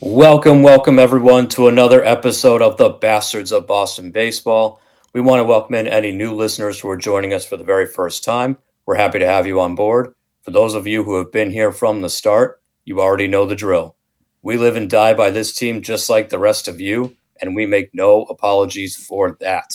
Welcome, 0.00 0.62
welcome 0.62 1.00
everyone 1.00 1.48
to 1.48 1.66
another 1.66 2.04
episode 2.04 2.62
of 2.62 2.76
the 2.76 2.90
Bastards 2.90 3.50
of 3.50 3.66
Boston 3.66 4.12
Baseball. 4.12 4.80
We 5.12 5.20
want 5.20 5.40
to 5.40 5.44
welcome 5.44 5.74
in 5.74 5.88
any 5.88 6.12
new 6.12 6.32
listeners 6.32 6.78
who 6.78 6.88
are 6.88 6.96
joining 6.96 7.34
us 7.34 7.44
for 7.44 7.56
the 7.56 7.64
very 7.64 7.84
first 7.84 8.22
time. 8.22 8.58
We're 8.86 8.94
happy 8.94 9.18
to 9.18 9.26
have 9.26 9.44
you 9.44 9.60
on 9.60 9.74
board. 9.74 10.14
For 10.42 10.52
those 10.52 10.74
of 10.74 10.86
you 10.86 11.02
who 11.02 11.16
have 11.16 11.32
been 11.32 11.50
here 11.50 11.72
from 11.72 12.00
the 12.00 12.08
start, 12.08 12.62
you 12.84 13.00
already 13.00 13.26
know 13.26 13.44
the 13.44 13.56
drill. 13.56 13.96
We 14.40 14.56
live 14.56 14.76
and 14.76 14.88
die 14.88 15.14
by 15.14 15.30
this 15.30 15.52
team 15.52 15.82
just 15.82 16.08
like 16.08 16.28
the 16.28 16.38
rest 16.38 16.68
of 16.68 16.80
you, 16.80 17.16
and 17.40 17.56
we 17.56 17.66
make 17.66 17.90
no 17.92 18.22
apologies 18.22 18.94
for 18.94 19.36
that. 19.40 19.74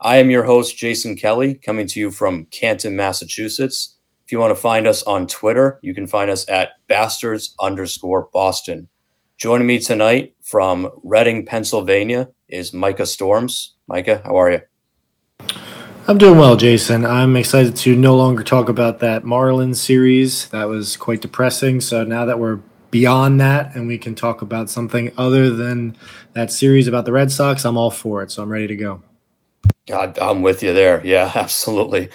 I 0.00 0.16
am 0.16 0.30
your 0.30 0.44
host, 0.44 0.78
Jason 0.78 1.16
Kelly, 1.16 1.54
coming 1.54 1.86
to 1.88 2.00
you 2.00 2.10
from 2.10 2.46
Canton, 2.46 2.96
Massachusetts. 2.96 3.98
If 4.24 4.32
you 4.32 4.38
want 4.38 4.56
to 4.56 4.60
find 4.60 4.86
us 4.86 5.02
on 5.02 5.26
Twitter, 5.26 5.78
you 5.82 5.94
can 5.94 6.06
find 6.06 6.30
us 6.30 6.48
at 6.48 6.70
bastards 6.88 7.54
underscore 7.60 8.30
Boston. 8.32 8.88
Joining 9.40 9.66
me 9.66 9.78
tonight 9.78 10.34
from 10.42 10.90
Reading, 11.02 11.46
Pennsylvania 11.46 12.28
is 12.50 12.74
Micah 12.74 13.06
Storms. 13.06 13.74
Micah, 13.86 14.20
how 14.22 14.38
are 14.38 14.50
you? 14.50 14.60
I'm 16.06 16.18
doing 16.18 16.38
well, 16.38 16.56
Jason. 16.56 17.06
I'm 17.06 17.34
excited 17.36 17.74
to 17.76 17.96
no 17.96 18.14
longer 18.16 18.44
talk 18.44 18.68
about 18.68 18.98
that 18.98 19.22
Marlins 19.22 19.76
series. 19.76 20.46
That 20.50 20.68
was 20.68 20.98
quite 20.98 21.22
depressing. 21.22 21.80
So 21.80 22.04
now 22.04 22.26
that 22.26 22.38
we're 22.38 22.60
beyond 22.90 23.40
that 23.40 23.74
and 23.74 23.88
we 23.88 23.96
can 23.96 24.14
talk 24.14 24.42
about 24.42 24.68
something 24.68 25.10
other 25.16 25.48
than 25.48 25.96
that 26.34 26.52
series 26.52 26.86
about 26.86 27.06
the 27.06 27.12
Red 27.12 27.32
Sox, 27.32 27.64
I'm 27.64 27.78
all 27.78 27.90
for 27.90 28.22
it. 28.22 28.30
So 28.30 28.42
I'm 28.42 28.50
ready 28.50 28.66
to 28.66 28.76
go. 28.76 29.02
God, 29.90 30.20
I'm 30.20 30.42
with 30.42 30.62
you 30.62 30.72
there. 30.72 31.04
Yeah, 31.04 31.32
absolutely. 31.34 32.10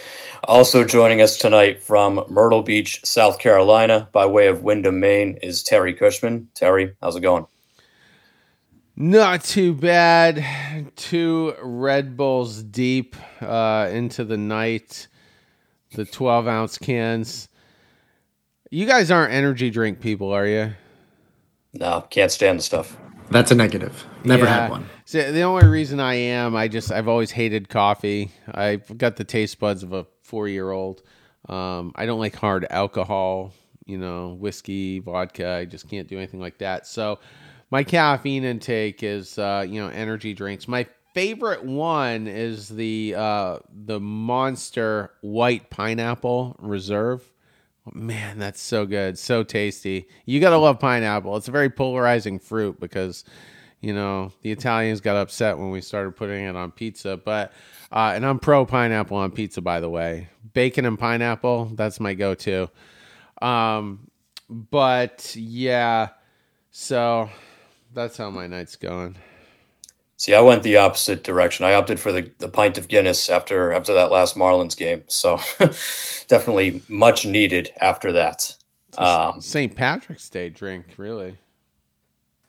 Also 0.45 0.85
joining 0.85 1.19
us 1.19 1.35
tonight 1.35 1.83
from 1.83 2.23
Myrtle 2.29 2.61
Beach, 2.61 3.03
South 3.03 3.37
Carolina, 3.37 4.07
by 4.13 4.25
way 4.25 4.47
of 4.47 4.63
Windham, 4.63 5.01
Maine, 5.01 5.37
is 5.43 5.61
Terry 5.61 5.93
Cushman. 5.93 6.47
Terry, 6.53 6.95
how's 7.01 7.17
it 7.17 7.21
going? 7.21 7.45
Not 8.95 9.43
too 9.43 9.73
bad. 9.73 10.45
Two 10.95 11.53
Red 11.61 12.15
Bulls 12.15 12.63
deep 12.63 13.17
uh, 13.41 13.89
into 13.91 14.23
the 14.23 14.37
night. 14.37 15.07
The 15.95 16.05
12 16.05 16.47
ounce 16.47 16.77
cans. 16.77 17.49
You 18.71 18.85
guys 18.85 19.11
aren't 19.11 19.33
energy 19.33 19.69
drink 19.69 19.99
people, 19.99 20.31
are 20.31 20.47
you? 20.47 20.71
No, 21.73 22.07
can't 22.09 22.31
stand 22.31 22.59
the 22.59 22.63
stuff. 22.63 22.95
That's 23.29 23.51
a 23.51 23.55
negative. 23.55 24.05
Never 24.25 24.45
yeah. 24.45 24.61
had 24.61 24.71
one. 24.71 24.89
So 25.05 25.31
the 25.31 25.41
only 25.41 25.67
reason 25.67 25.99
I 25.99 26.15
am, 26.15 26.55
I 26.55 26.67
just 26.67 26.91
I've 26.91 27.07
always 27.07 27.31
hated 27.31 27.69
coffee. 27.69 28.31
I've 28.51 28.97
got 28.97 29.15
the 29.15 29.23
taste 29.23 29.59
buds 29.59 29.83
of 29.83 29.93
a 29.93 30.05
four 30.21 30.47
year 30.47 30.71
old. 30.71 31.03
Um, 31.47 31.91
I 31.95 32.05
don't 32.05 32.19
like 32.19 32.35
hard 32.35 32.65
alcohol, 32.69 33.53
you 33.85 33.97
know, 33.97 34.35
whiskey, 34.39 34.99
vodka. 34.99 35.49
I 35.49 35.65
just 35.65 35.89
can't 35.89 36.07
do 36.07 36.17
anything 36.17 36.39
like 36.39 36.57
that. 36.57 36.87
So 36.87 37.19
my 37.69 37.83
caffeine 37.83 38.43
intake 38.43 39.03
is, 39.03 39.37
uh, 39.37 39.65
you 39.67 39.81
know, 39.81 39.89
energy 39.89 40.33
drinks. 40.33 40.67
My 40.67 40.87
favorite 41.13 41.63
one 41.63 42.27
is 42.27 42.67
the 42.67 43.15
uh, 43.17 43.59
the 43.71 43.99
Monster 43.99 45.11
White 45.21 45.69
Pineapple 45.69 46.57
Reserve. 46.59 47.23
Man, 47.93 48.39
that's 48.39 48.61
so 48.61 48.85
good, 48.85 49.17
so 49.17 49.43
tasty. 49.43 50.07
You 50.25 50.39
gotta 50.39 50.57
love 50.57 50.79
pineapple. 50.79 51.37
It's 51.37 51.47
a 51.47 51.51
very 51.51 51.69
polarizing 51.69 52.39
fruit 52.39 52.79
because, 52.79 53.23
you 53.85 53.93
know, 53.93 54.31
the 54.41 54.51
Italians 54.51 54.99
got 54.99 55.15
upset 55.15 55.59
when 55.59 55.69
we 55.69 55.79
started 55.79 56.15
putting 56.15 56.45
it 56.45 56.55
on 56.55 56.71
pizza. 56.71 57.17
But 57.17 57.53
uh, 57.91 58.13
and 58.15 58.25
I'm 58.25 58.39
pro 58.39 58.65
pineapple 58.65 59.15
on 59.15 59.29
pizza, 59.29 59.61
by 59.61 59.79
the 59.79 59.89
way. 59.89 60.27
Bacon 60.53 60.85
and 60.85 60.97
pineapple, 60.97 61.65
that's 61.75 61.99
my 61.99 62.15
go-to. 62.15 62.67
Um, 63.43 64.09
but 64.49 65.35
yeah, 65.35 66.09
so 66.71 67.29
that's 67.93 68.17
how 68.17 68.31
my 68.31 68.47
night's 68.47 68.75
going. 68.75 69.17
See, 70.17 70.33
I 70.33 70.41
went 70.41 70.63
the 70.63 70.77
opposite 70.77 71.23
direction. 71.23 71.65
I 71.65 71.75
opted 71.75 71.99
for 71.99 72.11
the, 72.11 72.31
the 72.39 72.49
pint 72.49 72.79
of 72.79 72.87
Guinness 72.87 73.29
after 73.29 73.71
after 73.71 73.93
that 73.93 74.11
last 74.11 74.35
Marlins 74.35 74.75
game. 74.75 75.03
So 75.07 75.37
definitely 76.27 76.81
much 76.87 77.23
needed 77.23 77.71
after 77.81 78.11
that. 78.13 78.55
Um, 78.97 79.41
St. 79.41 79.75
Patrick's 79.75 80.27
Day 80.29 80.49
drink, 80.49 80.85
really. 80.97 81.37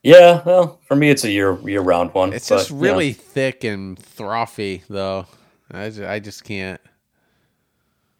Yeah, 0.06 0.41
well, 0.47 0.78
for 0.87 0.94
me, 0.94 1.11
it's 1.11 1.25
a 1.25 1.31
year 1.33 1.59
year 1.69 1.81
round 1.81 2.15
one. 2.15 2.33
It's 2.33 2.49
but, 2.49 2.59
just 2.59 2.71
really 2.71 3.12
thick 3.12 3.65
and 3.65 3.99
frothy, 3.99 4.84
though. 4.89 5.27
I 5.69 5.89
just, 5.89 6.00
I 6.00 6.21
just 6.21 6.44
can't. 6.44 6.81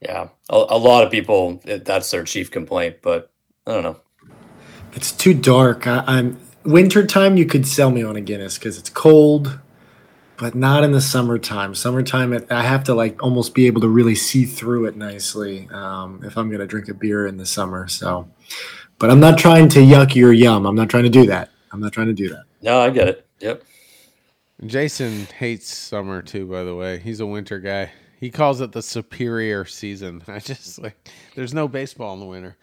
Yeah, 0.01 0.31
a, 0.51 0.57
a 0.57 0.79
lot 0.79 1.05
of 1.05 1.13
people 1.13 1.63
that's 1.65 2.11
their 2.11 2.25
chief 2.25 2.51
complaint, 2.51 2.97
but 3.03 3.31
I 3.69 3.75
don't 3.75 3.85
know. 3.85 4.01
It's 4.95 5.13
too 5.13 5.33
dark. 5.33 5.87
I, 5.87 6.03
I'm 6.09 6.41
wintertime. 6.65 7.37
You 7.37 7.47
could 7.47 7.69
sell 7.69 7.93
me 7.93 8.03
on 8.03 8.17
a 8.17 8.21
Guinness 8.21 8.59
because 8.59 8.79
it's 8.79 8.91
cold, 8.91 9.61
but 10.39 10.57
not 10.57 10.83
in 10.83 10.91
the 10.91 11.01
summertime. 11.01 11.73
Summertime, 11.77 12.33
it, 12.33 12.51
I 12.51 12.65
have 12.65 12.83
to 12.85 12.95
like 12.95 13.23
almost 13.23 13.55
be 13.55 13.69
able 13.69 13.83
to 13.83 13.89
really 13.89 14.17
see 14.17 14.45
through 14.45 14.87
it 14.87 14.97
nicely 14.97 15.69
um, 15.71 16.21
if 16.25 16.37
I'm 16.37 16.51
gonna 16.51 16.67
drink 16.67 16.89
a 16.89 16.95
beer 16.95 17.29
in 17.29 17.37
the 17.37 17.47
summer. 17.47 17.87
So, 17.87 18.29
but 18.99 19.09
I'm 19.09 19.21
not 19.21 19.39
trying 19.39 19.69
to 19.69 19.79
yuck 19.79 20.17
your 20.17 20.33
yum. 20.33 20.67
I'm 20.67 20.75
not 20.75 20.89
trying 20.89 21.05
to 21.05 21.11
do 21.11 21.27
that. 21.27 21.51
I'm 21.73 21.81
not 21.81 21.93
trying 21.93 22.09
to 22.09 22.15
do 22.15 22.29
that. 22.31 22.45
No, 22.63 22.81
I 22.81 22.91
get 22.91 23.09
it. 23.09 23.27
Yep. 23.41 23.63
Jason 24.65 25.27
hates 25.39 25.75
summer 25.75 26.23
too, 26.23 26.47
by 26.47 26.63
the 26.63 26.75
way. 26.75 26.99
He's 26.99 27.21
a 27.21 27.27
winter 27.27 27.59
guy. 27.59 27.91
He 28.19 28.31
calls 28.31 28.61
it 28.61 28.73
the 28.73 28.83
superior 28.83 29.65
season. 29.65 30.23
I 30.29 30.39
just 30.39 30.79
like 30.79 30.97
there's 31.35 31.55
no 31.55 31.69
baseball 31.69 32.15
in 32.15 32.21
the 32.21 32.27
winter. 32.27 32.57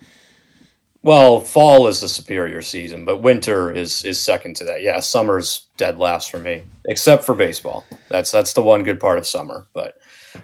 Well, 1.04 1.42
fall 1.42 1.88
is 1.88 2.00
the 2.00 2.08
superior 2.08 2.62
season, 2.62 3.04
but 3.06 3.22
winter 3.22 3.72
is 3.72 4.04
is 4.06 4.20
second 4.20 4.56
to 4.58 4.64
that. 4.66 4.82
Yeah, 4.82 5.00
summer's 5.02 5.68
dead 5.78 6.00
last 6.00 6.32
for 6.32 6.40
me, 6.40 6.64
except 6.86 7.24
for 7.24 7.36
baseball. 7.36 7.86
That's 8.10 8.32
that's 8.32 8.54
the 8.54 8.64
one 8.64 8.84
good 8.84 9.00
part 9.00 9.18
of 9.18 9.28
summer. 9.28 9.68
But 9.74 9.98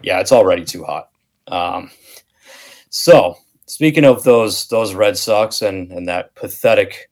yeah, 0.03 0.19
it's 0.19 0.33
already 0.33 0.65
too 0.65 0.83
hot. 0.83 1.09
Um, 1.47 1.89
so 2.89 3.37
speaking 3.65 4.03
of 4.03 4.23
those 4.23 4.67
those 4.67 4.93
Red 4.93 5.17
Sox 5.17 5.61
and 5.61 5.91
and 5.91 6.07
that 6.07 6.35
pathetic 6.35 7.09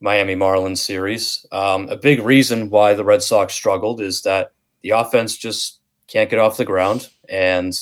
Miami 0.00 0.36
Marlins 0.36 0.78
series. 0.78 1.44
Um, 1.50 1.88
a 1.88 1.96
big 1.96 2.22
reason 2.22 2.70
why 2.70 2.94
the 2.94 3.04
Red 3.04 3.22
Sox 3.22 3.52
struggled 3.52 4.00
is 4.00 4.22
that 4.22 4.52
the 4.82 4.90
offense 4.90 5.36
just 5.36 5.80
can't 6.06 6.30
get 6.30 6.38
off 6.38 6.56
the 6.56 6.64
ground. 6.64 7.08
And 7.28 7.78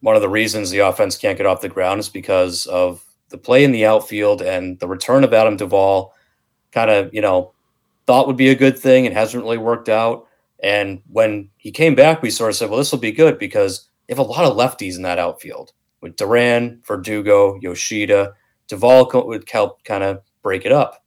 one 0.00 0.14
of 0.14 0.22
the 0.22 0.28
reasons 0.28 0.70
the 0.70 0.80
offense 0.80 1.16
can't 1.16 1.38
get 1.38 1.46
off 1.46 1.62
the 1.62 1.68
ground 1.68 2.00
is 2.00 2.08
because 2.08 2.66
of 2.66 3.04
the 3.30 3.38
play 3.38 3.64
in 3.64 3.72
the 3.72 3.86
outfield 3.86 4.42
and 4.42 4.78
the 4.78 4.88
return 4.88 5.24
of 5.24 5.32
Adam 5.32 5.56
Duvall 5.56 6.14
kind 6.70 6.90
of, 6.90 7.12
you 7.14 7.20
know, 7.20 7.52
thought 8.06 8.26
would 8.26 8.36
be 8.36 8.50
a 8.50 8.54
good 8.54 8.78
thing. 8.78 9.04
It 9.04 9.12
hasn't 9.12 9.42
really 9.42 9.58
worked 9.58 9.88
out. 9.88 10.26
And 10.62 11.02
when 11.08 11.48
he 11.56 11.70
came 11.70 11.94
back, 11.94 12.20
we 12.20 12.30
sort 12.30 12.50
of 12.50 12.56
said, 12.56 12.68
well, 12.68 12.78
this 12.78 12.92
will 12.92 12.98
be 12.98 13.10
good 13.10 13.38
because 13.38 13.88
they 14.06 14.14
have 14.14 14.18
a 14.18 14.22
lot 14.22 14.44
of 14.44 14.56
lefties 14.56 14.96
in 14.96 15.02
that 15.02 15.18
outfield 15.18 15.72
with 16.00 16.16
Duran, 16.16 16.82
Verdugo, 16.86 17.58
Yoshida. 17.60 18.34
Duvall 18.68 19.10
would 19.26 19.48
help 19.48 19.82
kind 19.84 20.04
of 20.04 20.22
break 20.42 20.66
it 20.66 20.72
up 20.72 21.01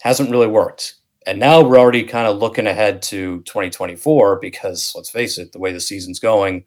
hasn't 0.00 0.30
really 0.30 0.46
worked. 0.46 0.94
And 1.26 1.38
now 1.38 1.60
we're 1.60 1.78
already 1.78 2.04
kind 2.04 2.26
of 2.26 2.38
looking 2.38 2.66
ahead 2.66 3.02
to 3.02 3.42
2024 3.42 4.38
because 4.40 4.92
let's 4.94 5.10
face 5.10 5.38
it, 5.38 5.52
the 5.52 5.58
way 5.58 5.72
the 5.72 5.80
season's 5.80 6.18
going, 6.18 6.64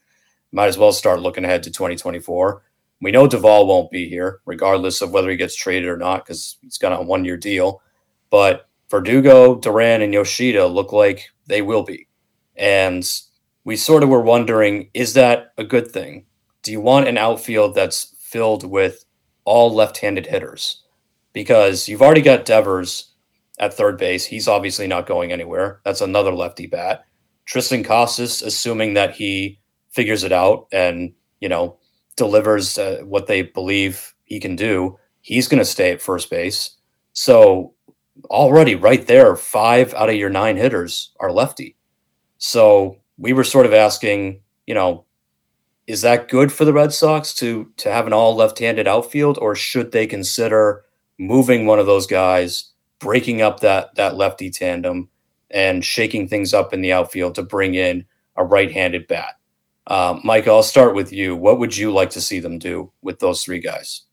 might 0.51 0.67
as 0.67 0.77
well 0.77 0.91
start 0.91 1.21
looking 1.21 1.45
ahead 1.45 1.63
to 1.63 1.71
2024. 1.71 2.61
We 3.01 3.11
know 3.11 3.27
Duvall 3.27 3.65
won't 3.65 3.89
be 3.89 4.07
here, 4.07 4.41
regardless 4.45 5.01
of 5.01 5.11
whether 5.11 5.29
he 5.29 5.35
gets 5.35 5.55
traded 5.55 5.89
or 5.89 5.97
not, 5.97 6.23
because 6.23 6.57
he's 6.61 6.77
got 6.77 6.99
a 6.99 7.01
one 7.01 7.25
year 7.25 7.37
deal. 7.37 7.81
But 8.29 8.69
Verdugo, 8.89 9.55
Duran, 9.55 10.01
and 10.01 10.13
Yoshida 10.13 10.67
look 10.67 10.91
like 10.91 11.29
they 11.47 11.61
will 11.61 11.83
be. 11.83 12.07
And 12.55 13.03
we 13.63 13.75
sort 13.75 14.03
of 14.03 14.09
were 14.09 14.21
wondering 14.21 14.89
is 14.93 15.13
that 15.13 15.53
a 15.57 15.63
good 15.63 15.89
thing? 15.91 16.25
Do 16.61 16.71
you 16.71 16.81
want 16.81 17.07
an 17.07 17.17
outfield 17.17 17.73
that's 17.73 18.15
filled 18.19 18.69
with 18.69 19.05
all 19.45 19.73
left 19.73 19.97
handed 19.97 20.27
hitters? 20.27 20.83
Because 21.33 21.87
you've 21.87 22.01
already 22.01 22.21
got 22.21 22.45
Devers 22.45 23.10
at 23.61 23.73
third 23.73 23.97
base. 23.97 24.25
He's 24.25 24.47
obviously 24.47 24.87
not 24.87 25.05
going 25.05 25.31
anywhere. 25.31 25.79
That's 25.85 26.01
another 26.01 26.33
lefty 26.33 26.67
bat. 26.67 27.05
Triston 27.47 27.85
Casas, 27.85 28.41
assuming 28.41 28.95
that 28.95 29.15
he 29.15 29.59
figures 29.91 30.23
it 30.23 30.31
out 30.31 30.67
and 30.71 31.13
you 31.39 31.47
know 31.47 31.77
delivers 32.17 32.77
uh, 32.77 33.01
what 33.03 33.27
they 33.27 33.43
believe 33.43 34.13
he 34.25 34.39
can 34.39 34.55
do, 34.55 34.97
he's 35.21 35.47
going 35.47 35.59
to 35.59 35.65
stay 35.65 35.91
at 35.91 36.01
first 36.01 36.29
base. 36.29 36.75
So 37.13 37.73
already 38.29 38.75
right 38.75 39.05
there, 39.07 39.35
five 39.35 39.93
out 39.93 40.09
of 40.09 40.15
your 40.15 40.29
nine 40.29 40.57
hitters 40.57 41.11
are 41.19 41.31
lefty. 41.31 41.75
So 42.37 42.97
we 43.17 43.33
were 43.33 43.43
sort 43.43 43.65
of 43.65 43.73
asking, 43.73 44.41
you 44.65 44.73
know, 44.73 45.05
is 45.87 46.01
that 46.01 46.29
good 46.29 46.51
for 46.51 46.65
the 46.65 46.73
Red 46.73 46.93
Sox 46.93 47.33
to 47.35 47.71
to 47.77 47.91
have 47.91 48.07
an 48.07 48.13
all 48.13 48.35
left-handed 48.35 48.87
outfield, 48.87 49.37
or 49.39 49.55
should 49.55 49.91
they 49.91 50.07
consider 50.07 50.83
moving 51.19 51.65
one 51.65 51.79
of 51.79 51.85
those 51.85 52.07
guys? 52.07 52.71
Breaking 53.01 53.41
up 53.41 53.59
that 53.61 53.95
that 53.95 54.15
lefty 54.15 54.49
tandem 54.49 55.09
and 55.49 55.83
shaking 55.83 56.27
things 56.27 56.53
up 56.53 56.73
in 56.73 56.81
the 56.81 56.93
outfield 56.93 57.35
to 57.35 57.43
bring 57.43 57.75
in 57.75 58.05
a 58.37 58.43
right-handed 58.43 59.07
bat. 59.07 59.35
Mike, 60.23 60.47
I'll 60.47 60.63
start 60.63 60.95
with 60.95 61.11
you. 61.11 61.35
What 61.35 61.59
would 61.59 61.75
you 61.75 61.91
like 61.91 62.11
to 62.11 62.21
see 62.21 62.39
them 62.39 62.57
do 62.57 62.91
with 63.01 63.19
those 63.19 63.43
three 63.43 63.59
guys? 63.59 64.03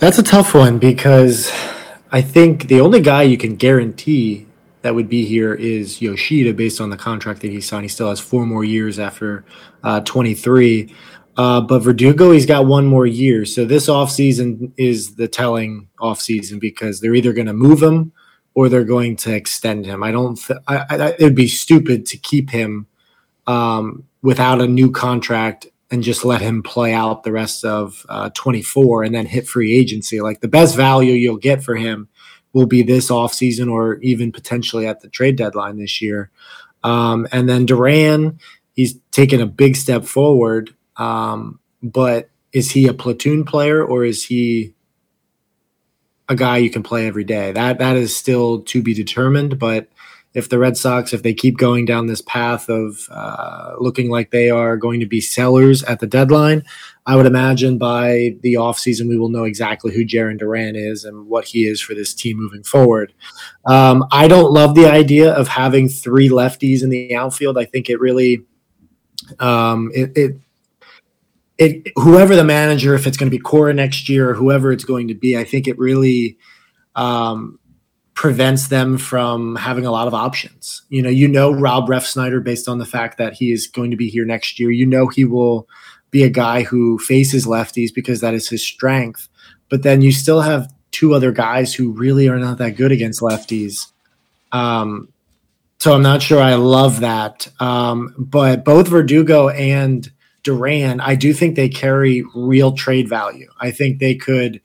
That's 0.00 0.18
a 0.18 0.22
tough 0.22 0.54
one 0.54 0.78
because 0.78 1.52
I 2.10 2.22
think 2.22 2.68
the 2.68 2.80
only 2.80 3.00
guy 3.00 3.22
you 3.22 3.36
can 3.36 3.54
guarantee 3.54 4.46
that 4.82 4.94
would 4.94 5.08
be 5.08 5.26
here 5.26 5.54
is 5.54 6.00
Yoshida 6.00 6.54
based 6.54 6.80
on 6.80 6.88
the 6.88 6.96
contract 6.96 7.42
that 7.42 7.50
he 7.50 7.60
signed. 7.60 7.84
He 7.84 7.88
still 7.88 8.08
has 8.08 8.18
four 8.18 8.46
more 8.46 8.64
years 8.64 8.98
after 8.98 9.44
uh, 9.84 10.00
23. 10.00 10.94
Uh, 11.40 11.58
but 11.58 11.78
Verdugo, 11.78 12.32
he's 12.32 12.44
got 12.44 12.66
one 12.66 12.84
more 12.84 13.06
year. 13.06 13.46
So 13.46 13.64
this 13.64 13.86
offseason 13.86 14.72
is 14.76 15.14
the 15.14 15.26
telling 15.26 15.88
offseason 15.98 16.60
because 16.60 17.00
they're 17.00 17.14
either 17.14 17.32
going 17.32 17.46
to 17.46 17.54
move 17.54 17.82
him 17.82 18.12
or 18.52 18.68
they're 18.68 18.84
going 18.84 19.16
to 19.16 19.34
extend 19.34 19.86
him. 19.86 20.02
I 20.02 20.10
don't, 20.10 20.36
th- 20.36 20.60
I, 20.68 20.84
I, 20.90 21.08
it 21.12 21.22
would 21.22 21.34
be 21.34 21.48
stupid 21.48 22.04
to 22.04 22.18
keep 22.18 22.50
him 22.50 22.88
um, 23.46 24.04
without 24.20 24.60
a 24.60 24.66
new 24.66 24.90
contract 24.90 25.66
and 25.90 26.02
just 26.02 26.26
let 26.26 26.42
him 26.42 26.62
play 26.62 26.92
out 26.92 27.22
the 27.22 27.32
rest 27.32 27.64
of 27.64 28.04
uh, 28.10 28.28
24 28.34 29.04
and 29.04 29.14
then 29.14 29.24
hit 29.24 29.48
free 29.48 29.74
agency. 29.74 30.20
Like 30.20 30.42
the 30.42 30.46
best 30.46 30.76
value 30.76 31.14
you'll 31.14 31.38
get 31.38 31.64
for 31.64 31.74
him 31.74 32.10
will 32.52 32.66
be 32.66 32.82
this 32.82 33.10
offseason 33.10 33.72
or 33.72 33.94
even 34.00 34.30
potentially 34.30 34.86
at 34.86 35.00
the 35.00 35.08
trade 35.08 35.36
deadline 35.36 35.78
this 35.78 36.02
year. 36.02 36.30
Um, 36.84 37.26
and 37.32 37.48
then 37.48 37.64
Duran, 37.64 38.40
he's 38.74 38.98
taken 39.10 39.40
a 39.40 39.46
big 39.46 39.74
step 39.74 40.04
forward. 40.04 40.74
Um, 41.00 41.58
but 41.82 42.30
is 42.52 42.70
he 42.70 42.86
a 42.86 42.94
platoon 42.94 43.44
player 43.44 43.82
or 43.82 44.04
is 44.04 44.24
he 44.24 44.74
a 46.28 46.36
guy 46.36 46.58
you 46.58 46.70
can 46.70 46.82
play 46.82 47.06
every 47.06 47.24
day? 47.24 47.52
That 47.52 47.78
that 47.78 47.96
is 47.96 48.14
still 48.16 48.62
to 48.62 48.82
be 48.82 48.92
determined. 48.92 49.58
But 49.58 49.88
if 50.32 50.48
the 50.48 50.58
Red 50.58 50.76
Sox, 50.76 51.12
if 51.12 51.22
they 51.24 51.34
keep 51.34 51.56
going 51.56 51.86
down 51.86 52.06
this 52.06 52.20
path 52.20 52.68
of 52.68 53.08
uh, 53.10 53.74
looking 53.80 54.10
like 54.10 54.30
they 54.30 54.48
are 54.48 54.76
going 54.76 55.00
to 55.00 55.06
be 55.06 55.20
sellers 55.20 55.82
at 55.84 55.98
the 55.98 56.06
deadline, 56.06 56.62
I 57.04 57.16
would 57.16 57.26
imagine 57.26 57.78
by 57.78 58.36
the 58.42 58.54
offseason 58.54 59.08
we 59.08 59.18
will 59.18 59.30
know 59.30 59.42
exactly 59.42 59.92
who 59.92 60.04
Jarren 60.04 60.38
Duran 60.38 60.76
is 60.76 61.04
and 61.04 61.26
what 61.26 61.46
he 61.46 61.66
is 61.66 61.80
for 61.80 61.94
this 61.94 62.14
team 62.14 62.36
moving 62.36 62.62
forward. 62.62 63.12
Um, 63.64 64.04
I 64.12 64.28
don't 64.28 64.52
love 64.52 64.76
the 64.76 64.88
idea 64.88 65.32
of 65.32 65.48
having 65.48 65.88
three 65.88 66.28
lefties 66.28 66.84
in 66.84 66.90
the 66.90 67.16
outfield. 67.16 67.58
I 67.58 67.64
think 67.64 67.90
it 67.90 67.98
really, 67.98 68.44
um, 69.40 69.90
it, 69.92 70.16
it, 70.16 70.36
it, 71.60 71.92
whoever 71.96 72.34
the 72.34 72.42
manager, 72.42 72.94
if 72.94 73.06
it's 73.06 73.18
going 73.18 73.30
to 73.30 73.36
be 73.36 73.40
Cora 73.40 73.74
next 73.74 74.08
year 74.08 74.30
or 74.30 74.34
whoever 74.34 74.72
it's 74.72 74.84
going 74.84 75.08
to 75.08 75.14
be, 75.14 75.36
I 75.36 75.44
think 75.44 75.68
it 75.68 75.78
really 75.78 76.38
um, 76.96 77.60
prevents 78.14 78.68
them 78.68 78.96
from 78.96 79.56
having 79.56 79.84
a 79.84 79.90
lot 79.90 80.08
of 80.08 80.14
options. 80.14 80.82
You 80.88 81.02
know, 81.02 81.10
you 81.10 81.28
know 81.28 81.52
Rob 81.52 81.86
Refsnyder 81.86 82.42
based 82.42 82.66
on 82.66 82.78
the 82.78 82.86
fact 82.86 83.18
that 83.18 83.34
he 83.34 83.52
is 83.52 83.66
going 83.66 83.90
to 83.90 83.96
be 83.96 84.08
here 84.08 84.24
next 84.24 84.58
year. 84.58 84.70
You 84.70 84.86
know 84.86 85.08
he 85.08 85.26
will 85.26 85.68
be 86.10 86.22
a 86.22 86.30
guy 86.30 86.62
who 86.62 86.98
faces 86.98 87.44
lefties 87.44 87.94
because 87.94 88.22
that 88.22 88.32
is 88.32 88.48
his 88.48 88.64
strength. 88.64 89.28
But 89.68 89.82
then 89.82 90.00
you 90.00 90.12
still 90.12 90.40
have 90.40 90.72
two 90.92 91.12
other 91.12 91.30
guys 91.30 91.74
who 91.74 91.92
really 91.92 92.26
are 92.26 92.38
not 92.38 92.56
that 92.56 92.70
good 92.70 92.90
against 92.90 93.20
lefties. 93.20 93.86
Um, 94.50 95.12
so 95.76 95.92
I'm 95.92 96.02
not 96.02 96.22
sure 96.22 96.40
I 96.40 96.54
love 96.54 97.00
that. 97.00 97.48
Um, 97.60 98.14
but 98.18 98.64
both 98.64 98.88
Verdugo 98.88 99.50
and 99.50 100.10
Duran, 100.42 101.00
I 101.00 101.14
do 101.14 101.32
think 101.32 101.56
they 101.56 101.68
carry 101.68 102.24
real 102.34 102.72
trade 102.72 103.08
value. 103.08 103.50
I 103.60 103.70
think 103.70 103.98
they 103.98 104.14
could 104.14 104.60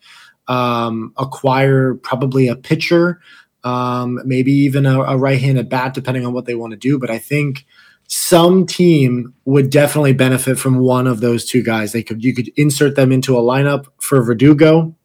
um, 0.47 1.13
acquire 1.17 1.95
probably 1.95 2.47
a 2.47 2.55
pitcher, 2.55 3.19
um, 3.63 4.19
maybe 4.25 4.51
even 4.51 4.85
a, 4.85 5.01
a 5.01 5.17
right 5.17 5.39
handed 5.39 5.69
bat, 5.69 5.93
depending 5.93 6.25
on 6.25 6.33
what 6.33 6.45
they 6.45 6.55
want 6.55 6.71
to 6.71 6.77
do. 6.77 6.99
But 6.99 7.09
I 7.09 7.17
think 7.17 7.65
some 8.07 8.65
team 8.65 9.33
would 9.45 9.69
definitely 9.69 10.13
benefit 10.13 10.59
from 10.59 10.79
one 10.79 11.07
of 11.07 11.21
those 11.21 11.45
two 11.45 11.63
guys. 11.63 11.91
They 11.91 12.03
could 12.03 12.23
you 12.23 12.33
could 12.33 12.49
insert 12.55 12.95
them 12.95 13.11
into 13.11 13.37
a 13.37 13.41
lineup 13.41 13.87
for 13.99 14.21
Verdugo. 14.21 14.95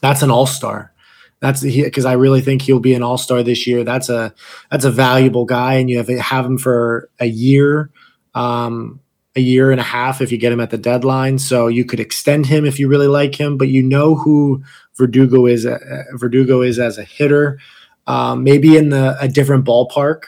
That's 0.00 0.22
an 0.22 0.30
all 0.30 0.46
star. 0.46 0.94
That's 1.40 1.62
because 1.62 2.04
I 2.04 2.12
really 2.12 2.42
think 2.42 2.62
he'll 2.62 2.80
be 2.80 2.94
an 2.94 3.02
all 3.02 3.18
star 3.18 3.42
this 3.42 3.66
year. 3.66 3.84
That's 3.84 4.08
a 4.08 4.34
that's 4.70 4.84
a 4.84 4.90
valuable 4.90 5.46
guy, 5.46 5.74
and 5.74 5.88
you 5.88 5.98
have 5.98 6.08
have 6.08 6.44
him 6.44 6.58
for 6.58 7.10
a 7.18 7.26
year, 7.26 7.90
um, 8.34 9.00
a 9.36 9.40
year 9.40 9.70
and 9.70 9.80
a 9.80 9.84
half 9.84 10.20
if 10.20 10.32
you 10.32 10.38
get 10.38 10.52
him 10.52 10.60
at 10.60 10.70
the 10.70 10.78
deadline. 10.78 11.38
So 11.38 11.68
you 11.68 11.84
could 11.84 12.00
extend 12.00 12.46
him 12.46 12.64
if 12.64 12.78
you 12.78 12.88
really 12.88 13.06
like 13.06 13.34
him, 13.34 13.56
but 13.56 13.68
you 13.68 13.82
know 13.82 14.14
who 14.16 14.62
Verdugo 14.96 15.46
is. 15.46 15.66
Uh, 15.66 15.78
Verdugo 16.14 16.62
is 16.62 16.78
as 16.78 16.98
a 16.98 17.04
hitter. 17.04 17.58
Um, 18.06 18.42
maybe 18.42 18.76
in 18.76 18.88
the 18.88 19.16
a 19.20 19.28
different 19.28 19.64
ballpark 19.64 20.22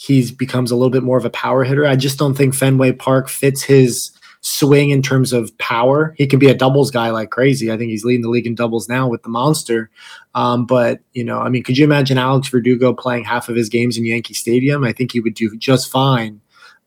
he 0.00 0.32
becomes 0.32 0.70
a 0.70 0.76
little 0.76 0.90
bit 0.90 1.02
more 1.02 1.18
of 1.18 1.26
a 1.26 1.30
power 1.30 1.62
hitter. 1.62 1.86
I 1.86 1.94
just 1.94 2.18
don't 2.18 2.34
think 2.34 2.54
Fenway 2.54 2.92
Park 2.92 3.28
fits 3.28 3.62
his 3.62 4.12
swing 4.40 4.88
in 4.88 5.02
terms 5.02 5.34
of 5.34 5.56
power. 5.58 6.14
He 6.16 6.26
can 6.26 6.38
be 6.38 6.48
a 6.48 6.54
doubles 6.54 6.90
guy 6.90 7.10
like 7.10 7.28
crazy. 7.28 7.70
I 7.70 7.76
think 7.76 7.90
he's 7.90 8.02
leading 8.02 8.22
the 8.22 8.30
league 8.30 8.46
in 8.46 8.54
doubles 8.54 8.88
now 8.88 9.06
with 9.06 9.22
the 9.24 9.28
monster. 9.28 9.90
Um, 10.34 10.64
but 10.64 11.00
you 11.12 11.22
know, 11.22 11.40
I 11.40 11.50
mean, 11.50 11.62
could 11.62 11.76
you 11.76 11.84
imagine 11.84 12.16
Alex 12.16 12.48
Verdugo 12.48 12.94
playing 12.94 13.24
half 13.24 13.50
of 13.50 13.56
his 13.56 13.68
games 13.68 13.98
in 13.98 14.06
Yankee 14.06 14.32
Stadium? 14.32 14.84
I 14.84 14.92
think 14.94 15.12
he 15.12 15.20
would 15.20 15.34
do 15.34 15.54
just 15.58 15.90
fine 15.92 16.40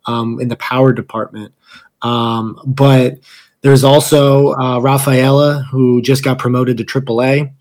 um, 0.06 0.40
in 0.40 0.48
the 0.48 0.56
power 0.56 0.94
department. 0.94 1.54
Um, 2.02 2.60
but 2.66 3.20
there's 3.62 3.84
also 3.84 4.54
uh, 4.54 4.80
Rafaela 4.80 5.66
who 5.72 6.02
just 6.02 6.24
got 6.24 6.40
promoted 6.40 6.78
to 6.78 6.86
AAA. 6.86 7.54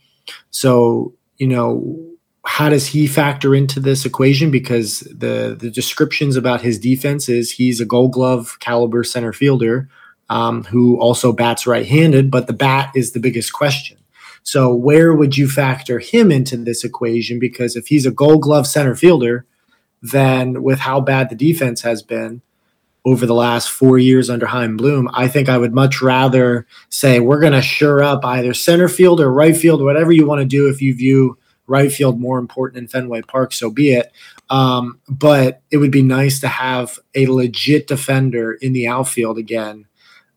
So 0.50 1.14
you 1.38 1.48
know 1.48 1.98
how 2.44 2.68
does 2.68 2.86
he 2.86 3.06
factor 3.06 3.54
into 3.54 3.78
this 3.78 4.04
equation? 4.04 4.50
Because 4.50 5.00
the 5.00 5.56
the 5.58 5.70
descriptions 5.70 6.36
about 6.36 6.60
his 6.60 6.78
defense 6.78 7.28
is 7.28 7.52
he's 7.52 7.80
a 7.80 7.86
Gold 7.86 8.12
Glove 8.12 8.58
caliber 8.60 9.04
center 9.04 9.32
fielder 9.32 9.88
um, 10.28 10.64
who 10.64 10.98
also 10.98 11.32
bats 11.32 11.66
right-handed, 11.66 12.30
but 12.30 12.46
the 12.46 12.52
bat 12.52 12.90
is 12.94 13.12
the 13.12 13.20
biggest 13.20 13.52
question. 13.52 13.98
So 14.42 14.74
where 14.74 15.14
would 15.14 15.36
you 15.36 15.48
factor 15.48 15.98
him 15.98 16.32
into 16.32 16.56
this 16.56 16.84
equation? 16.84 17.38
Because 17.38 17.76
if 17.76 17.86
he's 17.86 18.06
a 18.06 18.10
Gold 18.10 18.42
Glove 18.42 18.66
center 18.66 18.94
fielder, 18.94 19.46
then 20.02 20.62
with 20.62 20.80
how 20.80 21.00
bad 21.00 21.30
the 21.30 21.36
defense 21.36 21.82
has 21.82 22.02
been 22.02 22.42
over 23.04 23.26
the 23.26 23.34
last 23.34 23.70
four 23.70 23.98
years 23.98 24.28
under 24.30 24.46
Chaim 24.46 24.76
Bloom, 24.76 25.08
I 25.12 25.28
think 25.28 25.48
I 25.48 25.58
would 25.58 25.74
much 25.74 26.02
rather 26.02 26.66
say 26.88 27.20
we're 27.20 27.40
going 27.40 27.52
to 27.52 27.62
sure 27.62 28.02
up 28.02 28.24
either 28.24 28.54
center 28.54 28.88
field 28.88 29.20
or 29.20 29.32
right 29.32 29.56
field, 29.56 29.82
whatever 29.82 30.12
you 30.12 30.26
want 30.26 30.40
to 30.40 30.46
do 30.46 30.68
if 30.68 30.80
you 30.80 30.94
view 30.94 31.38
right 31.66 31.92
field 31.92 32.20
more 32.20 32.38
important 32.38 32.82
in 32.82 32.88
Fenway 32.88 33.22
Park, 33.22 33.52
so 33.52 33.70
be 33.70 33.92
it. 33.92 34.12
Um, 34.50 35.00
but 35.08 35.62
it 35.70 35.78
would 35.78 35.90
be 35.90 36.02
nice 36.02 36.40
to 36.40 36.48
have 36.48 36.98
a 37.14 37.26
legit 37.26 37.86
defender 37.86 38.52
in 38.52 38.72
the 38.72 38.86
outfield 38.86 39.38
again 39.38 39.86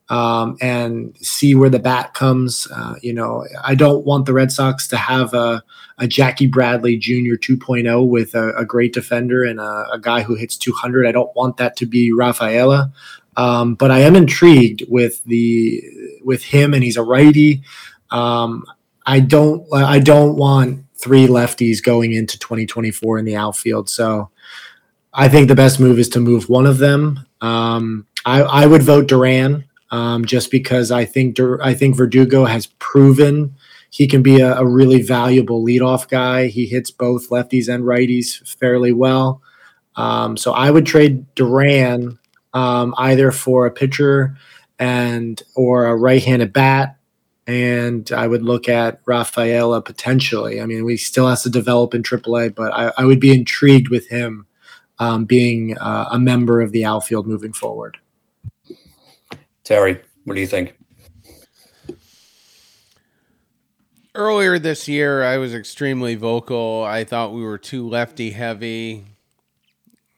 um, 0.09 0.57
and 0.61 1.15
see 1.17 1.55
where 1.55 1.69
the 1.69 1.79
bat 1.79 2.13
comes. 2.13 2.67
Uh, 2.71 2.95
you 3.01 3.13
know, 3.13 3.45
I 3.63 3.75
don't 3.75 4.05
want 4.05 4.25
the 4.25 4.33
Red 4.33 4.51
Sox 4.51 4.87
to 4.89 4.97
have 4.97 5.33
a, 5.33 5.63
a 5.97 6.07
Jackie 6.07 6.47
Bradley 6.47 6.97
Jr. 6.97 7.35
2.0 7.35 8.07
with 8.07 8.35
a, 8.35 8.55
a 8.55 8.65
great 8.65 8.93
defender 8.93 9.43
and 9.43 9.59
a, 9.59 9.87
a, 9.93 9.99
guy 9.99 10.21
who 10.21 10.35
hits 10.35 10.57
200. 10.57 11.07
I 11.07 11.11
don't 11.11 11.35
want 11.35 11.57
that 11.57 11.75
to 11.77 11.85
be 11.85 12.11
Rafaela. 12.11 12.91
Um, 13.37 13.75
but 13.75 13.91
I 13.91 13.99
am 13.99 14.15
intrigued 14.15 14.83
with 14.87 15.23
the 15.25 15.83
with 16.23 16.43
him, 16.43 16.73
and 16.73 16.83
he's 16.83 16.95
a 16.95 17.03
righty. 17.03 17.63
Um, 18.11 18.63
I 19.05 19.19
don't 19.19 19.67
I 19.73 19.99
don't 19.99 20.37
want 20.37 20.85
three 20.95 21.27
lefties 21.27 21.83
going 21.83 22.13
into 22.13 22.39
2024 22.39 23.19
in 23.19 23.25
the 23.25 23.35
outfield. 23.35 23.89
So 23.89 24.29
I 25.13 25.27
think 25.29 25.47
the 25.47 25.55
best 25.55 25.79
move 25.79 25.99
is 25.99 26.09
to 26.09 26.19
move 26.19 26.49
one 26.49 26.65
of 26.65 26.77
them. 26.77 27.25
Um, 27.41 28.07
I, 28.25 28.41
I, 28.41 28.65
would 28.65 28.81
vote 28.81 29.07
Duran 29.07 29.65
um, 29.91 30.25
just 30.25 30.51
because 30.51 30.91
I 30.91 31.05
think 31.05 31.39
I 31.61 31.73
think 31.73 31.95
Verdugo 31.95 32.45
has 32.45 32.67
proven 32.79 33.55
he 33.89 34.07
can 34.07 34.21
be 34.21 34.41
a, 34.41 34.57
a, 34.57 34.65
really 34.65 35.01
valuable 35.01 35.63
leadoff 35.63 36.09
guy. 36.09 36.47
He 36.47 36.65
hits 36.65 36.91
both 36.91 37.29
lefties 37.29 37.73
and 37.73 37.85
righties 37.85 38.45
fairly 38.57 38.91
well. 38.91 39.41
Um, 39.95 40.35
so 40.35 40.51
I 40.51 40.69
would 40.69 40.85
trade 40.85 41.33
Duran 41.35 42.19
um, 42.53 42.93
either 42.97 43.31
for 43.31 43.65
a 43.65 43.71
pitcher 43.71 44.35
and 44.79 45.41
or 45.55 45.85
a 45.85 45.95
right-handed 45.95 46.51
bat 46.51 46.97
and 47.47 48.11
I 48.11 48.27
would 48.27 48.43
look 48.43 48.67
at 48.67 49.01
Rafaela 49.05 49.81
potentially. 49.81 50.61
I 50.61 50.65
mean, 50.65 50.83
we 50.83 50.97
still 50.97 51.27
has 51.27 51.43
to 51.43 51.49
develop 51.49 51.93
in 51.93 52.03
AAA, 52.03 52.55
but 52.55 52.73
I, 52.73 52.91
I 52.97 53.05
would 53.05 53.19
be 53.19 53.33
intrigued 53.33 53.89
with 53.89 54.09
him 54.09 54.47
um, 54.99 55.25
being 55.25 55.77
uh, 55.77 56.09
a 56.11 56.19
member 56.19 56.61
of 56.61 56.71
the 56.71 56.85
outfield 56.85 57.27
moving 57.27 57.53
forward. 57.53 57.97
Terry, 59.65 59.99
what 60.23 60.35
do 60.35 60.41
you 60.41 60.47
think? 60.47 60.77
Earlier 64.13 64.59
this 64.59 64.87
year, 64.87 65.23
I 65.23 65.37
was 65.37 65.53
extremely 65.53 66.15
vocal. 66.15 66.83
I 66.83 67.03
thought 67.03 67.33
we 67.33 67.43
were 67.43 67.57
too 67.57 67.89
lefty 67.89 68.29
heavy. 68.29 69.05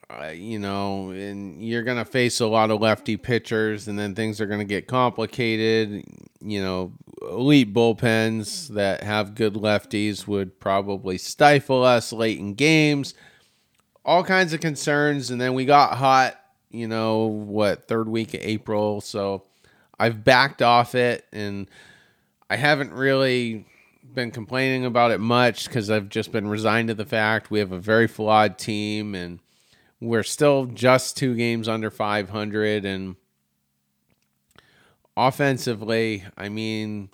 Uh, 0.10 0.28
you 0.28 0.60
know, 0.60 1.10
and 1.12 1.64
you're 1.64 1.84
going 1.84 1.98
to 1.98 2.06
face 2.06 2.40
a 2.40 2.48
lot 2.48 2.72
of 2.72 2.82
lefty 2.82 3.18
pitchers, 3.18 3.88
and 3.88 3.98
then 3.98 4.16
things 4.16 4.40
are 4.40 4.46
going 4.46 4.60
to 4.60 4.66
get 4.66 4.88
complicated. 4.88 6.04
You 6.42 6.62
know, 6.62 6.94
elite 7.22 7.74
bullpens 7.74 8.68
that 8.70 9.02
have 9.04 9.34
good 9.34 9.54
lefties 9.56 10.28
would 10.28 10.60
probably 10.60 11.18
stifle 11.18 11.84
us 11.84 12.14
late 12.14 12.40
in 12.40 12.54
games. 12.54 13.14
All 14.06 14.24
kinds 14.24 14.54
of 14.54 14.60
concerns, 14.60 15.32
and 15.32 15.40
then 15.40 15.54
we 15.54 15.66
got 15.66 15.98
hot. 15.98 16.40
You 16.70 16.88
know 16.88 17.26
what? 17.26 17.88
Third 17.88 18.10
week 18.10 18.34
of 18.34 18.42
April, 18.44 19.02
so 19.02 19.44
I've 20.00 20.24
backed 20.24 20.62
off 20.62 20.96
it, 20.96 21.26
and 21.32 21.70
I 22.50 22.56
haven't 22.56 22.92
really 22.94 23.66
been 24.14 24.32
complaining 24.32 24.86
about 24.86 25.12
it 25.12 25.20
much 25.20 25.66
because 25.66 25.90
I've 25.90 26.10
just 26.10 26.32
been 26.32 26.48
resigned 26.48 26.88
to 26.88 26.94
the 26.94 27.06
fact 27.06 27.52
we 27.52 27.60
have 27.60 27.72
a 27.72 27.80
very 27.80 28.08
flawed 28.08 28.58
team 28.58 29.14
and 29.14 29.40
we're 30.00 30.24
still 30.24 30.66
just 30.66 31.18
two 31.18 31.36
games 31.36 31.68
under 31.68 31.90
500. 31.90 32.86
And 32.86 33.16
offensively, 35.16 36.24
I 36.38 36.50
mean, 36.50 37.10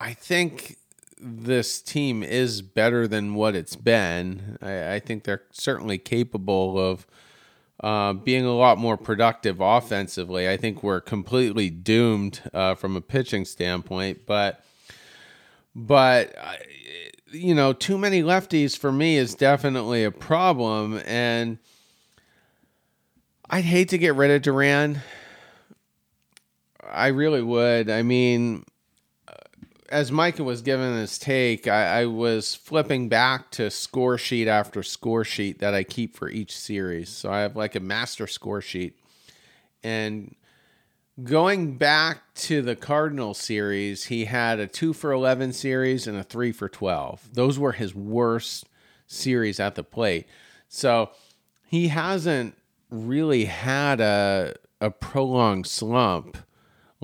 I 0.00 0.12
think 0.12 0.76
this 1.18 1.80
team 1.80 2.22
is 2.22 2.62
better 2.62 3.08
than 3.08 3.34
what 3.34 3.54
it's 3.54 3.76
been. 3.76 4.58
I, 4.60 4.94
I 4.94 5.00
think 5.00 5.24
they're 5.24 5.44
certainly 5.50 5.98
capable 5.98 6.78
of 6.78 7.06
uh, 7.80 8.12
being 8.14 8.44
a 8.44 8.54
lot 8.54 8.78
more 8.78 8.96
productive 8.96 9.60
offensively. 9.60 10.48
I 10.48 10.56
think 10.56 10.82
we're 10.82 11.00
completely 11.00 11.70
doomed 11.70 12.40
uh, 12.54 12.74
from 12.74 12.96
a 12.96 13.00
pitching 13.00 13.44
standpoint, 13.44 14.26
but 14.26 14.64
but 15.74 16.34
you 17.32 17.54
know, 17.54 17.72
too 17.72 17.98
many 17.98 18.22
lefties 18.22 18.76
for 18.76 18.90
me 18.90 19.16
is 19.16 19.34
definitely 19.34 20.04
a 20.04 20.10
problem, 20.10 21.00
and 21.04 21.58
I'd 23.50 23.64
hate 23.64 23.90
to 23.90 23.98
get 23.98 24.14
rid 24.14 24.30
of 24.30 24.42
Duran. 24.42 25.02
I 26.82 27.08
really 27.08 27.42
would. 27.42 27.90
I 27.90 28.02
mean, 28.02 28.64
as 29.88 30.12
Micah 30.12 30.44
was 30.44 30.62
giving 30.62 30.94
his 30.96 31.18
take, 31.18 31.68
I, 31.68 32.00
I, 32.00 32.06
was 32.06 32.54
flipping 32.54 33.08
back 33.08 33.50
to 33.52 33.70
score 33.70 34.18
sheet 34.18 34.48
after 34.48 34.82
score 34.82 35.24
sheet 35.24 35.58
that 35.60 35.74
I 35.74 35.84
keep 35.84 36.16
for 36.16 36.28
each 36.28 36.56
series. 36.56 37.08
So 37.08 37.30
I 37.30 37.40
have 37.40 37.56
like 37.56 37.74
a 37.74 37.80
master 37.80 38.26
score 38.26 38.60
sheet. 38.60 38.98
And 39.82 40.34
going 41.22 41.76
back 41.76 42.34
to 42.34 42.62
the 42.62 42.76
Cardinal 42.76 43.34
series, 43.34 44.04
he 44.04 44.24
had 44.24 44.58
a 44.58 44.66
2 44.66 44.92
for 44.92 45.12
11 45.12 45.52
series 45.52 46.06
and 46.06 46.16
a 46.16 46.22
3 46.22 46.52
for 46.52 46.68
12. 46.68 47.30
Those 47.32 47.58
were 47.58 47.72
his 47.72 47.94
worst 47.94 48.66
series 49.06 49.60
at 49.60 49.74
the 49.74 49.84
plate. 49.84 50.26
So 50.68 51.10
he 51.66 51.88
hasn't 51.88 52.56
really 52.90 53.46
had 53.46 54.00
a, 54.00 54.54
a 54.80 54.90
prolonged 54.90 55.66
slump 55.66 56.38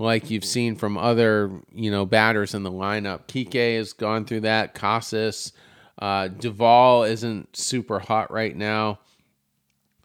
like 0.03 0.31
you've 0.31 0.45
seen 0.45 0.77
from 0.77 0.99
other 0.99 1.51
you 1.73 1.91
know 1.91 2.05
batters 2.05 2.55
in 2.55 2.63
the 2.63 2.71
lineup. 2.71 3.27
Kike 3.29 3.77
has 3.77 3.93
gone 3.93 4.25
through 4.25 4.41
that. 4.41 4.75
Casas, 4.75 5.53
uh, 5.99 6.29
Duvall 6.29 7.05
isn't 7.05 7.57
super 7.57 7.99
hot 7.99 8.31
right 8.31 8.55
now. 8.55 8.99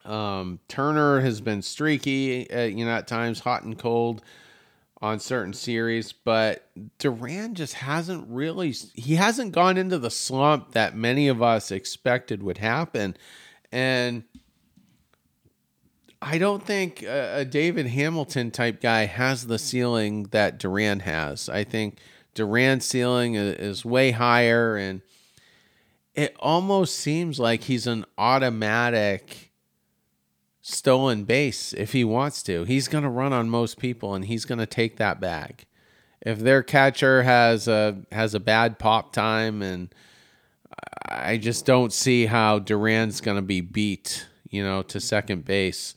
Um, 0.05 0.59
Turner 0.69 1.19
has 1.19 1.41
been 1.41 1.61
streaky, 1.61 2.49
uh, 2.49 2.63
you 2.63 2.85
know, 2.85 2.91
at 2.91 3.07
times 3.07 3.41
hot 3.41 3.63
and 3.63 3.77
cold 3.77 4.21
on 5.01 5.19
certain 5.19 5.53
series, 5.53 6.13
but 6.13 6.69
Duran 6.97 7.55
just 7.55 7.75
hasn't 7.75 8.25
really 8.29 8.71
he 8.93 9.15
hasn't 9.15 9.51
gone 9.51 9.77
into 9.77 9.99
the 9.99 10.09
slump 10.09 10.71
that 10.71 10.95
many 10.95 11.27
of 11.27 11.41
us 11.41 11.71
expected 11.71 12.41
would 12.41 12.59
happen. 12.59 13.17
And 13.71 14.23
I 16.21 16.37
don't 16.37 16.63
think 16.63 17.03
a, 17.03 17.45
David 17.45 17.87
Hamilton 17.87 18.51
type 18.51 18.81
guy 18.81 19.05
has 19.05 19.47
the 19.47 19.59
ceiling 19.59 20.23
that 20.31 20.57
Duran 20.57 21.01
has. 21.01 21.47
I 21.47 21.63
think 21.63 21.99
Duran's 22.33 22.85
ceiling 22.85 23.35
is, 23.35 23.55
is 23.55 23.85
way 23.85 24.11
higher, 24.11 24.75
and 24.75 25.01
it 26.15 26.35
almost 26.39 26.95
seems 26.95 27.39
like 27.39 27.63
he's 27.63 27.87
an 27.87 28.05
automatic 28.17 29.51
stolen 30.61 31.23
base 31.23 31.71
if 31.73 31.93
he 31.93 32.03
wants 32.03 32.43
to. 32.43 32.63
He's 32.63 32.87
going 32.87 33.03
to 33.03 33.09
run 33.09 33.31
on 33.31 33.49
most 33.49 33.77
people, 33.77 34.15
and 34.15 34.25
he's 34.25 34.45
going 34.45 34.59
to 34.59 34.65
take 34.65 34.97
that 34.97 35.21
bag. 35.21 35.65
If 36.21 36.39
their 36.39 36.63
catcher 36.63 37.23
has 37.23 37.67
a 37.67 37.99
has 38.11 38.33
a 38.33 38.39
bad 38.39 38.79
pop 38.79 39.13
time, 39.13 39.61
and 39.61 39.93
I 41.07 41.37
just 41.37 41.65
don't 41.65 41.93
see 41.93 42.25
how 42.25 42.59
Duran's 42.59 43.21
going 43.21 43.37
to 43.37 43.43
be 43.43 43.61
beat 43.61 44.25
you 44.49 44.63
know, 44.63 44.81
to 44.83 44.99
second 44.99 45.45
base. 45.45 45.95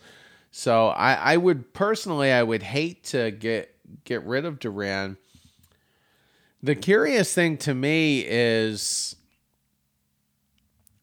So 0.50 0.88
I, 0.88 1.14
I 1.14 1.36
would 1.36 1.72
personally, 1.72 2.32
I 2.32 2.42
would 2.42 2.62
hate 2.62 3.04
to 3.04 3.30
get 3.30 3.74
get 4.04 4.24
rid 4.24 4.44
of 4.44 4.58
Duran. 4.58 5.16
The 6.62 6.74
curious 6.74 7.34
thing 7.34 7.56
to 7.58 7.74
me 7.74 8.24
is 8.26 9.16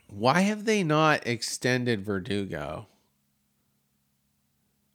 why 0.07 0.41
have 0.41 0.65
they 0.65 0.83
not 0.83 1.25
extended 1.27 2.01
Verdugo? 2.01 2.87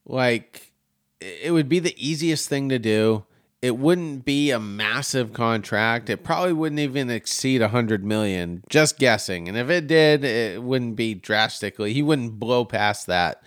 Like, 0.05 0.73
it 1.21 1.53
would 1.53 1.69
be 1.69 1.79
the 1.79 1.95
easiest 1.97 2.49
thing 2.49 2.69
to 2.71 2.79
do. 2.79 3.25
It 3.63 3.79
wouldn't 3.79 4.25
be 4.25 4.51
a 4.51 4.59
massive 4.59 5.33
contract. 5.33 6.11
It 6.11 6.25
probably 6.25 6.53
wouldn't 6.53 6.81
even 6.81 7.09
exceed 7.11 7.63
a 7.63 7.69
hundred 7.69 8.05
million. 8.05 8.65
Just 8.69 8.99
guessing. 8.99 9.49
And 9.49 9.57
if 9.57 9.71
it 9.71 9.87
did, 9.87 10.25
it 10.25 10.61
wouldn't 10.61 10.97
be 10.97 11.15
drastically. 11.15 11.93
He 11.93 12.03
wouldn't 12.03 12.41
blow 12.41 12.65
past 12.65 13.07
that. 13.07 13.41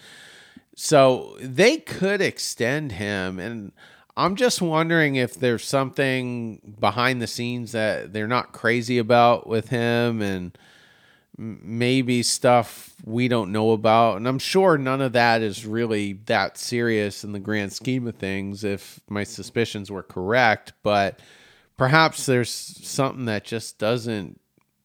So 0.74 1.36
they 1.42 1.78
could 1.78 2.22
extend 2.22 2.94
him. 2.94 3.40
And 3.40 3.74
I'm 4.16 4.38
just 4.38 4.62
wondering 4.62 5.16
if 5.18 5.36
there's 5.36 5.66
something 5.66 6.62
behind 6.80 7.22
the 7.22 7.28
scenes 7.28 7.74
that 7.74 8.14
they're 8.14 8.28
not 8.28 8.54
crazy 8.54 8.98
about 8.98 9.48
with 9.48 9.68
him 9.68 10.22
and 10.22 10.58
maybe 11.38 12.24
stuff 12.24 12.96
we 13.04 13.28
don't 13.28 13.52
know 13.52 13.72
about. 13.72 14.18
And 14.18 14.28
I'm 14.28 14.40
sure 14.40 14.78
none 14.78 15.02
of 15.02 15.14
that 15.14 15.42
is 15.42 15.66
really 15.66 16.14
that 16.26 16.58
serious 16.58 17.24
in 17.24 17.32
the 17.32 17.40
grand 17.40 17.74
scheme 17.74 18.08
of 18.08 18.16
things 18.16 18.64
if 18.64 19.00
my 19.10 19.24
suspicions 19.24 19.92
were 19.92 20.04
correct, 20.04 20.74
but 20.84 21.20
perhaps 21.78 22.26
there's 22.26 22.50
something 22.50 23.26
that 23.26 23.44
just 23.44 23.78
doesn't 23.78 24.40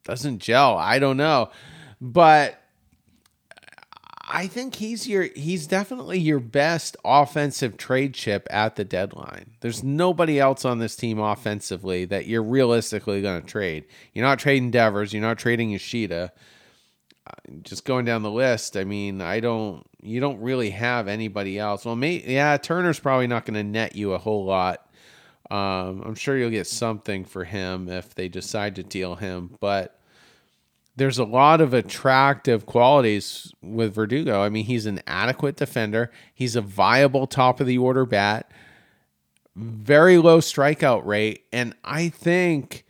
doesn't 0.04 0.38
gel. 0.38 0.76
I 0.76 0.98
don't 0.98 1.16
know. 1.16 1.50
But 2.00 2.59
I 4.32 4.46
think 4.46 4.76
he's 4.76 5.08
your 5.08 5.24
he's 5.34 5.66
definitely 5.66 6.20
your 6.20 6.38
best 6.38 6.96
offensive 7.04 7.76
trade 7.76 8.14
chip 8.14 8.46
at 8.48 8.76
the 8.76 8.84
deadline. 8.84 9.50
There's 9.60 9.82
nobody 9.82 10.38
else 10.38 10.64
on 10.64 10.78
this 10.78 10.94
team 10.94 11.18
offensively 11.18 12.04
that 12.06 12.26
you're 12.26 12.42
realistically 12.42 13.22
going 13.22 13.42
to 13.42 13.46
trade. 13.46 13.86
You're 14.14 14.24
not 14.24 14.38
trading 14.38 14.70
Devers, 14.70 15.12
you're 15.12 15.22
not 15.22 15.38
trading 15.38 15.70
Yoshida. 15.70 16.32
Uh, 17.26 17.32
just 17.62 17.84
going 17.84 18.04
down 18.04 18.22
the 18.22 18.30
list, 18.30 18.76
I 18.76 18.84
mean, 18.84 19.20
I 19.20 19.40
don't 19.40 19.84
you 20.00 20.20
don't 20.20 20.40
really 20.40 20.70
have 20.70 21.08
anybody 21.08 21.58
else. 21.58 21.84
Well, 21.84 21.96
may, 21.96 22.22
yeah, 22.24 22.56
Turner's 22.56 23.00
probably 23.00 23.26
not 23.26 23.44
going 23.44 23.54
to 23.54 23.64
net 23.64 23.96
you 23.96 24.12
a 24.12 24.18
whole 24.18 24.44
lot. 24.44 24.86
Um, 25.50 26.02
I'm 26.06 26.14
sure 26.14 26.38
you'll 26.38 26.50
get 26.50 26.68
something 26.68 27.24
for 27.24 27.44
him 27.44 27.88
if 27.88 28.14
they 28.14 28.28
decide 28.28 28.76
to 28.76 28.84
deal 28.84 29.16
him, 29.16 29.56
but 29.60 29.99
there's 31.00 31.18
a 31.18 31.24
lot 31.24 31.62
of 31.62 31.72
attractive 31.72 32.66
qualities 32.66 33.54
with 33.62 33.94
Verdugo. 33.94 34.42
I 34.42 34.50
mean, 34.50 34.66
he's 34.66 34.84
an 34.84 35.00
adequate 35.06 35.56
defender. 35.56 36.10
He's 36.34 36.56
a 36.56 36.60
viable 36.60 37.26
top 37.26 37.58
of 37.58 37.66
the 37.66 37.78
order 37.78 38.04
bat, 38.04 38.50
very 39.56 40.18
low 40.18 40.40
strikeout 40.40 41.06
rate. 41.06 41.46
And 41.54 41.74
I 41.82 42.10
think 42.10 42.84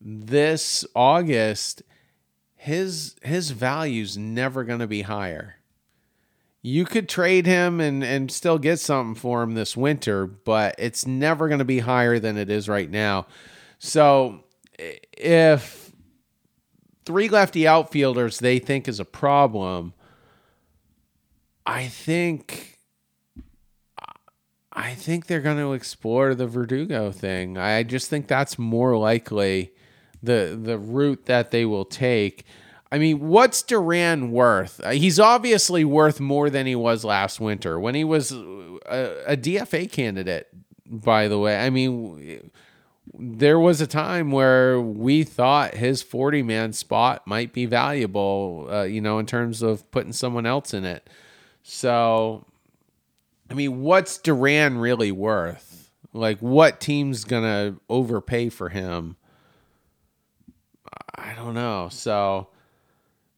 this 0.00 0.86
August, 0.96 1.82
his 2.56 3.16
his 3.22 3.50
value's 3.50 4.16
never 4.16 4.64
gonna 4.64 4.86
be 4.86 5.02
higher. 5.02 5.56
You 6.62 6.86
could 6.86 7.06
trade 7.06 7.44
him 7.44 7.82
and, 7.82 8.02
and 8.02 8.32
still 8.32 8.58
get 8.58 8.80
something 8.80 9.14
for 9.14 9.42
him 9.42 9.52
this 9.52 9.76
winter, 9.76 10.26
but 10.26 10.74
it's 10.78 11.06
never 11.06 11.50
gonna 11.50 11.66
be 11.66 11.80
higher 11.80 12.18
than 12.18 12.38
it 12.38 12.48
is 12.48 12.66
right 12.66 12.90
now. 12.90 13.26
So 13.78 14.44
if 14.78 15.83
three 17.04 17.28
lefty 17.28 17.66
outfielders 17.66 18.38
they 18.38 18.58
think 18.58 18.88
is 18.88 19.00
a 19.00 19.04
problem. 19.04 19.94
I 21.66 21.86
think 21.86 22.78
I 24.72 24.94
think 24.94 25.26
they're 25.26 25.40
going 25.40 25.58
to 25.58 25.72
explore 25.72 26.34
the 26.34 26.46
Verdugo 26.46 27.12
thing. 27.12 27.56
I 27.56 27.84
just 27.84 28.10
think 28.10 28.26
that's 28.26 28.58
more 28.58 28.96
likely 28.96 29.72
the 30.22 30.58
the 30.60 30.78
route 30.78 31.26
that 31.26 31.50
they 31.50 31.64
will 31.64 31.84
take. 31.84 32.44
I 32.90 32.98
mean, 32.98 33.20
what's 33.20 33.62
Duran 33.62 34.30
worth? 34.30 34.80
Uh, 34.84 34.90
he's 34.90 35.18
obviously 35.18 35.84
worth 35.84 36.20
more 36.20 36.48
than 36.48 36.66
he 36.66 36.76
was 36.76 37.04
last 37.04 37.40
winter 37.40 37.78
when 37.80 37.94
he 37.94 38.04
was 38.04 38.30
a, 38.32 39.24
a 39.26 39.36
DFA 39.36 39.90
candidate. 39.90 40.48
By 40.86 41.28
the 41.28 41.38
way, 41.38 41.58
I 41.58 41.70
mean 41.70 42.50
there 43.12 43.58
was 43.58 43.80
a 43.80 43.86
time 43.86 44.30
where 44.30 44.80
we 44.80 45.24
thought 45.24 45.74
his 45.74 46.02
40 46.02 46.42
man 46.42 46.72
spot 46.72 47.26
might 47.26 47.52
be 47.52 47.66
valuable, 47.66 48.68
uh, 48.70 48.82
you 48.82 49.00
know, 49.00 49.18
in 49.18 49.26
terms 49.26 49.62
of 49.62 49.88
putting 49.90 50.12
someone 50.12 50.46
else 50.46 50.72
in 50.72 50.84
it. 50.84 51.08
So, 51.62 52.44
I 53.50 53.54
mean, 53.54 53.82
what's 53.82 54.18
Duran 54.18 54.78
really 54.78 55.12
worth? 55.12 55.90
Like, 56.12 56.38
what 56.38 56.80
team's 56.80 57.24
going 57.24 57.42
to 57.42 57.80
overpay 57.88 58.48
for 58.48 58.68
him? 58.68 59.16
I 61.14 61.34
don't 61.34 61.54
know. 61.54 61.88
So, 61.90 62.48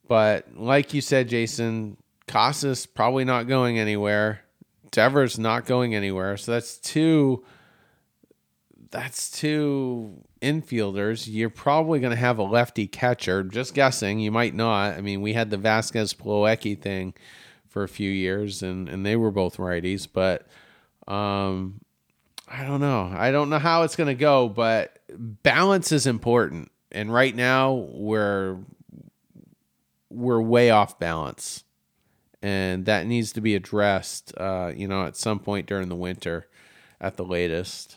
but 0.09 0.57
like 0.57 0.95
you 0.95 1.01
said, 1.01 1.29
Jason, 1.29 1.97
Casas 2.27 2.87
probably 2.87 3.25
not 3.25 3.49
going 3.49 3.79
anywhere. 3.79 4.43
Devers 4.91 5.39
not 5.39 5.67
going 5.67 5.95
anywhere. 5.95 6.37
So 6.37 6.53
that's 6.53 6.79
two 6.79 7.45
that's 8.91 9.31
two 9.31 10.23
infielders. 10.41 11.27
You're 11.31 11.51
probably 11.51 12.01
going 12.01 12.13
to 12.13 12.17
have 12.17 12.39
a 12.39 12.43
lefty 12.43 12.87
catcher. 12.87 13.43
Just 13.43 13.75
guessing. 13.75 14.21
You 14.21 14.31
might 14.31 14.55
not. 14.55 14.95
I 14.95 15.01
mean, 15.01 15.23
we 15.23 15.33
had 15.33 15.51
the 15.51 15.59
Vazquez 15.59 16.15
Plawecki 16.15 16.81
thing 16.81 17.15
for 17.69 17.83
a 17.83 17.89
few 17.89 18.11
years, 18.11 18.63
and 18.63 18.89
and 18.89 19.05
they 19.05 19.17
were 19.17 19.31
both 19.31 19.57
righties. 19.57 20.07
But 20.11 20.47
um, 21.07 21.81
I 22.49 22.65
don't 22.65 22.81
know. 22.81 23.13
I 23.15 23.33
don't 23.33 23.51
know 23.51 23.59
how 23.59 23.83
it's 23.83 23.97
going 23.97 24.09
to 24.09 24.15
go, 24.15 24.49
but 24.49 24.99
balance 25.09 25.93
is 25.93 26.07
important. 26.07 26.71
And 26.93 27.13
right 27.13 27.35
now, 27.35 27.73
we're 27.75 28.59
we're 30.11 30.41
way 30.41 30.71
off 30.71 30.99
balance, 30.99 31.65
and 32.41 32.87
that 32.87 33.07
needs 33.07 33.33
to 33.33 33.41
be 33.41 33.55
addressed. 33.55 34.33
Uh, 34.37 34.73
you 34.75 34.87
know, 34.87 35.05
at 35.05 35.17
some 35.17 35.41
point 35.41 35.67
during 35.67 35.89
the 35.89 35.97
winter, 35.97 36.47
at 37.01 37.17
the 37.17 37.25
latest. 37.25 37.97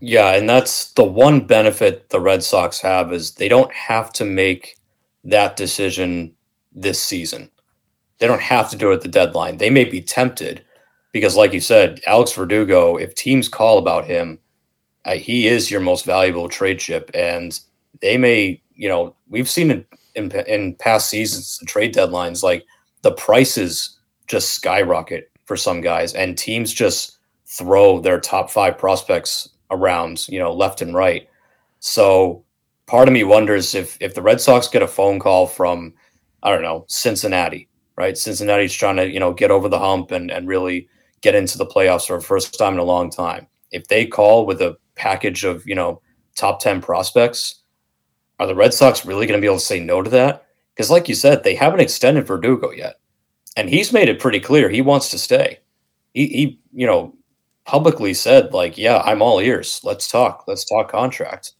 Yeah, 0.00 0.32
and 0.32 0.48
that's 0.48 0.92
the 0.92 1.04
one 1.04 1.46
benefit 1.46 2.10
the 2.10 2.20
Red 2.20 2.42
Sox 2.42 2.80
have 2.80 3.12
is 3.12 3.32
they 3.32 3.48
don't 3.48 3.72
have 3.72 4.12
to 4.14 4.24
make 4.24 4.76
that 5.24 5.56
decision 5.56 6.34
this 6.72 7.00
season. 7.00 7.50
They 8.18 8.26
don't 8.26 8.42
have 8.42 8.70
to 8.70 8.76
do 8.76 8.90
it 8.90 8.96
at 8.96 9.00
the 9.02 9.08
deadline. 9.08 9.58
They 9.58 9.70
may 9.70 9.84
be 9.84 10.00
tempted 10.00 10.64
because, 11.12 11.36
like 11.36 11.52
you 11.52 11.60
said, 11.60 12.00
Alex 12.06 12.32
Verdugo, 12.32 12.96
if 12.96 13.14
teams 13.14 13.48
call 13.48 13.78
about 13.78 14.06
him, 14.06 14.38
uh, 15.04 15.14
he 15.14 15.46
is 15.46 15.70
your 15.70 15.80
most 15.80 16.04
valuable 16.04 16.48
trade 16.48 16.78
chip, 16.78 17.10
and 17.14 17.58
they 18.00 18.18
may, 18.18 18.60
you 18.74 18.88
know, 18.88 19.14
we've 19.28 19.48
seen 19.48 19.70
it 19.70 19.86
in, 20.14 20.30
in 20.46 20.74
past 20.74 21.08
seasons, 21.08 21.60
trade 21.66 21.94
deadlines, 21.94 22.42
like 22.42 22.64
the 23.02 23.12
prices 23.12 23.98
just 24.26 24.52
skyrocket 24.52 25.30
for 25.44 25.56
some 25.56 25.80
guys, 25.80 26.12
and 26.14 26.36
teams 26.36 26.72
just 26.72 27.18
throw 27.46 28.00
their 28.00 28.18
top 28.18 28.50
five 28.50 28.76
prospects 28.76 29.48
around, 29.70 30.26
you 30.28 30.38
know, 30.38 30.52
left 30.52 30.82
and 30.82 30.94
right. 30.94 31.28
So 31.80 32.44
part 32.86 33.08
of 33.08 33.14
me 33.14 33.24
wonders 33.24 33.74
if 33.74 33.96
if 34.00 34.14
the 34.14 34.22
Red 34.22 34.40
Sox 34.40 34.68
get 34.68 34.82
a 34.82 34.88
phone 34.88 35.18
call 35.18 35.46
from, 35.46 35.94
I 36.42 36.50
don't 36.50 36.62
know, 36.62 36.84
Cincinnati, 36.88 37.68
right? 37.96 38.16
Cincinnati's 38.16 38.74
trying 38.74 38.96
to, 38.96 39.10
you 39.10 39.20
know, 39.20 39.32
get 39.32 39.50
over 39.50 39.68
the 39.68 39.78
hump 39.78 40.10
and, 40.10 40.30
and 40.30 40.48
really 40.48 40.88
get 41.20 41.34
into 41.34 41.58
the 41.58 41.66
playoffs 41.66 42.06
for 42.06 42.18
the 42.18 42.24
first 42.24 42.56
time 42.58 42.74
in 42.74 42.78
a 42.78 42.84
long 42.84 43.10
time. 43.10 43.46
If 43.72 43.88
they 43.88 44.06
call 44.06 44.46
with 44.46 44.62
a 44.62 44.76
package 44.94 45.44
of, 45.44 45.66
you 45.66 45.74
know, 45.74 46.00
top 46.36 46.60
10 46.60 46.80
prospects, 46.80 47.62
are 48.38 48.46
the 48.46 48.54
Red 48.54 48.74
Sox 48.74 49.04
really 49.04 49.26
going 49.26 49.38
to 49.38 49.40
be 49.40 49.46
able 49.46 49.58
to 49.58 49.64
say 49.64 49.80
no 49.80 50.02
to 50.02 50.10
that? 50.10 50.46
Because, 50.74 50.90
like 50.90 51.08
you 51.08 51.14
said, 51.14 51.42
they 51.42 51.54
haven't 51.54 51.80
extended 51.80 52.26
Verdugo 52.26 52.70
yet. 52.70 53.00
And 53.56 53.68
he's 53.70 53.92
made 53.92 54.10
it 54.10 54.20
pretty 54.20 54.40
clear 54.40 54.68
he 54.68 54.82
wants 54.82 55.10
to 55.10 55.18
stay. 55.18 55.60
He, 56.12 56.26
he 56.26 56.60
you 56.74 56.86
know, 56.86 57.14
publicly 57.66 58.14
said 58.14 58.52
like, 58.54 58.78
"Yeah, 58.78 59.02
I'm 59.04 59.22
all 59.22 59.40
ears. 59.40 59.80
Let's 59.84 60.08
talk. 60.08 60.44
Let's 60.46 60.64
talk 60.64 60.90
contract." 60.90 61.52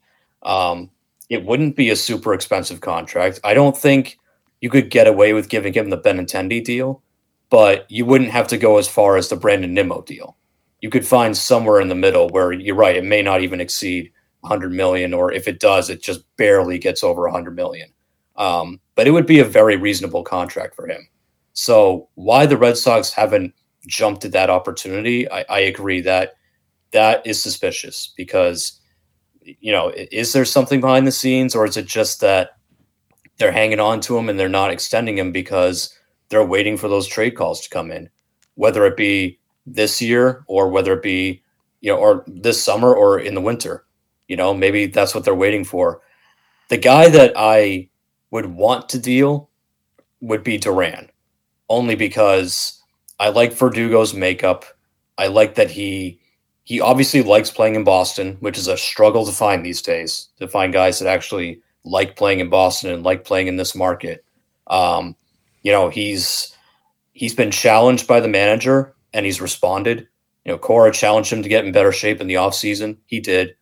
Um, 0.42 0.90
it 1.28 1.44
wouldn't 1.44 1.76
be 1.76 1.90
a 1.90 1.96
super 1.96 2.32
expensive 2.32 2.80
contract. 2.80 3.40
I 3.44 3.54
don't 3.54 3.76
think 3.76 4.18
you 4.60 4.70
could 4.70 4.90
get 4.90 5.06
away 5.06 5.32
with 5.32 5.48
giving 5.48 5.72
him 5.72 5.90
the 5.90 5.98
Benintendi 5.98 6.62
deal, 6.64 7.02
but 7.50 7.90
you 7.90 8.06
wouldn't 8.06 8.30
have 8.30 8.48
to 8.48 8.56
go 8.58 8.78
as 8.78 8.88
far 8.88 9.16
as 9.16 9.28
the 9.28 9.36
Brandon 9.36 9.74
Nimmo 9.74 10.02
deal. 10.02 10.36
You 10.80 10.90
could 10.90 11.06
find 11.06 11.36
somewhere 11.36 11.80
in 11.80 11.88
the 11.88 11.94
middle 11.94 12.28
where 12.28 12.52
you're 12.52 12.76
right. 12.76 12.96
It 12.96 13.04
may 13.04 13.22
not 13.22 13.42
even 13.42 13.60
exceed 13.60 14.12
100 14.40 14.72
million, 14.72 15.12
or 15.12 15.32
if 15.32 15.48
it 15.48 15.58
does, 15.60 15.90
it 15.90 16.02
just 16.02 16.22
barely 16.36 16.78
gets 16.78 17.02
over 17.02 17.22
100 17.22 17.56
million. 17.56 17.90
Um, 18.36 18.80
but 18.94 19.06
it 19.06 19.10
would 19.10 19.26
be 19.26 19.40
a 19.40 19.44
very 19.44 19.76
reasonable 19.76 20.22
contract 20.22 20.74
for 20.74 20.86
him. 20.86 21.08
So 21.54 22.08
why 22.14 22.46
the 22.46 22.56
Red 22.56 22.76
Sox 22.76 23.10
haven't 23.10 23.54
jumped 23.86 24.24
at 24.24 24.32
that 24.32 24.50
opportunity, 24.50 25.30
I, 25.30 25.44
I 25.48 25.58
agree 25.60 26.00
that 26.02 26.34
that 26.92 27.26
is 27.26 27.42
suspicious 27.42 28.12
because 28.16 28.80
you 29.42 29.70
know 29.72 29.92
is 29.94 30.32
there 30.32 30.44
something 30.44 30.80
behind 30.80 31.06
the 31.06 31.12
scenes 31.12 31.54
or 31.54 31.64
is 31.66 31.76
it 31.76 31.86
just 31.86 32.20
that 32.20 32.50
they're 33.38 33.52
hanging 33.52 33.80
on 33.80 34.00
to 34.00 34.16
him 34.16 34.28
and 34.28 34.38
they're 34.38 34.48
not 34.48 34.70
extending 34.70 35.18
him 35.18 35.30
because 35.30 35.96
they're 36.28 36.44
waiting 36.44 36.76
for 36.76 36.88
those 36.88 37.06
trade 37.06 37.36
calls 37.36 37.60
to 37.60 37.70
come 37.70 37.90
in? 37.90 38.08
Whether 38.54 38.86
it 38.86 38.96
be 38.96 39.38
this 39.66 40.00
year 40.00 40.44
or 40.46 40.68
whether 40.68 40.94
it 40.94 41.02
be 41.02 41.42
you 41.80 41.92
know 41.92 41.98
or 41.98 42.24
this 42.26 42.62
summer 42.62 42.94
or 42.94 43.18
in 43.18 43.34
the 43.34 43.40
winter 43.40 43.84
you 44.28 44.36
know 44.36 44.54
maybe 44.54 44.86
that's 44.86 45.14
what 45.14 45.24
they're 45.24 45.34
waiting 45.34 45.64
for. 45.64 46.00
The 46.68 46.78
guy 46.78 47.08
that 47.08 47.32
i 47.36 47.88
would 48.30 48.46
want 48.46 48.88
to 48.88 48.98
deal 48.98 49.50
would 50.20 50.42
be 50.42 50.58
duran 50.58 51.10
only 51.68 51.94
because 51.94 52.75
I 53.18 53.30
like 53.30 53.52
Verdugo's 53.52 54.14
makeup. 54.14 54.64
I 55.18 55.28
like 55.28 55.54
that 55.54 55.70
he 55.70 56.20
he 56.64 56.80
obviously 56.80 57.22
likes 57.22 57.50
playing 57.50 57.76
in 57.76 57.84
Boston, 57.84 58.36
which 58.40 58.58
is 58.58 58.66
a 58.66 58.76
struggle 58.76 59.24
to 59.24 59.32
find 59.32 59.64
these 59.64 59.80
days. 59.82 60.28
To 60.38 60.48
find 60.48 60.72
guys 60.72 60.98
that 60.98 61.08
actually 61.08 61.62
like 61.84 62.16
playing 62.16 62.40
in 62.40 62.50
Boston 62.50 62.90
and 62.90 63.04
like 63.04 63.24
playing 63.24 63.46
in 63.46 63.56
this 63.56 63.74
market. 63.74 64.24
Um, 64.66 65.16
you 65.62 65.72
know, 65.72 65.88
he's 65.88 66.54
he's 67.12 67.34
been 67.34 67.50
challenged 67.50 68.06
by 68.06 68.20
the 68.20 68.28
manager 68.28 68.94
and 69.14 69.24
he's 69.24 69.40
responded. 69.40 70.08
You 70.44 70.52
know, 70.52 70.58
Cora 70.58 70.92
challenged 70.92 71.32
him 71.32 71.42
to 71.42 71.48
get 71.48 71.64
in 71.64 71.72
better 71.72 71.92
shape 71.92 72.20
in 72.20 72.26
the 72.26 72.34
offseason. 72.34 72.98
He 73.06 73.20
did. 73.20 73.56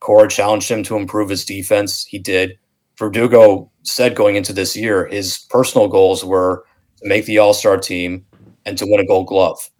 Cora 0.00 0.28
challenged 0.28 0.70
him 0.70 0.82
to 0.84 0.96
improve 0.96 1.30
his 1.30 1.44
defense. 1.44 2.04
He 2.04 2.18
did. 2.18 2.58
Verdugo 2.96 3.70
said 3.82 4.14
going 4.14 4.36
into 4.36 4.52
this 4.52 4.76
year, 4.76 5.06
his 5.06 5.38
personal 5.50 5.88
goals 5.88 6.24
were 6.24 6.64
to 6.98 7.08
make 7.08 7.26
the 7.26 7.38
All 7.38 7.54
Star 7.54 7.76
team 7.76 8.26
and 8.68 8.76
to 8.76 8.86
win 8.86 9.00
a 9.00 9.06
gold 9.06 9.26
glove. 9.26 9.70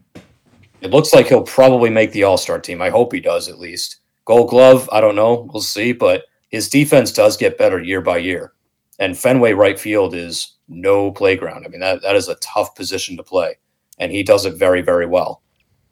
It 0.80 0.90
looks 0.90 1.12
like 1.12 1.26
he'll 1.26 1.42
probably 1.42 1.90
make 1.90 2.10
the 2.12 2.22
All 2.22 2.38
Star 2.38 2.58
team. 2.58 2.80
I 2.80 2.88
hope 2.88 3.12
he 3.12 3.20
does 3.20 3.48
at 3.48 3.58
least. 3.58 4.00
Gold 4.24 4.48
glove, 4.48 4.88
I 4.90 5.02
don't 5.02 5.14
know. 5.14 5.46
We'll 5.52 5.62
see. 5.62 5.92
But 5.92 6.24
his 6.48 6.70
defense 6.70 7.12
does 7.12 7.36
get 7.36 7.58
better 7.58 7.82
year 7.82 8.00
by 8.00 8.16
year. 8.16 8.54
And 8.98 9.16
Fenway 9.16 9.52
right 9.52 9.78
field 9.78 10.14
is 10.14 10.56
no 10.68 11.12
playground. 11.12 11.66
I 11.66 11.68
mean, 11.68 11.80
that, 11.80 12.00
that 12.02 12.16
is 12.16 12.28
a 12.28 12.36
tough 12.36 12.74
position 12.74 13.16
to 13.18 13.22
play. 13.22 13.58
And 13.98 14.10
he 14.10 14.22
does 14.22 14.46
it 14.46 14.56
very, 14.56 14.80
very 14.80 15.06
well. 15.06 15.42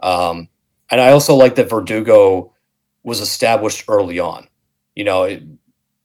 Um, 0.01 0.49
and 0.91 1.01
I 1.01 1.11
also 1.11 1.35
like 1.35 1.55
that 1.57 1.69
Verdugo 1.69 2.55
was 3.03 3.21
established 3.21 3.85
early 3.89 4.19
on. 4.19 4.49
You 4.95 5.05
know, 5.05 5.25
it, 5.25 5.43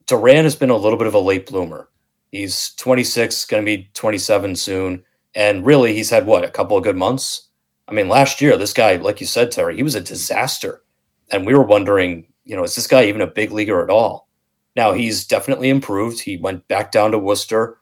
Duran 0.07 0.43
has 0.43 0.57
been 0.57 0.69
a 0.69 0.77
little 0.77 0.97
bit 0.97 1.07
of 1.07 1.13
a 1.13 1.19
late 1.19 1.47
bloomer. 1.47 1.89
He's 2.31 2.73
26, 2.75 3.45
going 3.45 3.63
to 3.63 3.65
be 3.65 3.89
27 3.93 4.55
soon. 4.57 5.03
And 5.33 5.65
really, 5.65 5.93
he's 5.93 6.09
had 6.09 6.25
what 6.25 6.43
a 6.43 6.49
couple 6.49 6.77
of 6.77 6.83
good 6.83 6.97
months. 6.97 7.47
I 7.87 7.93
mean, 7.93 8.09
last 8.09 8.41
year, 8.41 8.57
this 8.57 8.73
guy, 8.73 8.95
like 8.97 9.21
you 9.21 9.27
said, 9.27 9.51
Terry, 9.51 9.75
he 9.75 9.83
was 9.83 9.95
a 9.95 10.01
disaster. 10.01 10.81
And 11.29 11.45
we 11.45 11.53
were 11.53 11.63
wondering, 11.63 12.27
you 12.43 12.55
know, 12.55 12.63
is 12.63 12.75
this 12.75 12.87
guy 12.87 13.05
even 13.05 13.21
a 13.21 13.27
big 13.27 13.51
leaguer 13.51 13.83
at 13.83 13.89
all? 13.89 14.27
Now, 14.75 14.93
he's 14.93 15.25
definitely 15.25 15.69
improved. 15.69 16.19
He 16.19 16.37
went 16.37 16.67
back 16.67 16.91
down 16.91 17.11
to 17.11 17.19
Worcester, 17.19 17.77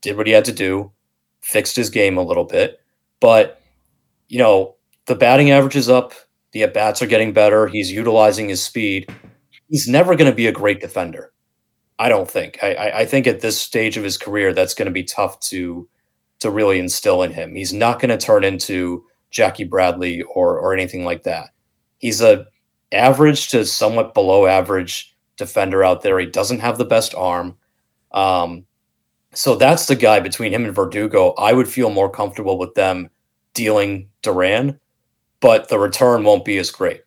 did 0.00 0.16
what 0.16 0.26
he 0.26 0.32
had 0.32 0.44
to 0.46 0.52
do, 0.52 0.92
fixed 1.40 1.76
his 1.76 1.90
game 1.90 2.16
a 2.16 2.22
little 2.22 2.44
bit. 2.44 2.80
But, 3.20 3.60
you 4.28 4.38
know, 4.38 4.76
the 5.06 5.14
batting 5.14 5.50
average 5.50 5.76
is 5.76 5.88
up. 5.88 6.12
The 6.52 6.62
at 6.62 6.74
bats 6.74 7.02
are 7.02 7.06
getting 7.06 7.32
better. 7.32 7.66
He's 7.66 7.90
utilizing 7.90 8.48
his 8.48 8.62
speed. 8.62 9.10
He's 9.68 9.88
never 9.88 10.14
going 10.14 10.30
to 10.30 10.36
be 10.36 10.46
a 10.46 10.52
great 10.52 10.80
defender. 10.80 11.32
I 11.98 12.08
don't 12.08 12.30
think. 12.30 12.58
I, 12.62 12.92
I 12.94 13.04
think 13.06 13.26
at 13.26 13.40
this 13.40 13.60
stage 13.60 13.96
of 13.96 14.04
his 14.04 14.18
career, 14.18 14.52
that's 14.52 14.74
going 14.74 14.86
to 14.86 14.92
be 14.92 15.04
tough 15.04 15.40
to 15.40 15.88
to 16.44 16.50
really 16.50 16.78
instill 16.78 17.22
in 17.22 17.32
him. 17.32 17.54
He's 17.54 17.72
not 17.72 18.00
going 18.00 18.16
to 18.16 18.24
turn 18.24 18.44
into 18.44 19.04
Jackie 19.30 19.64
Bradley 19.64 20.22
or 20.22 20.58
or 20.58 20.72
anything 20.72 21.04
like 21.04 21.24
that. 21.24 21.50
He's 21.98 22.20
a 22.20 22.46
average 22.92 23.48
to 23.48 23.64
somewhat 23.64 24.14
below 24.14 24.46
average 24.46 25.16
defender 25.36 25.82
out 25.82 26.02
there. 26.02 26.18
He 26.18 26.26
doesn't 26.26 26.60
have 26.60 26.78
the 26.78 26.84
best 26.84 27.14
arm. 27.14 27.56
Um, 28.12 28.66
so 29.32 29.56
that's 29.56 29.86
the 29.86 29.96
guy 29.96 30.20
between 30.20 30.52
him 30.52 30.64
and 30.64 30.74
Verdugo. 30.74 31.32
I 31.32 31.52
would 31.52 31.66
feel 31.66 31.90
more 31.90 32.10
comfortable 32.10 32.58
with 32.58 32.74
them 32.74 33.10
dealing 33.54 34.08
Duran, 34.22 34.78
but 35.40 35.68
the 35.68 35.78
return 35.78 36.22
won't 36.22 36.44
be 36.44 36.58
as 36.58 36.70
great. 36.70 37.02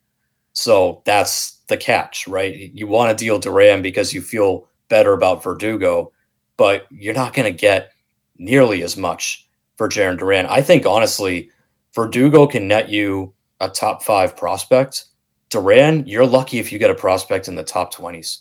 So 0.53 1.01
that's 1.05 1.61
the 1.67 1.77
catch, 1.77 2.27
right? 2.27 2.71
You 2.73 2.87
want 2.87 3.17
to 3.17 3.23
deal 3.23 3.39
Duran 3.39 3.81
because 3.81 4.13
you 4.13 4.21
feel 4.21 4.67
better 4.89 5.13
about 5.13 5.43
Verdugo, 5.43 6.11
but 6.57 6.87
you're 6.89 7.13
not 7.13 7.33
going 7.33 7.51
to 7.51 7.57
get 7.57 7.91
nearly 8.37 8.83
as 8.83 8.97
much 8.97 9.47
for 9.75 9.89
Jarren 9.89 10.17
Duran. 10.17 10.45
I 10.47 10.61
think 10.61 10.85
honestly, 10.85 11.49
Verdugo 11.93 12.47
can 12.47 12.67
net 12.67 12.89
you 12.89 13.33
a 13.59 13.69
top 13.69 14.03
five 14.03 14.35
prospect. 14.37 15.05
Duran, 15.49 16.05
you're 16.05 16.25
lucky 16.25 16.59
if 16.59 16.71
you 16.71 16.79
get 16.79 16.89
a 16.89 16.95
prospect 16.95 17.47
in 17.47 17.55
the 17.55 17.63
top 17.63 17.93
20s. 17.93 18.39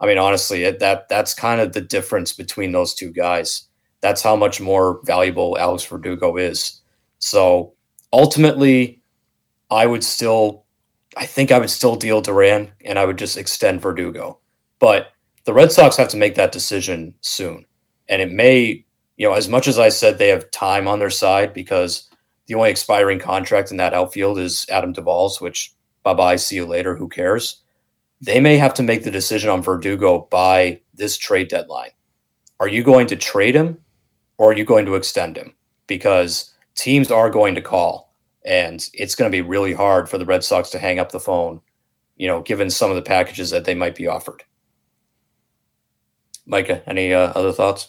I 0.00 0.06
mean, 0.06 0.18
honestly, 0.18 0.64
it, 0.64 0.78
that 0.80 1.08
that's 1.08 1.34
kind 1.34 1.60
of 1.60 1.72
the 1.72 1.80
difference 1.80 2.32
between 2.32 2.72
those 2.72 2.94
two 2.94 3.10
guys. 3.10 3.64
That's 4.02 4.22
how 4.22 4.36
much 4.36 4.60
more 4.60 5.00
valuable 5.04 5.56
Alex 5.58 5.84
Verdugo 5.84 6.36
is. 6.36 6.82
So 7.18 7.74
ultimately, 8.12 9.02
I 9.70 9.86
would 9.86 10.04
still, 10.04 10.64
I 11.16 11.26
think 11.26 11.50
I 11.50 11.58
would 11.58 11.70
still 11.70 11.96
deal 11.96 12.20
Duran 12.20 12.70
and 12.84 12.98
I 12.98 13.04
would 13.04 13.18
just 13.18 13.38
extend 13.38 13.80
Verdugo. 13.80 14.38
But 14.78 15.08
the 15.44 15.54
Red 15.54 15.72
Sox 15.72 15.96
have 15.96 16.08
to 16.08 16.16
make 16.16 16.34
that 16.34 16.52
decision 16.52 17.14
soon. 17.22 17.64
And 18.08 18.20
it 18.20 18.30
may 18.30 18.85
you 19.16 19.26
know, 19.26 19.34
as 19.34 19.48
much 19.48 19.66
as 19.66 19.78
I 19.78 19.88
said 19.88 20.18
they 20.18 20.28
have 20.28 20.50
time 20.50 20.86
on 20.86 20.98
their 20.98 21.10
side 21.10 21.52
because 21.52 22.08
the 22.46 22.54
only 22.54 22.70
expiring 22.70 23.18
contract 23.18 23.70
in 23.70 23.76
that 23.78 23.94
outfield 23.94 24.38
is 24.38 24.66
Adam 24.70 24.92
Duvall's, 24.92 25.40
which 25.40 25.72
bye 26.02 26.14
bye, 26.14 26.36
see 26.36 26.56
you 26.56 26.66
later, 26.66 26.94
who 26.96 27.08
cares? 27.08 27.62
They 28.20 28.40
may 28.40 28.56
have 28.56 28.74
to 28.74 28.82
make 28.82 29.04
the 29.04 29.10
decision 29.10 29.50
on 29.50 29.62
Verdugo 29.62 30.26
by 30.30 30.80
this 30.94 31.16
trade 31.16 31.48
deadline. 31.48 31.90
Are 32.60 32.68
you 32.68 32.82
going 32.82 33.06
to 33.08 33.16
trade 33.16 33.54
him 33.54 33.78
or 34.38 34.50
are 34.50 34.56
you 34.56 34.64
going 34.64 34.86
to 34.86 34.94
extend 34.94 35.36
him? 35.36 35.54
Because 35.86 36.54
teams 36.74 37.10
are 37.10 37.30
going 37.30 37.54
to 37.54 37.60
call, 37.60 38.14
and 38.44 38.88
it's 38.94 39.14
going 39.14 39.30
to 39.30 39.36
be 39.36 39.42
really 39.42 39.72
hard 39.72 40.08
for 40.08 40.18
the 40.18 40.24
Red 40.24 40.44
Sox 40.44 40.70
to 40.70 40.78
hang 40.78 40.98
up 40.98 41.12
the 41.12 41.20
phone, 41.20 41.60
you 42.16 42.26
know, 42.26 42.42
given 42.42 42.70
some 42.70 42.90
of 42.90 42.96
the 42.96 43.02
packages 43.02 43.50
that 43.50 43.64
they 43.64 43.74
might 43.74 43.94
be 43.94 44.06
offered. 44.06 44.44
Micah, 46.46 46.82
any 46.88 47.12
uh, 47.12 47.32
other 47.34 47.52
thoughts? 47.52 47.88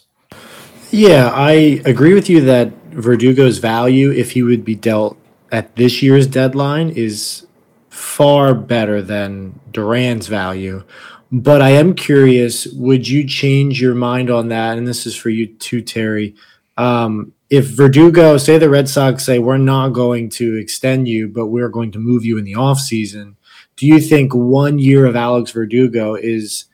Yeah, 0.90 1.28
I 1.28 1.82
agree 1.84 2.14
with 2.14 2.30
you 2.30 2.40
that 2.42 2.72
Verdugo's 2.92 3.58
value, 3.58 4.10
if 4.10 4.32
he 4.32 4.42
would 4.42 4.64
be 4.64 4.74
dealt 4.74 5.18
at 5.52 5.76
this 5.76 6.02
year's 6.02 6.26
deadline, 6.26 6.90
is 6.90 7.46
far 7.90 8.54
better 8.54 9.02
than 9.02 9.60
Duran's 9.70 10.28
value. 10.28 10.84
But 11.30 11.60
I 11.60 11.70
am 11.70 11.94
curious, 11.94 12.66
would 12.68 13.06
you 13.06 13.26
change 13.26 13.82
your 13.82 13.94
mind 13.94 14.30
on 14.30 14.48
that? 14.48 14.78
And 14.78 14.88
this 14.88 15.04
is 15.04 15.14
for 15.14 15.28
you 15.28 15.46
too, 15.46 15.82
Terry. 15.82 16.34
Um, 16.78 17.34
if 17.50 17.66
Verdugo, 17.66 18.38
say 18.38 18.56
the 18.56 18.70
Red 18.70 18.88
Sox 18.88 19.24
say, 19.24 19.38
we're 19.38 19.58
not 19.58 19.90
going 19.90 20.30
to 20.30 20.56
extend 20.56 21.06
you, 21.06 21.28
but 21.28 21.48
we're 21.48 21.68
going 21.68 21.92
to 21.92 21.98
move 21.98 22.24
you 22.24 22.38
in 22.38 22.44
the 22.44 22.54
offseason, 22.54 23.34
do 23.76 23.86
you 23.86 24.00
think 24.00 24.34
one 24.34 24.78
year 24.78 25.04
of 25.04 25.16
Alex 25.16 25.50
Verdugo 25.50 26.14
is 26.14 26.64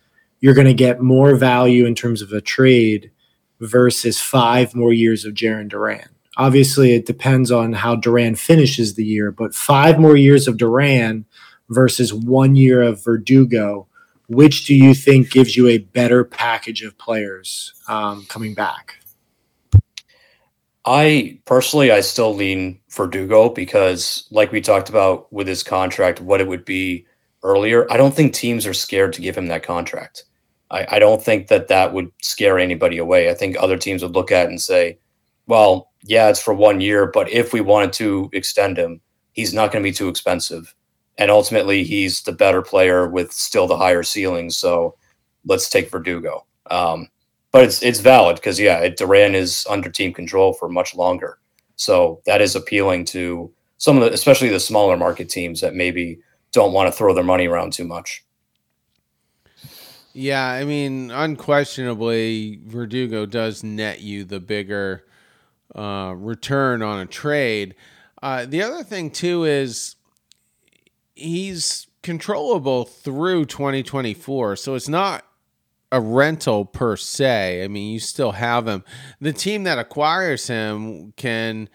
you're 0.40 0.55
going 0.55 0.66
to 0.66 0.74
get 0.74 1.00
more 1.00 1.35
value 1.35 1.85
in 1.85 1.94
terms 1.94 2.22
of 2.22 2.33
a 2.33 2.40
trade 2.40 3.11
versus 3.60 4.20
five 4.20 4.74
more 4.74 4.92
years 4.92 5.24
of 5.24 5.34
Jarren 5.34 5.68
Duran. 5.68 6.08
Obviously, 6.36 6.94
it 6.94 7.06
depends 7.06 7.52
on 7.52 7.72
how 7.72 7.94
Duran 7.94 8.34
finishes 8.34 8.94
the 8.94 9.04
year, 9.04 9.30
but 9.30 9.54
five 9.54 9.98
more 9.98 10.16
years 10.16 10.48
of 10.48 10.56
Duran 10.56 11.24
versus 11.70 12.12
one 12.12 12.56
year 12.56 12.82
of 12.82 13.02
Verdugo, 13.04 13.86
which 14.28 14.66
do 14.66 14.74
you 14.74 14.94
think 14.94 15.30
gives 15.30 15.56
you 15.56 15.68
a 15.68 15.78
better 15.78 16.24
package 16.24 16.82
of 16.82 16.98
players 16.98 17.72
um, 17.88 18.26
coming 18.28 18.54
back? 18.54 18.96
I 20.86 21.38
personally, 21.46 21.90
I 21.90 22.00
still 22.00 22.34
lean 22.34 22.80
Verdugo 22.90 23.48
because, 23.48 24.28
like 24.30 24.52
we 24.52 24.60
talked 24.60 24.90
about 24.90 25.32
with 25.32 25.46
his 25.46 25.62
contract, 25.62 26.20
what 26.20 26.40
it 26.40 26.48
would 26.48 26.64
be 26.64 27.06
earlier. 27.42 27.90
I 27.90 27.96
don't 27.96 28.14
think 28.14 28.34
teams 28.34 28.66
are 28.66 28.74
scared 28.74 29.12
to 29.14 29.22
give 29.22 29.36
him 29.36 29.46
that 29.46 29.62
contract. 29.62 30.24
I, 30.70 30.87
I 30.92 30.98
don't 30.98 31.22
think 31.22 31.48
that 31.48 31.68
that 31.68 31.92
would 31.92 32.11
scare 32.22 32.59
anybody 32.59 32.98
away. 32.98 33.31
I 33.31 33.35
think 33.35 33.57
other 33.59 33.77
teams 33.77 34.03
would 34.03 34.14
look 34.14 34.33
at 34.33 34.46
it 34.46 34.50
and 34.50 34.61
say, 34.61 34.98
well, 35.46 35.90
yeah, 36.03 36.29
it's 36.29 36.42
for 36.42 36.55
one 36.55 36.81
year, 36.81 37.07
but 37.07 37.31
if 37.31 37.53
we 37.53 37.61
wanted 37.61 37.92
to 37.94 38.31
extend 38.33 38.79
him, 38.79 39.00
he's 39.33 39.55
not 39.55 39.72
going 39.72 39.83
to 39.83 39.88
be 39.88 39.94
too 39.94 40.09
expensive. 40.09 40.74
And 41.16 41.31
ultimately, 41.31 41.85
he's 41.85 42.22
the 42.22 42.33
better 42.33 42.62
player 42.62 43.09
with 43.09 43.33
still 43.33 43.66
the 43.66 43.77
higher 43.77 44.03
ceiling. 44.03 44.50
So 44.50 44.96
let's 45.46 45.68
take 45.68 45.90
Verdugo. 45.90 46.44
Um, 46.70 47.09
but 47.53 47.62
it's 47.62 47.83
it's 47.85 48.00
valid 48.00 48.37
because 48.37 48.59
yeah, 48.59 48.88
Duran 48.88 49.37
is 49.37 49.64
under 49.70 49.88
team 49.88 50.12
control 50.12 50.55
for 50.55 50.68
much 50.68 50.94
longer. 50.94 51.38
So 51.77 52.20
that 52.27 52.40
is 52.40 52.57
appealing 52.57 53.05
to 53.07 53.53
some 53.79 53.96
of 53.96 54.03
the, 54.03 54.12
especially 54.12 54.48
the 54.48 54.59
smaller 54.59 54.96
market 54.96 55.29
teams 55.29 55.61
that 55.61 55.74
maybe 55.74 56.18
don't 56.53 56.72
want 56.72 56.90
to 56.90 56.96
throw 56.96 57.14
their 57.14 57.22
money 57.22 57.46
around 57.46 57.72
too 57.72 57.85
much. 57.85 58.24
Yeah, 60.16 60.46
I 60.46 60.64
mean, 60.64 61.11
unquestionably, 61.11 62.61
Verdugo 62.64 63.27
does 63.27 63.64
net 63.64 64.00
you 64.00 64.24
the 64.24 64.38
bigger 64.38 65.05
uh, 65.74 66.14
return 66.16 66.83
on 66.83 67.00
a 67.00 67.07
trade. 67.07 67.74
Uh, 68.22 68.46
the 68.46 68.62
other 68.62 68.85
thing 68.85 69.11
too 69.11 69.42
is 69.42 69.96
he's 71.16 71.88
controllable 72.05 72.85
through 72.85 73.46
2024, 73.46 74.55
so 74.55 74.77
it's 74.77 74.88
not 74.88 75.27
a 75.90 76.00
rental 76.00 76.64
per 76.64 76.96
se. 76.96 77.64
I 77.64 77.68
mean, 77.68 77.92
you 77.92 77.98
still 77.98 78.33
have 78.33 78.68
him. 78.68 78.85
The 79.20 79.33
team 79.33 79.64
that 79.64 79.79
acquires 79.79 80.46
him 80.46 81.12
can 81.16 81.68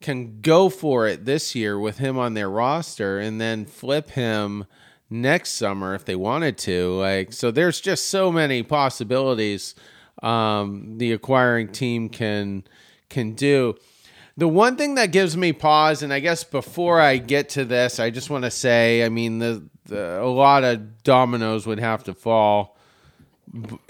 can 0.00 0.40
go 0.40 0.68
for 0.68 1.06
it 1.06 1.24
this 1.24 1.54
year 1.54 1.78
with 1.78 1.98
him 1.98 2.18
on 2.18 2.34
their 2.34 2.50
roster 2.50 3.20
and 3.20 3.40
then 3.40 3.64
flip 3.64 4.10
him 4.10 4.66
next 5.14 5.52
summer 5.52 5.94
if 5.94 6.04
they 6.04 6.16
wanted 6.16 6.58
to. 6.58 6.98
Like 6.98 7.32
so 7.32 7.50
there's 7.50 7.80
just 7.80 8.08
so 8.08 8.30
many 8.30 8.62
possibilities 8.62 9.74
um, 10.22 10.98
the 10.98 11.12
acquiring 11.12 11.68
team 11.68 12.08
can 12.08 12.64
can 13.08 13.34
do. 13.34 13.76
The 14.36 14.48
one 14.48 14.76
thing 14.76 14.96
that 14.96 15.12
gives 15.12 15.36
me 15.36 15.52
pause, 15.52 16.02
and 16.02 16.12
I 16.12 16.18
guess 16.18 16.42
before 16.42 17.00
I 17.00 17.18
get 17.18 17.50
to 17.50 17.64
this, 17.64 18.00
I 18.00 18.10
just 18.10 18.30
want 18.30 18.42
to 18.44 18.50
say, 18.50 19.04
I 19.04 19.08
mean, 19.08 19.38
the, 19.38 19.62
the 19.84 20.20
a 20.20 20.26
lot 20.26 20.64
of 20.64 21.04
dominoes 21.04 21.66
would 21.66 21.78
have 21.78 22.02
to 22.04 22.14
fall, 22.14 22.76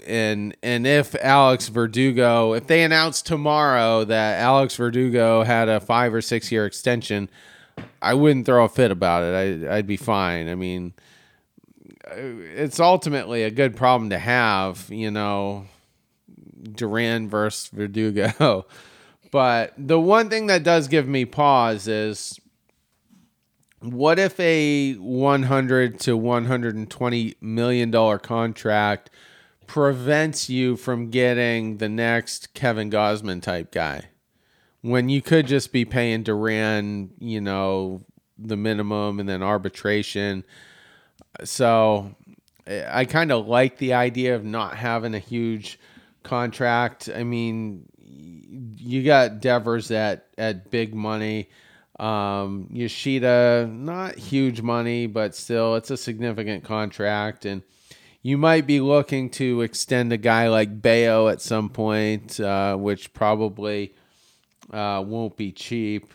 and 0.05 0.55
and 0.61 0.85
if 0.85 1.15
Alex 1.15 1.69
Verdugo, 1.69 2.53
if 2.53 2.67
they 2.67 2.83
announce 2.83 3.21
tomorrow 3.23 4.03
that 4.03 4.39
Alex 4.39 4.75
Verdugo 4.75 5.43
had 5.43 5.67
a 5.67 5.79
five 5.79 6.13
or 6.13 6.21
six 6.21 6.51
year 6.51 6.65
extension, 6.65 7.27
I 8.01 8.13
wouldn't 8.13 8.45
throw 8.45 8.65
a 8.65 8.69
fit 8.69 8.91
about 8.91 9.23
it. 9.23 9.67
I, 9.67 9.77
I'd 9.77 9.87
be 9.87 9.97
fine. 9.97 10.47
I 10.47 10.55
mean, 10.55 10.93
Uh, 12.05 12.13
it's 12.55 12.79
ultimately 12.79 13.43
a 13.43 13.51
good 13.51 13.75
problem 13.75 14.09
to 14.09 14.19
have, 14.19 14.87
you 14.89 15.11
know, 15.11 15.65
Duran 16.63 17.29
versus 17.29 17.69
Verdugo. 17.69 18.65
but 19.31 19.73
the 19.77 19.99
one 19.99 20.29
thing 20.29 20.47
that 20.47 20.63
does 20.63 20.87
give 20.87 21.07
me 21.07 21.25
pause 21.25 21.87
is 21.87 22.39
what 23.79 24.19
if 24.19 24.39
a 24.39 24.93
100 24.93 25.99
to 26.01 26.17
120 26.17 27.35
million 27.41 27.91
dollar 27.91 28.17
contract 28.17 29.09
prevents 29.67 30.49
you 30.49 30.75
from 30.75 31.09
getting 31.09 31.77
the 31.77 31.89
next 31.89 32.53
Kevin 32.53 32.89
Gausman 32.89 33.41
type 33.41 33.71
guy 33.71 34.09
when 34.81 35.09
you 35.09 35.19
could 35.19 35.47
just 35.47 35.71
be 35.71 35.83
paying 35.83 36.21
Duran, 36.21 37.09
you 37.19 37.41
know, 37.41 38.01
the 38.37 38.55
minimum 38.55 39.19
and 39.19 39.27
then 39.27 39.41
arbitration 39.41 40.43
so 41.43 42.15
I 42.67 43.05
kind 43.05 43.31
of 43.31 43.47
like 43.47 43.77
the 43.77 43.93
idea 43.93 44.35
of 44.35 44.43
not 44.43 44.75
having 44.75 45.13
a 45.13 45.19
huge 45.19 45.79
contract. 46.23 47.09
I 47.13 47.23
mean, 47.23 47.85
you 48.77 49.03
got 49.03 49.41
Devers 49.41 49.91
at 49.91 50.27
at 50.37 50.71
big 50.71 50.93
money. 50.93 51.49
Um, 51.99 52.67
Yoshida, 52.71 53.69
not 53.71 54.15
huge 54.15 54.61
money, 54.61 55.07
but 55.07 55.33
still, 55.33 55.75
it's 55.75 55.91
a 55.91 55.97
significant 55.97 56.65
contract, 56.65 57.45
and 57.45 57.61
you 58.21 58.37
might 58.37 58.67
be 58.67 58.81
looking 58.81 59.29
to 59.29 59.61
extend 59.61 60.11
a 60.11 60.17
guy 60.17 60.49
like 60.49 60.81
Bello 60.81 61.29
at 61.29 61.41
some 61.41 61.69
point, 61.69 62.37
uh, 62.39 62.75
which 62.75 63.13
probably 63.13 63.93
uh, 64.73 65.03
won't 65.05 65.37
be 65.37 65.51
cheap. 65.51 66.11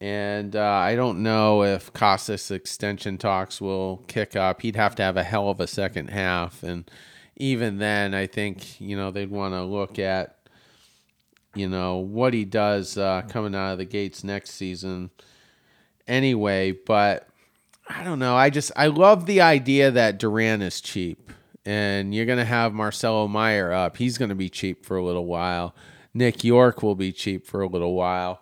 And 0.00 0.56
uh, 0.56 0.64
I 0.64 0.96
don't 0.96 1.22
know 1.22 1.62
if 1.62 1.92
Casas 1.92 2.50
extension 2.50 3.18
talks 3.18 3.60
will 3.60 3.98
kick 4.08 4.34
up. 4.34 4.62
He'd 4.62 4.76
have 4.76 4.94
to 4.94 5.02
have 5.02 5.18
a 5.18 5.22
hell 5.22 5.50
of 5.50 5.60
a 5.60 5.66
second 5.66 6.08
half. 6.08 6.62
And 6.62 6.90
even 7.36 7.78
then, 7.78 8.14
I 8.14 8.26
think, 8.26 8.80
you 8.80 8.96
know, 8.96 9.10
they'd 9.10 9.30
want 9.30 9.52
to 9.52 9.62
look 9.62 9.98
at, 9.98 10.38
you 11.54 11.68
know, 11.68 11.98
what 11.98 12.32
he 12.32 12.46
does 12.46 12.96
uh, 12.96 13.22
coming 13.28 13.54
out 13.54 13.72
of 13.72 13.78
the 13.78 13.84
gates 13.84 14.24
next 14.24 14.50
season 14.52 15.10
anyway. 16.08 16.72
But 16.72 17.28
I 17.86 18.02
don't 18.02 18.18
know. 18.18 18.36
I 18.36 18.48
just, 18.48 18.72
I 18.76 18.86
love 18.86 19.26
the 19.26 19.42
idea 19.42 19.90
that 19.90 20.18
Duran 20.18 20.62
is 20.62 20.80
cheap. 20.80 21.30
And 21.66 22.14
you're 22.14 22.24
going 22.24 22.38
to 22.38 22.44
have 22.46 22.72
Marcelo 22.72 23.28
Meyer 23.28 23.70
up. 23.70 23.98
He's 23.98 24.16
going 24.16 24.30
to 24.30 24.34
be 24.34 24.48
cheap 24.48 24.86
for 24.86 24.96
a 24.96 25.04
little 25.04 25.26
while. 25.26 25.74
Nick 26.14 26.42
Yorke 26.42 26.82
will 26.82 26.94
be 26.94 27.12
cheap 27.12 27.46
for 27.46 27.60
a 27.60 27.66
little 27.66 27.92
while 27.92 28.40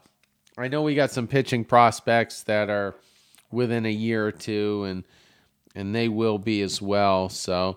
I 0.59 0.69
know 0.69 0.83
we 0.83 0.95
got 0.95 1.11
some 1.11 1.27
pitching 1.27 1.65
prospects 1.65 2.43
that 2.45 2.69
are 2.69 2.95
within 3.51 3.87
a 3.87 3.91
year 3.91 4.27
or 4.27 4.33
two, 4.33 4.85
and 4.85 5.05
and 5.75 5.95
they 5.95 6.09
will 6.09 6.39
be 6.39 6.63
as 6.63 6.83
well. 6.83 7.29
So 7.29 7.77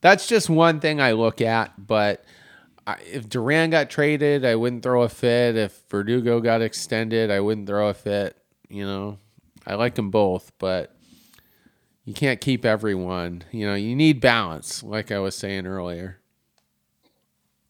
that's 0.00 0.26
just 0.26 0.48
one 0.48 0.80
thing 0.80 1.00
I 1.00 1.12
look 1.12 1.40
at. 1.40 1.86
But 1.86 2.24
I, 2.86 2.96
if 3.10 3.28
Duran 3.28 3.70
got 3.70 3.90
traded, 3.90 4.44
I 4.44 4.54
wouldn't 4.56 4.82
throw 4.82 5.02
a 5.02 5.08
fit. 5.08 5.56
If 5.56 5.82
Verdugo 5.90 6.40
got 6.40 6.62
extended, 6.62 7.30
I 7.30 7.40
wouldn't 7.40 7.66
throw 7.66 7.88
a 7.88 7.94
fit. 7.94 8.36
You 8.68 8.86
know, 8.86 9.18
I 9.66 9.74
like 9.74 9.94
them 9.94 10.10
both, 10.10 10.52
but 10.58 10.94
you 12.04 12.14
can't 12.14 12.40
keep 12.40 12.64
everyone. 12.64 13.44
You 13.50 13.66
know, 13.66 13.74
you 13.74 13.94
need 13.96 14.20
balance, 14.20 14.82
like 14.82 15.10
I 15.10 15.18
was 15.18 15.36
saying 15.36 15.66
earlier. 15.66 16.20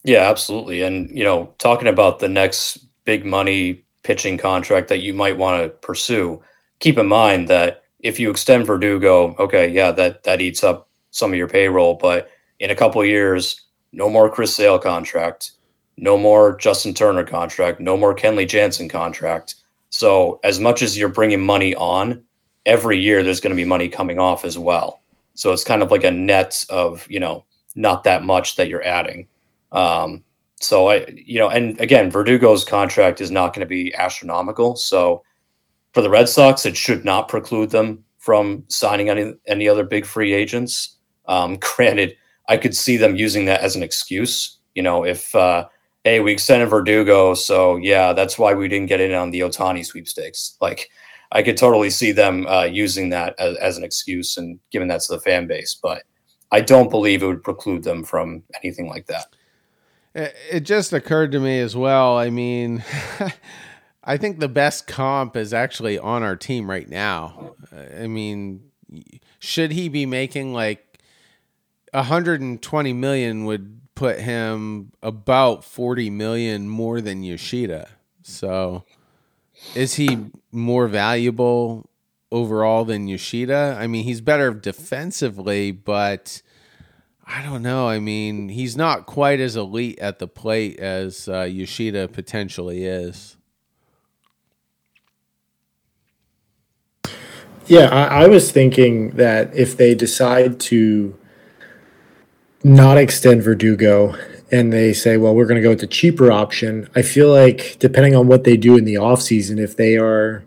Yeah, 0.03 0.29
absolutely. 0.29 0.81
And 0.81 1.09
you 1.09 1.23
know, 1.23 1.53
talking 1.57 1.87
about 1.87 2.19
the 2.19 2.29
next 2.29 2.79
big 3.05 3.25
money 3.25 3.84
pitching 4.05 4.37
contract 4.37 4.87
that 4.87 5.01
you 5.01 5.13
might 5.13 5.37
want 5.37 5.61
to 5.61 5.69
pursue, 5.69 6.41
keep 6.79 6.97
in 6.97 7.07
mind 7.07 7.49
that 7.49 7.83
if 7.99 8.19
you 8.19 8.29
extend 8.29 8.67
Verdugo, 8.67 9.35
okay, 9.39 9.67
yeah, 9.67 9.91
that 9.91 10.23
that 10.23 10.39
eats 10.39 10.63
up 10.63 10.87
some 11.11 11.31
of 11.31 11.37
your 11.37 11.49
payroll, 11.49 11.95
but 11.95 12.29
in 12.59 12.69
a 12.69 12.75
couple 12.75 13.03
years, 13.03 13.61
no 13.91 14.09
more 14.09 14.29
Chris 14.29 14.55
Sale 14.55 14.79
contract, 14.79 15.51
no 15.97 16.17
more 16.17 16.55
Justin 16.57 16.93
Turner 16.93 17.23
contract, 17.23 17.79
no 17.79 17.97
more 17.97 18.15
Kenley 18.15 18.47
Jansen 18.47 18.87
contract. 18.87 19.55
So 19.89 20.39
as 20.43 20.59
much 20.59 20.81
as 20.81 20.97
you're 20.97 21.09
bringing 21.09 21.43
money 21.43 21.73
on, 21.75 22.23
every 22.65 22.99
year 22.99 23.23
there's 23.23 23.39
going 23.39 23.55
to 23.55 23.61
be 23.63 23.65
money 23.65 23.89
coming 23.89 24.19
off 24.19 24.45
as 24.45 24.57
well. 24.57 25.01
So 25.33 25.51
it's 25.51 25.63
kind 25.63 25.81
of 25.81 25.91
like 25.91 26.03
a 26.03 26.11
net 26.11 26.63
of, 26.69 27.07
you 27.09 27.19
know, 27.19 27.45
not 27.75 28.03
that 28.03 28.23
much 28.23 28.55
that 28.55 28.67
you're 28.67 28.83
adding. 28.83 29.27
Um, 29.71 30.23
so 30.61 30.89
I, 30.89 31.05
you 31.13 31.39
know, 31.39 31.49
and 31.49 31.79
again, 31.79 32.09
Verdugo's 32.09 32.63
contract 32.63 33.21
is 33.21 33.31
not 33.31 33.53
going 33.53 33.61
to 33.61 33.65
be 33.65 33.93
astronomical. 33.95 34.75
So 34.75 35.23
for 35.93 36.01
the 36.01 36.09
Red 36.09 36.29
Sox, 36.29 36.65
it 36.65 36.77
should 36.77 37.05
not 37.05 37.27
preclude 37.27 37.71
them 37.71 38.03
from 38.19 38.63
signing 38.69 39.09
any 39.09 39.33
any 39.47 39.69
other 39.69 39.83
big 39.83 40.05
free 40.05 40.33
agents. 40.33 40.97
Um, 41.27 41.57
granted, 41.75 42.15
I 42.49 42.57
could 42.57 42.75
see 42.75 42.97
them 42.97 43.15
using 43.15 43.45
that 43.45 43.61
as 43.61 43.75
an 43.75 43.83
excuse. 43.83 44.57
You 44.75 44.83
know, 44.83 45.05
if 45.05 45.33
uh, 45.35 45.67
hey, 46.03 46.19
we 46.19 46.31
extended 46.31 46.67
Verdugo, 46.67 47.33
so 47.33 47.77
yeah, 47.77 48.13
that's 48.13 48.37
why 48.37 48.53
we 48.53 48.67
didn't 48.67 48.89
get 48.89 49.01
in 49.01 49.13
on 49.13 49.31
the 49.31 49.41
Ohtani 49.41 49.85
sweepstakes. 49.85 50.57
Like, 50.61 50.89
I 51.31 51.43
could 51.43 51.57
totally 51.57 51.89
see 51.89 52.11
them 52.11 52.45
uh, 52.47 52.63
using 52.63 53.09
that 53.09 53.35
as, 53.39 53.57
as, 53.57 53.77
an 53.77 53.83
excuse 53.83 54.37
and 54.37 54.59
giving 54.71 54.87
that 54.89 55.01
to 55.01 55.13
the 55.13 55.19
fan 55.19 55.47
base. 55.47 55.77
But 55.81 56.03
I 56.51 56.61
don't 56.61 56.91
believe 56.91 57.23
it 57.23 57.27
would 57.27 57.43
preclude 57.43 57.83
them 57.83 58.03
from 58.03 58.43
anything 58.63 58.87
like 58.87 59.07
that. 59.07 59.34
It 60.15 60.61
just 60.61 60.93
occurred 60.93 61.33
to 61.33 61.39
me 61.39 61.59
as 61.59 61.75
well. 61.75 62.17
I 62.17 62.29
mean, 62.29 62.83
I 64.03 64.17
think 64.17 64.39
the 64.39 64.47
best 64.47 64.87
comp 64.87 65.35
is 65.35 65.53
actually 65.53 65.99
on 65.99 66.23
our 66.23 66.37
team 66.37 66.69
right 66.69 66.87
now. 66.87 67.55
Uh, 67.75 68.03
I 68.03 68.07
mean, 68.07 68.71
should 69.39 69.71
he 69.71 69.89
be 69.89 70.05
making 70.05 70.53
like 70.53 70.99
120 71.91 72.93
million 72.93 73.45
would 73.45 73.81
put 73.95 74.19
him 74.19 74.91
about 75.01 75.63
40 75.63 76.09
million 76.09 76.67
more 76.69 77.01
than 77.01 77.23
Yoshida. 77.23 77.87
So 78.21 78.83
is 79.73 79.95
he 79.95 80.17
more 80.51 80.87
valuable 80.87 81.89
overall 82.31 82.83
than 82.83 83.07
Yoshida? 83.07 83.77
I 83.79 83.87
mean, 83.87 84.03
he's 84.03 84.21
better 84.21 84.53
defensively, 84.53 85.71
but 85.71 86.41
I 87.27 87.41
don't 87.41 87.63
know. 87.63 87.87
I 87.87 87.99
mean, 87.99 88.49
he's 88.49 88.77
not 88.77 89.05
quite 89.05 89.39
as 89.39 89.55
elite 89.55 89.97
at 89.99 90.19
the 90.19 90.27
plate 90.27 90.79
as 90.79 91.27
uh, 91.27 91.41
Yoshida 91.41 92.07
potentially 92.07 92.85
is. 92.85 93.35
Yeah, 97.67 97.87
I, 97.87 98.23
I 98.23 98.27
was 98.27 98.51
thinking 98.51 99.11
that 99.11 99.55
if 99.55 99.75
they 99.75 99.95
decide 99.95 100.59
to 100.61 101.17
not 102.63 102.97
extend 102.97 103.41
Verdugo 103.41 104.15
and 104.51 104.71
they 104.71 104.93
say, 104.93 105.17
well, 105.17 105.33
we're 105.33 105.47
going 105.47 105.55
to 105.55 105.63
go 105.63 105.69
with 105.69 105.79
the 105.79 105.87
cheaper 105.87 106.31
option, 106.31 106.87
I 106.95 107.01
feel 107.01 107.31
like 107.31 107.77
depending 107.79 108.15
on 108.15 108.27
what 108.27 108.43
they 108.43 108.55
do 108.55 108.77
in 108.77 108.85
the 108.85 108.95
offseason, 108.95 109.59
if 109.59 109.77
they 109.77 109.97
are 109.97 110.44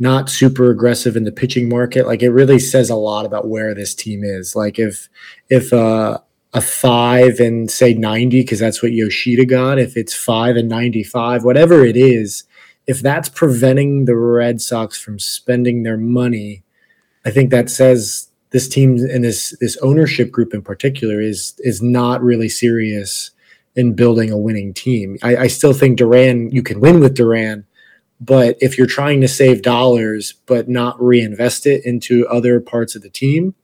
not 0.00 0.30
super 0.30 0.70
aggressive 0.70 1.14
in 1.14 1.24
the 1.24 1.30
pitching 1.30 1.68
market, 1.68 2.06
like 2.06 2.22
it 2.22 2.30
really 2.30 2.58
says 2.58 2.88
a 2.88 2.96
lot 2.96 3.26
about 3.26 3.48
where 3.48 3.74
this 3.74 3.94
team 3.94 4.24
is. 4.24 4.56
Like 4.56 4.78
if 4.78 5.08
if 5.50 5.72
uh, 5.72 6.18
a 6.54 6.60
five 6.60 7.38
and 7.38 7.70
say 7.70 7.94
90, 7.94 8.40
because 8.40 8.58
that's 8.58 8.82
what 8.82 8.92
Yoshida 8.92 9.44
got, 9.44 9.78
if 9.78 9.96
it's 9.96 10.14
five 10.14 10.56
and 10.56 10.68
95, 10.68 11.44
whatever 11.44 11.84
it 11.84 11.96
is, 11.96 12.44
if 12.86 13.00
that's 13.02 13.28
preventing 13.28 14.06
the 14.06 14.16
Red 14.16 14.60
Sox 14.60 15.00
from 15.00 15.18
spending 15.18 15.82
their 15.82 15.98
money, 15.98 16.64
I 17.24 17.30
think 17.30 17.50
that 17.50 17.70
says 17.70 18.28
this 18.50 18.68
team 18.68 18.96
and 18.96 19.22
this 19.22 19.56
this 19.60 19.76
ownership 19.82 20.30
group 20.30 20.54
in 20.54 20.62
particular 20.62 21.20
is 21.20 21.54
is 21.58 21.82
not 21.82 22.22
really 22.22 22.48
serious 22.48 23.30
in 23.76 23.94
building 23.94 24.30
a 24.32 24.38
winning 24.38 24.74
team. 24.74 25.18
I, 25.22 25.36
I 25.36 25.46
still 25.46 25.74
think 25.74 25.98
Duran 25.98 26.50
you 26.50 26.62
can 26.62 26.80
win 26.80 27.00
with 27.00 27.14
Duran, 27.14 27.66
but 28.20 28.56
if 28.60 28.76
you're 28.76 28.86
trying 28.86 29.20
to 29.20 29.28
save 29.28 29.62
dollars 29.62 30.34
but 30.46 30.68
not 30.68 31.00
reinvest 31.00 31.66
it 31.66 31.84
into 31.84 32.26
other 32.28 32.60
parts 32.60 32.94
of 32.94 33.02
the 33.02 33.10
team, 33.10 33.54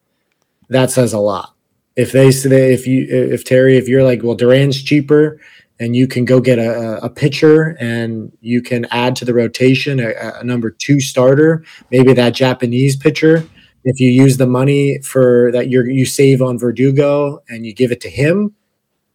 that 0.69 0.91
says 0.91 1.13
a 1.13 1.19
lot. 1.19 1.55
If 1.97 2.13
they 2.13 2.31
say 2.31 2.73
if 2.73 2.87
you 2.87 3.07
if 3.09 3.45
Terry 3.45 3.77
if 3.77 3.89
you're 3.89 4.05
like 4.05 4.23
well 4.23 4.35
Duran's 4.35 4.83
cheaper 4.83 5.41
and 5.79 5.95
you 5.95 6.07
can 6.07 6.25
go 6.25 6.41
get 6.41 6.59
a, 6.59 7.05
a 7.05 7.11
pitcher 7.11 7.77
and 7.79 8.33
you 8.41 8.63
can 8.63 8.87
add 8.91 9.15
to 9.17 9.25
the 9.27 9.35
rotation 9.35 10.01
a, 10.01 10.13
a 10.41 10.45
number 10.45 10.71
two 10.71 11.01
starter, 11.01 11.65
maybe 11.91 12.13
that 12.15 12.35
Japanese 12.35 12.97
pitcher 12.97 13.47
if 13.89 14.01
you 14.01 14.11
use 14.11 14.37
the 14.37 14.49
money 14.49 14.99
for 15.03 15.51
that 15.53 15.71
you 15.71 15.85
you 15.85 16.05
save 16.05 16.43
on 16.43 16.59
Verdugo 16.59 17.41
and 17.49 17.65
you 17.65 17.73
give 17.73 17.93
it 17.93 18.01
to 18.01 18.11
him, 18.11 18.53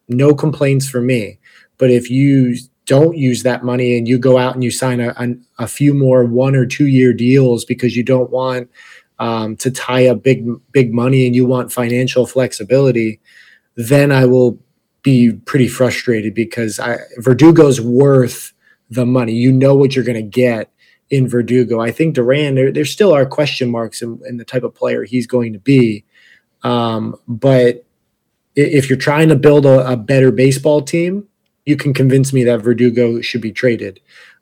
no 0.08 0.34
complaints 0.34 0.88
for 0.88 1.02
me. 1.02 1.38
But 1.76 1.90
if 1.90 2.10
you 2.10 2.56
don't 2.86 3.16
use 3.16 3.42
that 3.42 3.64
money 3.64 3.96
and 3.96 4.08
you 4.08 4.18
go 4.18 4.38
out 4.38 4.54
and 4.54 4.64
you 4.64 4.70
sign 4.70 5.00
a, 5.00 5.14
a, 5.16 5.28
a 5.64 5.68
few 5.68 5.94
more 5.94 6.24
one 6.24 6.56
or 6.56 6.66
two 6.66 6.86
year 6.86 7.12
deals 7.12 7.64
because 7.64 7.96
you 7.96 8.02
don't 8.02 8.30
want 8.30 8.68
um, 9.18 9.56
to 9.56 9.70
tie 9.70 10.08
up 10.08 10.22
big 10.22 10.46
big 10.72 10.92
money 10.92 11.26
and 11.26 11.36
you 11.36 11.46
want 11.46 11.72
financial 11.72 12.26
flexibility, 12.26 13.20
then 13.76 14.10
I 14.10 14.26
will 14.26 14.58
be 15.02 15.32
pretty 15.32 15.68
frustrated 15.68 16.34
because 16.34 16.80
I, 16.80 16.98
Verdugo's 17.18 17.80
worth 17.80 18.52
the 18.90 19.06
money. 19.06 19.32
You 19.32 19.52
know 19.52 19.74
what 19.74 19.94
you're 19.94 20.04
going 20.04 20.16
to 20.16 20.22
get 20.22 20.70
in 21.10 21.28
Verdugo. 21.28 21.80
I 21.80 21.90
think 21.90 22.14
Duran, 22.14 22.54
there, 22.54 22.72
there 22.72 22.84
still 22.84 23.12
are 23.12 23.26
question 23.26 23.70
marks 23.70 24.02
in, 24.02 24.20
in, 24.26 24.38
the 24.38 24.44
type 24.44 24.62
of 24.62 24.74
player 24.74 25.04
he's 25.04 25.26
going 25.26 25.52
to 25.52 25.58
be. 25.58 26.04
Um, 26.62 27.16
but 27.28 27.84
if 28.54 28.88
you're 28.88 28.98
trying 28.98 29.28
to 29.28 29.36
build 29.36 29.66
a, 29.66 29.92
a, 29.92 29.96
better 29.96 30.30
baseball 30.30 30.82
team, 30.82 31.28
you 31.64 31.76
can 31.76 31.94
convince 31.94 32.32
me 32.32 32.44
that 32.44 32.62
Verdugo 32.62 33.20
should 33.20 33.40
be 33.40 33.52
traded. 33.52 34.00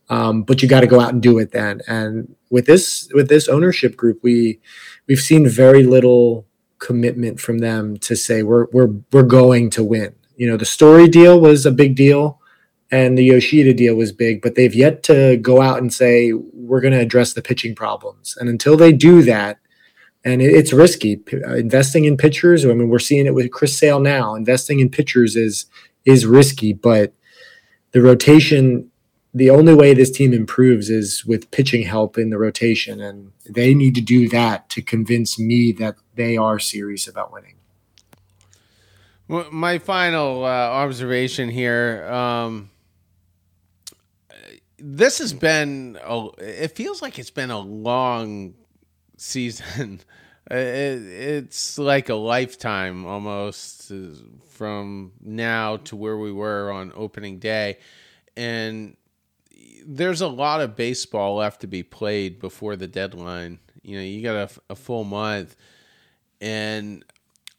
Um, 0.09 0.43
but 0.43 0.61
you 0.61 0.69
got 0.69 0.81
to 0.81 0.89
go 0.89 1.01
out 1.01 1.13
and 1.13 1.23
do 1.23 1.39
it 1.39 1.53
then. 1.53 1.83
And 1.87 2.35
with 2.51 2.67
this 2.67 3.09
with 3.15 3.29
this 3.29 3.49
ownership 3.49 3.97
group, 3.97 4.19
we 4.23 4.61
we've 5.07 5.21
seen 5.21 5.49
very 5.49 5.85
little 5.85 6.47
commitment 6.79 7.39
from 7.39 7.59
them 7.59 7.97
to 7.99 8.17
say 8.17 8.43
we're 8.43 8.67
we're 8.73 8.91
we're 9.13 9.23
going 9.23 9.71
to 9.71 9.85
win. 9.85 10.15
You 10.37 10.49
know, 10.49 10.57
the 10.57 10.65
Story 10.65 11.07
deal 11.07 11.41
was 11.41 11.65
a 11.65 11.71
big 11.71 11.95
deal 11.95 12.41
and 12.91 13.17
the 13.17 13.25
Yoshida 13.25 13.73
deal 13.73 13.95
was 13.95 14.11
big, 14.11 14.43
but 14.43 14.57
they've 14.57 14.75
yet 14.75 15.03
to 15.05 15.37
go 15.37 15.61
out 15.61 15.79
and 15.79 15.93
say 15.93 16.33
we're 16.33 16.81
going 16.81 16.93
to 16.93 16.99
address 16.99 17.35
the 17.35 17.43
pitching 17.43 17.75
problems. 17.75 18.37
And 18.41 18.49
until 18.49 18.77
they 18.77 18.93
do 18.93 19.23
that, 19.23 19.59
and 20.25 20.43
it's 20.43 20.73
risky 20.73 21.23
uh, 21.33 21.55
investing 21.55 22.05
in 22.05 22.17
pitchers. 22.17 22.67
I 22.67 22.75
mean, 22.75 22.91
we're 22.91 22.99
seeing 22.99 23.25
it 23.25 23.35
with 23.35 23.51
Chris 23.53 23.79
Sale 23.79 24.01
now. 24.01 24.35
Investing 24.35 24.81
in 24.81 24.91
pitchers 24.91 25.35
is 25.35 25.65
is 26.05 26.27
risky, 26.27 26.73
but 26.73 27.13
the 27.93 28.03
rotation. 28.03 28.91
The 29.33 29.51
only 29.51 29.75
way 29.75 29.95
this 29.95 30.11
team 30.11 30.33
improves 30.33 30.91
is 30.91 31.25
with 31.25 31.53
pitching 31.53 31.85
help 31.85 32.19
in 32.19 32.31
the 32.31 32.39
rotation, 32.39 33.01
and 33.01 33.31
they 33.49 33.75
need 33.75 33.95
to 33.95 34.01
do 34.01 34.29
that 34.29 34.69
to 34.71 34.83
convince 34.83 35.39
me 35.39 35.71
that 35.79 35.95
they 36.17 36.37
are 36.37 36.59
serious 36.59 37.07
about 37.07 37.33
winning. 37.33 37.55
Well, 39.29 39.47
my 39.53 39.79
final 39.79 40.45
uh, 40.45 40.49
observation 40.49 41.49
here. 41.49 42.05
Um, 42.11 42.71
this 44.81 45.19
has 45.19 45.33
been 45.33 45.99
a, 46.03 46.29
it 46.39 46.75
feels 46.75 47.03
like 47.03 47.19
it's 47.19 47.31
been 47.31 47.51
a 47.51 47.59
long 47.59 48.55
season 49.17 50.01
it, 50.51 51.03
it's 51.03 51.79
like 51.79 52.09
a 52.09 52.15
lifetime 52.15 53.07
almost 53.07 53.93
from 54.49 55.13
now 55.21 55.77
to 55.79 55.97
where 55.97 56.17
we 56.17 56.33
were 56.33 56.71
on 56.71 56.93
opening 56.95 57.39
day 57.39 57.79
and 58.37 58.97
there's 59.87 60.21
a 60.21 60.29
lot 60.29 60.61
of 60.61 60.77
baseball 60.77 61.37
left 61.37 61.61
to 61.61 61.67
be 61.67 61.83
played 61.83 62.39
before 62.39 62.77
the 62.77 62.87
deadline 62.87 63.59
you 63.83 63.97
know 63.97 64.03
you 64.03 64.23
got 64.23 64.37
a, 64.37 64.73
a 64.73 64.77
full 64.77 65.05
month 65.05 65.57
and 66.41 67.05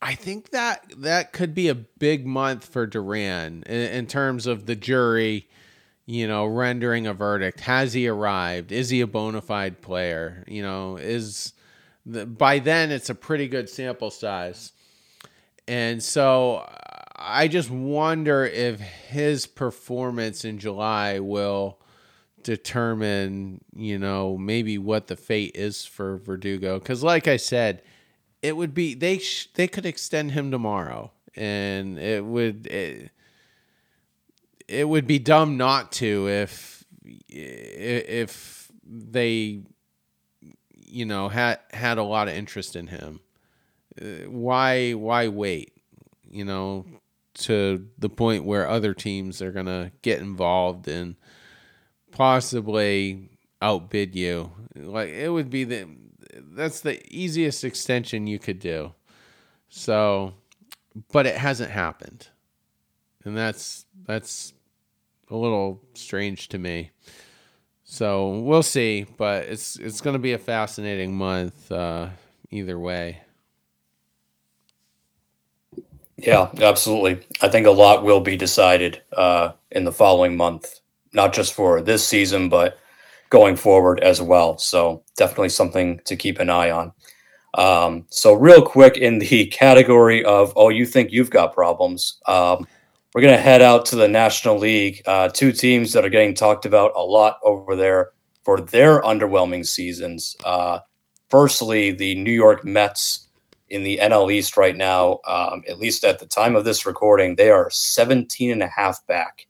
I 0.04 0.16
think 0.16 0.50
that 0.50 0.84
that 0.98 1.32
could 1.32 1.54
be 1.54 1.68
a 1.68 1.76
big 1.76 2.26
month 2.26 2.66
for 2.66 2.88
Duran 2.88 3.64
in, 3.68 3.82
in 3.92 4.08
terms 4.08 4.48
of 4.48 4.66
the 4.66 4.76
jury 4.76 5.48
you 6.12 6.28
know, 6.28 6.46
rendering 6.46 7.08
a 7.08 7.14
verdict. 7.14 7.62
Has 7.62 7.94
he 7.94 8.08
arrived? 8.08 8.72
Is 8.72 8.90
he 8.90 9.00
a 9.00 9.08
bona 9.08 9.42
fide 9.42 9.82
player? 9.82 10.44
You 10.46 10.62
know, 10.62 10.98
is 10.98 11.54
the, 12.06 12.26
by 12.26 12.60
then 12.60 12.92
it's 12.92 13.10
a 13.10 13.16
pretty 13.16 13.48
good 13.48 13.70
sample 13.70 14.12
size. 14.12 14.74
And 15.68 16.02
so 16.02 16.66
uh, 16.68 17.04
I 17.16 17.48
just 17.48 17.70
wonder 17.70 18.46
if 18.46 18.80
his 18.80 19.46
performance 19.46 20.44
in 20.44 20.58
July 20.58 21.20
will 21.20 21.80
determine, 22.44 23.64
you 23.76 24.00
know, 24.00 24.38
maybe 24.38 24.78
what 24.78 25.08
the 25.08 25.16
fate 25.16 25.56
is 25.56 25.86
for 25.86 26.18
Verdugo. 26.18 26.80
Because, 26.80 27.04
like 27.04 27.28
I 27.28 27.38
said, 27.38 27.84
it 28.42 28.58
would 28.58 28.74
be 28.74 28.96
they 28.96 29.20
sh- 29.20 29.50
they 29.54 29.68
could 29.68 29.86
extend 29.86 30.32
him 30.32 30.50
tomorrow, 30.50 31.12
and 31.36 32.00
it 32.00 32.26
would. 32.26 32.68
It, 32.68 33.12
it 34.68 34.88
would 34.88 35.06
be 35.06 35.20
dumb 35.20 35.58
not 35.58 35.92
to 35.92 36.28
if 36.28 36.86
if 37.28 38.72
they 38.84 39.62
you 40.92 41.06
know 41.06 41.30
had 41.30 41.60
had 41.72 41.98
a 41.98 42.04
lot 42.04 42.28
of 42.28 42.34
interest 42.34 42.76
in 42.76 42.88
him 42.88 43.20
uh, 44.02 44.30
why 44.30 44.92
why 44.94 45.28
wait 45.28 45.74
you 46.30 46.46
know 46.46 46.86
to 47.34 47.88
the 47.98 48.10
point 48.10 48.44
where 48.44 48.68
other 48.68 48.94
teams 48.94 49.42
are 49.42 49.52
to 49.66 49.92
get 50.02 50.20
involved 50.20 50.88
and 50.88 51.16
possibly 52.12 53.30
outbid 53.62 54.16
you 54.16 54.52
like 54.76 55.10
it 55.10 55.30
would 55.30 55.50
be 55.50 55.64
the 55.64 55.88
that's 56.54 56.82
the 56.82 57.02
easiest 57.14 57.64
extension 57.64 58.28
you 58.28 58.40
could 58.40 58.60
do. 58.60 58.94
So, 59.70 60.34
but 61.12 61.26
it 61.26 61.38
hasn't 61.38 61.72
happened, 61.72 62.28
and 63.24 63.38
that's 63.38 63.86
that's 64.06 64.54
a 65.30 65.36
little 65.36 65.82
strange 65.94 66.50
to 66.50 66.58
me. 66.58 66.92
So 68.02 68.40
we'll 68.40 68.64
see, 68.64 69.06
but 69.18 69.44
it's 69.44 69.76
it's 69.76 70.02
going 70.02 70.16
to 70.16 70.20
be 70.20 70.34
a 70.34 70.40
fascinating 70.40 71.16
month 71.16 71.72
uh, 71.72 72.10
either 72.50 72.80
way. 72.80 73.22
Yeah, 76.18 76.50
absolutely. 76.60 77.28
I 77.44 77.50
think 77.50 77.68
a 77.68 77.70
lot 77.70 78.04
will 78.04 78.20
be 78.20 78.36
decided 78.36 79.04
uh, 79.16 79.52
in 79.70 79.84
the 79.84 79.92
following 79.92 80.36
month, 80.36 80.80
not 81.14 81.32
just 81.32 81.54
for 81.54 81.80
this 81.80 82.04
season, 82.04 82.50
but 82.50 82.80
going 83.30 83.56
forward 83.56 84.00
as 84.00 84.20
well. 84.20 84.58
So 84.58 85.04
definitely 85.16 85.50
something 85.50 86.00
to 86.06 86.16
keep 86.16 86.40
an 86.40 86.50
eye 86.50 86.72
on. 86.72 86.94
Um, 87.54 88.08
so 88.10 88.34
real 88.34 88.64
quick 88.64 88.98
in 88.98 89.20
the 89.20 89.46
category 89.52 90.26
of 90.26 90.54
oh, 90.56 90.70
you 90.70 90.88
think 90.88 91.12
you've 91.12 91.30
got 91.30 91.54
problems. 91.54 92.20
Um, 92.26 92.66
we're 93.14 93.22
going 93.22 93.36
to 93.36 93.42
head 93.42 93.62
out 93.62 93.86
to 93.88 93.96
the 93.96 94.08
National 94.08 94.58
League. 94.58 95.02
Uh, 95.06 95.28
two 95.28 95.52
teams 95.52 95.92
that 95.94 96.06
are 96.06 96.10
getting 96.10 96.34
talked 96.34 96.66
about 96.66 96.94
a 96.96 97.02
lot 97.02 97.40
over 97.44 97.76
there 97.76 98.12
for 98.44 98.62
their 98.62 99.02
underwhelming 99.02 99.66
seasons. 99.66 100.36
Uh, 100.46 100.80
firstly, 101.30 101.92
the 101.92 102.16
New 102.16 102.32
York 102.32 102.64
Mets 102.64 103.28
in 103.70 103.84
the 103.84 104.00
NL 104.02 104.32
East 104.32 104.58
right 104.58 104.76
now, 104.76 105.20
um, 105.26 105.64
at 105.68 105.80
least 105.80 106.04
at 106.04 106.20
the 106.20 106.26
time 106.26 106.56
of 106.56 106.66
this 106.66 106.86
recording, 106.86 107.36
they 107.36 107.50
are 107.50 107.70
17 107.70 108.52
and 108.52 108.64
a 108.64 108.68
half 108.68 109.06
back 109.08 109.48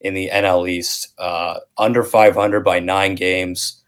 in 0.00 0.14
the 0.14 0.30
NL 0.32 0.68
East, 0.68 1.12
uh, 1.18 1.60
under 1.78 2.02
500 2.02 2.64
by 2.64 2.78
nine 2.80 3.14
games. 3.14 3.82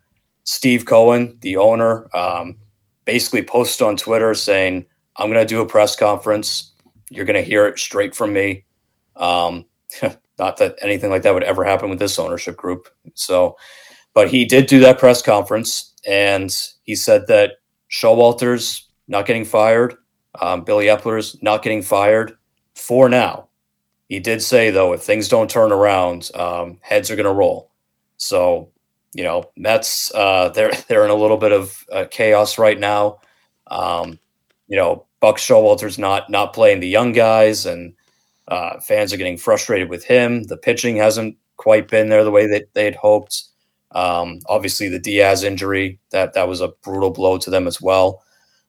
Steve 0.45 0.87
Cohen, 0.87 1.37
the 1.41 1.57
owner, 1.57 2.09
um, 2.17 2.57
basically 3.05 3.43
posted 3.43 3.87
on 3.87 3.97
Twitter 3.97 4.35
saying, 4.35 4.87
I'm 5.17 5.31
going 5.31 5.45
to 5.45 5.47
do 5.47 5.61
a 5.61 5.67
press 5.67 5.97
conference. 5.97 6.73
You're 7.11 7.25
going 7.25 7.43
to 7.43 7.49
hear 7.49 7.67
it 7.67 7.79
straight 7.79 8.15
from 8.15 8.33
me. 8.33 8.65
Um, 9.17 9.65
not 10.39 10.59
that 10.59 10.77
anything 10.83 11.11
like 11.11 11.23
that 11.23 11.35
would 11.35 11.43
ever 11.43 11.65
happen 11.65 11.91
with 11.91 11.99
this 11.99 12.19
ownership 12.19 12.57
group. 12.57 12.89
So, 13.15 13.57
but 14.15 14.29
he 14.29 14.45
did 14.45 14.67
do 14.67 14.81
that 14.81 14.99
press 14.99 15.23
conference 15.23 15.95
and 16.07 16.55
he 16.85 16.95
said 16.95 17.27
that 17.29 17.53
Showalter's 17.91 18.89
not 19.09 19.27
getting 19.27 19.45
fired, 19.45 19.97
um, 20.41 20.65
Billy 20.65 20.87
Eppler's 20.87 21.41
not 21.43 21.63
getting 21.63 21.83
fired 21.83 22.37
for 22.75 23.09
now. 23.09 23.49
He 24.09 24.21
did 24.21 24.43
say 24.43 24.71
though, 24.71 24.93
if 24.93 25.03
things 25.03 25.29
don't 25.29 25.51
turn 25.51 25.73
around, 25.73 26.31
um, 26.35 26.79
heads 26.81 27.11
are 27.11 27.17
going 27.17 27.27
to 27.27 27.33
roll. 27.33 27.71
So, 28.19 28.71
you 29.15 29.25
know, 29.25 29.51
Mets 29.57 30.13
uh, 30.15 30.49
they're 30.55 30.73
they're 30.89 31.05
in 31.05 31.11
a 31.11 31.15
little 31.15 31.37
bit 31.39 31.53
of 31.53 31.85
uh, 31.93 32.05
chaos 32.11 32.59
right 32.59 32.79
now. 32.79 33.21
Um, 33.69 34.19
you 34.69 34.77
know, 34.77 35.07
Buck 35.21 35.39
Showalter's 35.39 35.99
not 35.99 36.31
not 36.31 36.53
playing 36.53 36.81
the 36.81 36.89
young 36.89 37.13
guys, 37.13 37.67
and 37.67 37.95
uh, 38.49 38.81
fans 38.81 39.13
are 39.13 39.17
getting 39.17 39.37
frustrated 39.37 39.89
with 39.89 40.05
him. 40.05 40.45
The 40.45 40.57
pitching 40.57 40.97
hasn't 40.97 41.37
quite 41.57 41.89
been 41.89 42.09
there 42.09 42.25
the 42.25 42.31
way 42.31 42.47
that 42.47 42.73
they 42.75 42.85
had 42.85 42.95
hoped. 42.95 43.45
Um, 43.93 44.41
obviously, 44.49 44.89
the 44.89 44.99
Diaz 44.99 45.43
injury 45.43 45.99
that 46.11 46.35
that 46.35 46.49
was 46.49 46.61
a 46.61 46.73
brutal 46.83 47.11
blow 47.11 47.39
to 47.39 47.51
them 47.51 47.67
as 47.67 47.81
well. 47.81 48.23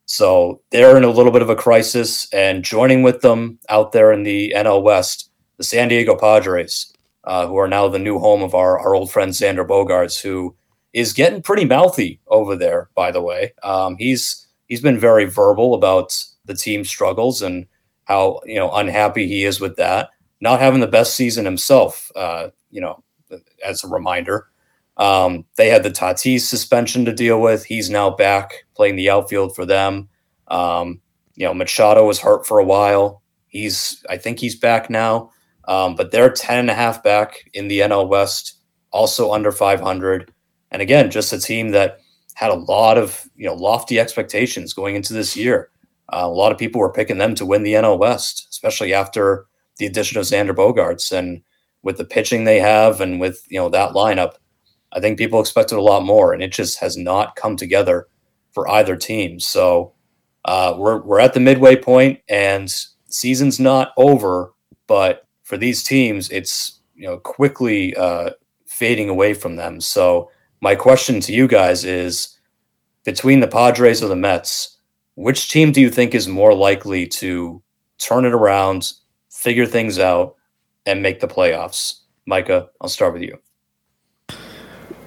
So 0.05 0.61
they're 0.71 0.95
in 0.95 1.03
a 1.03 1.09
little 1.09 1.33
bit 1.33 1.41
of 1.41 1.49
a 1.49 1.55
crisis, 1.55 2.31
and 2.31 2.63
joining 2.63 3.03
with 3.03 3.21
them 3.21 3.59
out 3.67 3.91
there 3.91 4.11
in 4.11 4.23
the 4.23 4.53
NL 4.55 4.81
West, 4.81 5.29
the 5.57 5.65
San 5.65 5.89
Diego 5.89 6.15
Padres, 6.15 6.93
uh, 7.25 7.45
who 7.45 7.57
are 7.57 7.67
now 7.67 7.89
the 7.89 7.99
new 7.99 8.17
home 8.17 8.41
of 8.41 8.55
our, 8.55 8.79
our 8.79 8.95
old 8.95 9.11
friend 9.11 9.33
Xander 9.33 9.67
Bogaerts, 9.67 10.21
who 10.21 10.55
is 10.93 11.11
getting 11.11 11.41
pretty 11.41 11.65
mouthy 11.65 12.21
over 12.27 12.55
there. 12.55 12.89
By 12.95 13.11
the 13.11 13.21
way, 13.21 13.53
um, 13.63 13.97
he's 13.97 14.47
he's 14.67 14.81
been 14.81 14.97
very 14.97 15.25
verbal 15.25 15.73
about 15.73 16.23
the 16.45 16.55
team 16.55 16.85
struggles 16.85 17.41
and 17.41 17.67
how 18.07 18.39
you 18.45 18.55
know 18.55 18.71
unhappy 18.71 19.27
he 19.27 19.43
is 19.43 19.59
with 19.59 19.75
that. 19.75 20.09
Not 20.39 20.59
having 20.59 20.79
the 20.79 20.87
best 20.87 21.15
season 21.15 21.45
himself, 21.45 22.11
uh, 22.15 22.49
you 22.71 22.79
know, 22.79 23.03
as 23.65 23.83
a 23.83 23.87
reminder. 23.87 24.47
Um, 24.97 25.45
they 25.57 25.69
had 25.69 25.83
the 25.83 25.91
Tatis 25.91 26.41
suspension 26.41 27.05
to 27.05 27.13
deal 27.13 27.39
with. 27.41 27.65
He's 27.65 27.89
now 27.89 28.09
back 28.09 28.65
playing 28.75 28.95
the 28.95 29.09
outfield 29.09 29.55
for 29.55 29.65
them. 29.65 30.09
Um, 30.47 31.01
you 31.35 31.45
know, 31.45 31.53
Machado 31.53 32.05
was 32.05 32.19
hurt 32.19 32.47
for 32.47 32.59
a 32.59 32.63
while. 32.63 33.21
He's, 33.47 34.03
I 34.09 34.17
think 34.17 34.39
he's 34.39 34.55
back 34.55 34.89
now. 34.89 35.31
Um, 35.67 35.95
but 35.95 36.11
they're 36.11 36.31
10 36.31 36.59
and 36.59 36.69
a 36.69 36.73
half 36.73 37.03
back 37.03 37.49
in 37.53 37.67
the 37.67 37.81
NL 37.81 38.07
West, 38.07 38.59
also 38.91 39.31
under 39.31 39.51
500. 39.51 40.33
And 40.71 40.81
again, 40.81 41.11
just 41.11 41.33
a 41.33 41.39
team 41.39 41.71
that 41.71 41.99
had 42.33 42.51
a 42.51 42.55
lot 42.55 42.97
of, 42.97 43.27
you 43.35 43.45
know, 43.45 43.53
lofty 43.53 43.99
expectations 43.99 44.73
going 44.73 44.95
into 44.95 45.13
this 45.13 45.35
year. 45.35 45.69
Uh, 46.13 46.21
a 46.23 46.29
lot 46.29 46.51
of 46.51 46.57
people 46.57 46.79
were 46.79 46.91
picking 46.91 47.17
them 47.17 47.35
to 47.35 47.45
win 47.45 47.63
the 47.63 47.73
NL 47.73 47.99
West, 47.99 48.47
especially 48.49 48.93
after 48.93 49.45
the 49.77 49.85
addition 49.85 50.17
of 50.17 50.25
Xander 50.25 50.55
Bogaerts 50.55 51.11
and 51.11 51.41
with 51.83 51.97
the 51.97 52.05
pitching 52.05 52.43
they 52.43 52.59
have 52.59 53.01
and 53.01 53.19
with, 53.19 53.43
you 53.49 53.59
know, 53.59 53.69
that 53.69 53.91
lineup 53.91 54.35
I 54.93 54.99
think 54.99 55.17
people 55.17 55.39
expected 55.39 55.77
a 55.77 55.81
lot 55.81 56.03
more, 56.03 56.33
and 56.33 56.41
it 56.41 56.51
just 56.51 56.79
has 56.79 56.97
not 56.97 57.35
come 57.35 57.55
together 57.55 58.07
for 58.51 58.69
either 58.69 58.95
team. 58.95 59.39
So 59.39 59.93
uh, 60.45 60.75
we're 60.77 61.01
we're 61.01 61.19
at 61.19 61.33
the 61.33 61.39
midway 61.39 61.75
point, 61.75 62.19
and 62.29 62.73
season's 63.09 63.59
not 63.59 63.91
over. 63.97 64.53
But 64.87 65.27
for 65.43 65.57
these 65.57 65.83
teams, 65.83 66.29
it's 66.29 66.79
you 66.95 67.05
know 67.05 67.17
quickly 67.17 67.95
uh, 67.95 68.31
fading 68.65 69.09
away 69.09 69.33
from 69.33 69.57
them. 69.57 69.81
So 69.81 70.31
my 70.61 70.75
question 70.75 71.19
to 71.21 71.33
you 71.33 71.47
guys 71.47 71.83
is: 71.83 72.37
between 73.03 73.41
the 73.41 73.47
Padres 73.47 74.01
or 74.01 74.07
the 74.07 74.15
Mets, 74.15 74.76
which 75.17 75.49
team 75.49 75.71
do 75.71 75.81
you 75.81 75.89
think 75.89 76.13
is 76.13 76.27
more 76.27 76.53
likely 76.53 77.07
to 77.07 77.63
turn 77.97 78.23
it 78.23 78.33
around, 78.33 78.93
figure 79.31 79.65
things 79.65 79.97
out, 79.97 80.35
and 80.85 81.01
make 81.01 81.19
the 81.19 81.27
playoffs? 81.27 82.01
Micah, 82.27 82.69
I'll 82.79 82.87
start 82.87 83.13
with 83.13 83.23
you. 83.23 83.39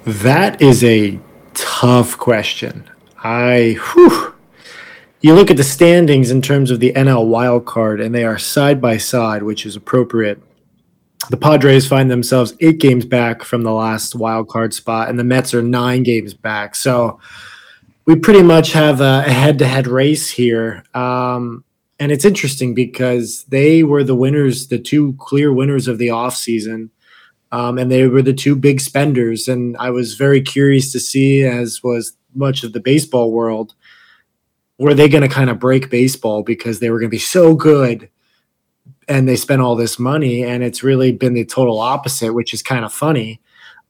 That 0.04 0.60
is 0.60 0.82
a 0.82 1.20
tough 1.54 2.18
question. 2.18 2.90
I 3.22 3.78
whew, 3.92 4.34
you 5.20 5.32
look 5.32 5.48
at 5.48 5.56
the 5.56 5.62
standings 5.62 6.32
in 6.32 6.42
terms 6.42 6.72
of 6.72 6.80
the 6.80 6.92
NL 6.94 7.28
wild 7.28 7.64
card, 7.64 8.00
and 8.00 8.12
they 8.12 8.24
are 8.24 8.38
side 8.38 8.80
by 8.80 8.96
side, 8.96 9.44
which 9.44 9.64
is 9.64 9.76
appropriate. 9.76 10.42
The 11.28 11.36
Padres 11.36 11.86
find 11.86 12.10
themselves 12.10 12.54
eight 12.58 12.80
games 12.80 13.04
back 13.04 13.44
from 13.44 13.62
the 13.62 13.72
last 13.72 14.16
wild 14.16 14.48
card 14.48 14.74
spot, 14.74 15.08
and 15.08 15.20
the 15.20 15.24
Mets 15.24 15.54
are 15.54 15.62
nine 15.62 16.02
games 16.02 16.34
back. 16.34 16.74
So 16.74 17.20
we 18.06 18.16
pretty 18.16 18.42
much 18.42 18.72
have 18.72 19.00
a 19.00 19.22
head 19.22 19.58
to 19.58 19.66
head 19.66 19.86
race 19.86 20.30
here. 20.30 20.84
Um, 20.94 21.64
and 21.98 22.10
it's 22.10 22.24
interesting 22.24 22.74
because 22.74 23.44
they 23.44 23.82
were 23.82 24.02
the 24.02 24.14
winners, 24.14 24.68
the 24.68 24.78
two 24.78 25.14
clear 25.18 25.52
winners 25.52 25.86
of 25.86 25.98
the 25.98 26.08
offseason. 26.08 26.88
Um, 27.52 27.78
and 27.78 27.90
they 27.90 28.06
were 28.06 28.22
the 28.22 28.32
two 28.32 28.56
big 28.56 28.80
spenders. 28.80 29.48
And 29.48 29.76
I 29.76 29.90
was 29.90 30.14
very 30.14 30.40
curious 30.40 30.92
to 30.92 31.00
see, 31.00 31.42
as 31.42 31.82
was 31.82 32.14
much 32.34 32.64
of 32.64 32.72
the 32.72 32.80
baseball 32.80 33.32
world, 33.32 33.74
were 34.78 34.94
they 34.94 35.08
going 35.08 35.22
to 35.22 35.28
kind 35.28 35.50
of 35.50 35.58
break 35.58 35.90
baseball 35.90 36.42
because 36.42 36.80
they 36.80 36.90
were 36.90 36.98
going 36.98 37.10
to 37.10 37.14
be 37.14 37.18
so 37.18 37.54
good 37.54 38.08
and 39.08 39.28
they 39.28 39.36
spent 39.36 39.60
all 39.60 39.76
this 39.76 39.98
money? 39.98 40.42
And 40.42 40.62
it's 40.62 40.82
really 40.82 41.12
been 41.12 41.34
the 41.34 41.44
total 41.44 41.80
opposite, 41.80 42.32
which 42.32 42.54
is 42.54 42.62
kind 42.62 42.84
of 42.84 42.92
funny. 42.92 43.42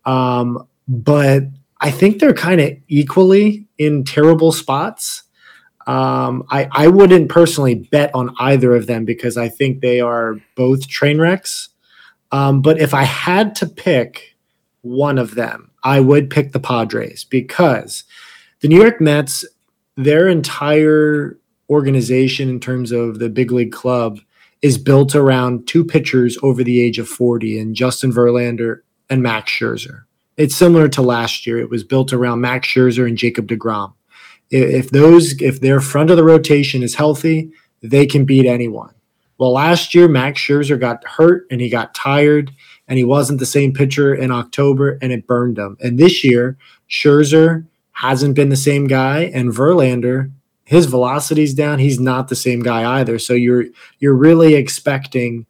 Um, 0.04 0.66
but 0.88 1.44
I 1.80 1.90
think 1.90 2.18
they're 2.18 2.34
kind 2.34 2.60
of 2.60 2.72
equally 2.88 3.66
in 3.78 4.04
terrible 4.04 4.52
spots. 4.52 5.22
Um, 5.86 6.44
I, 6.50 6.68
I 6.70 6.88
wouldn't 6.88 7.30
personally 7.30 7.74
bet 7.74 8.14
on 8.14 8.34
either 8.38 8.74
of 8.76 8.86
them 8.86 9.04
because 9.04 9.36
I 9.36 9.48
think 9.48 9.80
they 9.80 10.00
are 10.00 10.36
both 10.54 10.88
train 10.88 11.18
wrecks. 11.18 11.70
Um, 12.32 12.62
but 12.62 12.78
if 12.78 12.94
I 12.94 13.04
had 13.04 13.54
to 13.56 13.66
pick 13.66 14.36
one 14.82 15.18
of 15.18 15.34
them, 15.34 15.70
I 15.82 16.00
would 16.00 16.30
pick 16.30 16.52
the 16.52 16.60
Padres 16.60 17.24
because 17.24 18.04
the 18.60 18.68
New 18.68 18.80
York 18.80 19.00
Mets, 19.00 19.44
their 19.96 20.28
entire 20.28 21.38
organization 21.70 22.48
in 22.48 22.60
terms 22.60 22.92
of 22.92 23.18
the 23.18 23.30
big 23.30 23.50
league 23.50 23.72
club 23.72 24.20
is 24.60 24.76
built 24.76 25.14
around 25.14 25.66
two 25.66 25.84
pitchers 25.84 26.36
over 26.42 26.62
the 26.62 26.82
age 26.82 26.98
of 26.98 27.08
40 27.08 27.58
and 27.58 27.74
Justin 27.74 28.12
Verlander 28.12 28.80
and 29.08 29.22
Max 29.22 29.50
Scherzer. 29.50 30.02
It's 30.40 30.56
similar 30.56 30.88
to 30.88 31.02
last 31.02 31.46
year. 31.46 31.58
It 31.58 31.68
was 31.68 31.84
built 31.84 32.14
around 32.14 32.40
Max 32.40 32.66
Scherzer 32.66 33.06
and 33.06 33.18
Jacob 33.18 33.46
DeGrom. 33.46 33.92
If 34.50 34.90
those 34.90 35.40
if 35.40 35.60
their 35.60 35.82
front 35.82 36.08
of 36.08 36.16
the 36.16 36.24
rotation 36.24 36.82
is 36.82 36.94
healthy, 36.94 37.52
they 37.82 38.06
can 38.06 38.24
beat 38.24 38.46
anyone. 38.46 38.94
Well, 39.36 39.52
last 39.52 39.94
year, 39.94 40.08
Max 40.08 40.40
Scherzer 40.40 40.80
got 40.80 41.06
hurt 41.06 41.46
and 41.50 41.60
he 41.60 41.68
got 41.68 41.94
tired 41.94 42.52
and 42.88 42.96
he 42.96 43.04
wasn't 43.04 43.38
the 43.38 43.44
same 43.44 43.74
pitcher 43.74 44.14
in 44.14 44.30
October 44.30 44.98
and 45.02 45.12
it 45.12 45.26
burned 45.26 45.58
him. 45.58 45.76
And 45.80 45.98
this 45.98 46.24
year, 46.24 46.56
Scherzer 46.88 47.66
hasn't 47.92 48.34
been 48.34 48.48
the 48.48 48.56
same 48.56 48.86
guy 48.86 49.30
and 49.34 49.50
Verlander, 49.50 50.32
his 50.64 50.86
velocity's 50.86 51.52
down. 51.52 51.80
He's 51.80 52.00
not 52.00 52.28
the 52.28 52.36
same 52.36 52.60
guy 52.60 52.98
either. 52.98 53.18
So 53.18 53.34
you're 53.34 53.66
you're 53.98 54.16
really 54.16 54.54
expecting 54.54 55.44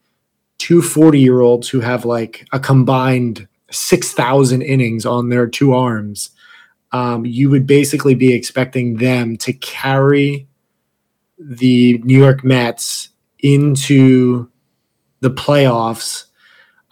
two 0.59 0.83
40 0.83 1.21
year 1.21 1.43
olds 1.43 1.69
who 1.69 1.79
have 1.79 2.05
like 2.05 2.45
a 2.51 2.59
combined 2.59 3.47
6,000 3.71 4.63
innings 4.63 5.07
on 5.07 5.29
their 5.29 5.47
two 5.47 5.73
arms 5.73 6.31
um, 6.93 7.25
you 7.25 7.51
would 7.51 7.67
basically 7.67 8.15
be 8.15 8.35
expecting 8.35 8.97
them 8.97 9.37
to 9.39 9.53
carry 9.53 10.49
the 11.39 11.99
New 12.05 12.19
York 12.19 12.45
Mets 12.45 13.11
into 13.39 14.51
the 15.21 15.31
playoffs. 15.31 16.25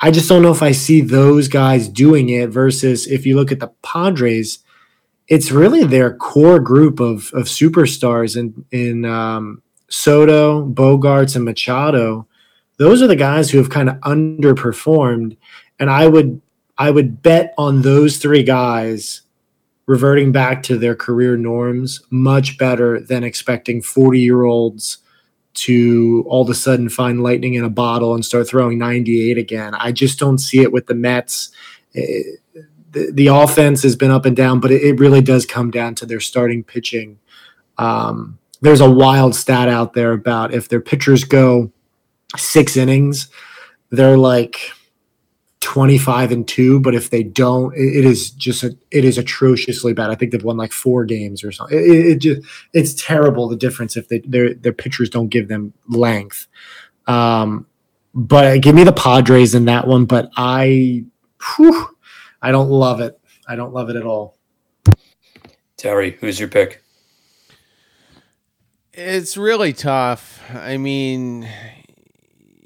I 0.01 0.11
just 0.11 0.29
don't 0.29 0.43
know 0.43 0.53
if 0.53 0.63
I 0.63 0.73
see 0.73 1.01
those 1.01 1.49
guys 1.49 1.89
doing 1.89 2.29
it 2.29 2.51
versus 2.51 3.07
if 3.07 3.27
you 3.27 3.35
look 3.35 3.51
at 3.51 3.61
the 3.61 3.73
Padres, 3.83 4.61
it's 5.27 5.51
really 5.51 5.85
their 5.85 6.17
core 6.17 6.61
group 6.61 7.01
of 7.01 7.31
of 7.35 7.45
superstars 7.47 8.37
in 8.37 8.65
in 8.71 9.05
um, 9.05 9.63
Soto, 9.89 10.65
Bogaerts, 10.67 11.35
and 11.35 11.45
Machado. 11.45 12.27
Those 12.77 13.03
are 13.03 13.09
the 13.09 13.17
guys 13.17 13.51
who 13.51 13.59
have 13.59 13.71
kind 13.71 13.89
of 13.89 13.97
underperformed, 13.97 15.37
and 15.81 15.91
I 15.91 16.07
would 16.07 16.41
I 16.79 16.91
would 16.91 17.23
bet 17.23 17.53
on 17.59 17.83
those 17.83 18.19
three 18.19 18.45
guys 18.45 19.23
reverting 19.87 20.33
back 20.33 20.63
to 20.63 20.79
their 20.79 20.95
career 20.95 21.37
norms 21.37 22.03
much 22.11 22.57
better 22.59 23.01
than 23.01 23.25
expecting 23.25 23.83
40 23.83 24.21
year 24.21 24.45
olds 24.45 24.99
to 25.55 26.25
all 26.29 26.43
of 26.43 26.51
a 26.51 26.55
sudden 26.55 26.89
find 26.89 27.23
lightning 27.23 27.55
in 27.55 27.65
a 27.65 27.71
bottle 27.71 28.15
and 28.15 28.25
start 28.25 28.47
throwing 28.47 28.79
98 28.79 29.39
again. 29.39 29.75
I 29.75 29.91
just 29.91 30.19
don't 30.19 30.39
see 30.39 30.61
it 30.61 30.73
with 30.73 30.87
the 30.87 30.95
Mets. 30.95 31.51
Eh, 31.97 32.23
the, 32.93 33.11
the, 33.13 33.27
offense 33.27 33.83
has 33.83 33.97
been 33.97 34.11
up 34.11 34.25
and 34.25 34.37
down, 34.37 34.61
but 34.61 34.71
it, 34.71 34.83
it, 34.83 35.01
really 35.01 35.21
does 35.21 35.45
come 35.45 35.71
down 35.71 35.95
to 35.97 36.07
their 36.07 36.21
starting 36.21 36.63
pitching. 36.63 37.19
Um, 37.77 38.39
there's 38.61 38.81
a 38.81 38.91
wild 38.91 39.35
stat 39.35 39.69
out 39.69 39.95
there 39.95 40.13
about 40.13 40.55
if 40.55 40.69
their 40.69 40.81
pitchers 40.81 41.25
go 41.25 41.71
six 42.37 42.77
innings, 42.77 43.29
they're 43.91 44.17
like 44.17 44.71
25 45.61 46.31
and 46.31 46.47
2 46.47 46.79
but 46.81 46.95
if 46.95 47.11
they 47.11 47.23
don't 47.23 47.75
it, 47.75 47.97
it 47.97 48.05
is 48.05 48.31
just 48.31 48.63
a, 48.63 48.77
it 48.91 49.05
is 49.05 49.19
atrociously 49.19 49.93
bad. 49.93 50.11
I 50.11 50.15
think 50.15 50.31
they've 50.31 50.45
won 50.45 50.57
like 50.57 50.73
four 50.73 51.05
games 51.05 51.43
or 51.43 51.51
something. 51.51 51.77
It, 51.77 52.07
it 52.07 52.19
just 52.21 52.43
it's 52.73 52.95
terrible 52.95 53.49
the 53.49 53.57
difference 53.57 53.97
if 53.97 54.09
they 54.09 54.21
their 54.21 54.55
their 54.55 54.73
pitchers 54.73 55.11
don't 55.11 55.29
give 55.29 55.49
them 55.49 55.73
length. 55.89 56.47
Um 57.07 57.67
but 58.15 58.45
uh, 58.45 58.59
give 58.59 58.75
me 58.75 58.85
the 58.85 58.93
padres 58.93 59.55
in 59.55 59.65
that 59.67 59.87
one 59.87 60.05
but 60.05 60.31
i 60.37 61.05
whew, 61.57 61.89
i 62.41 62.51
don't 62.53 62.71
love 62.71 63.01
it. 63.01 63.19
I 63.47 63.57
don't 63.57 63.73
love 63.73 63.91
it 63.91 63.97
at 63.97 64.05
all. 64.05 64.37
Terry 65.77 66.13
who's 66.21 66.39
your 66.39 66.49
pick? 66.49 66.85
It's 68.93 69.37
really 69.37 69.73
tough. 69.73 70.41
I 70.55 70.77
mean 70.77 71.49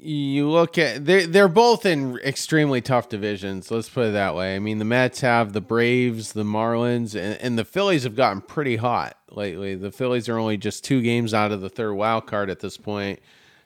you 0.03 0.49
look 0.49 0.77
at 0.77 1.05
they're 1.05 1.25
they're 1.25 1.47
both 1.47 1.85
in 1.85 2.17
extremely 2.17 2.81
tough 2.81 3.07
divisions. 3.07 3.71
Let's 3.71 3.89
put 3.89 4.07
it 4.07 4.11
that 4.11 4.35
way. 4.35 4.55
I 4.55 4.59
mean, 4.59 4.79
the 4.79 4.85
Mets 4.85 5.21
have 5.21 5.53
the 5.53 5.61
Braves, 5.61 6.33
the 6.33 6.43
Marlins, 6.43 7.15
and, 7.15 7.39
and 7.39 7.57
the 7.57 7.63
Phillies 7.63 8.03
have 8.03 8.15
gotten 8.15 8.41
pretty 8.41 8.75
hot 8.75 9.17
lately. 9.31 9.75
The 9.75 9.91
Phillies 9.91 10.27
are 10.27 10.37
only 10.37 10.57
just 10.57 10.83
two 10.83 11.01
games 11.01 11.33
out 11.33 11.51
of 11.53 11.61
the 11.61 11.69
third 11.69 11.93
wild 11.93 12.27
card 12.27 12.49
at 12.49 12.59
this 12.59 12.77
point, 12.77 13.19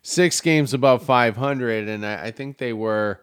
six 0.03 0.39
games 0.39 0.75
above 0.75 1.03
500, 1.03 1.87
and 1.87 2.05
I, 2.05 2.25
I 2.25 2.31
think 2.31 2.59
they 2.59 2.73
were 2.73 3.21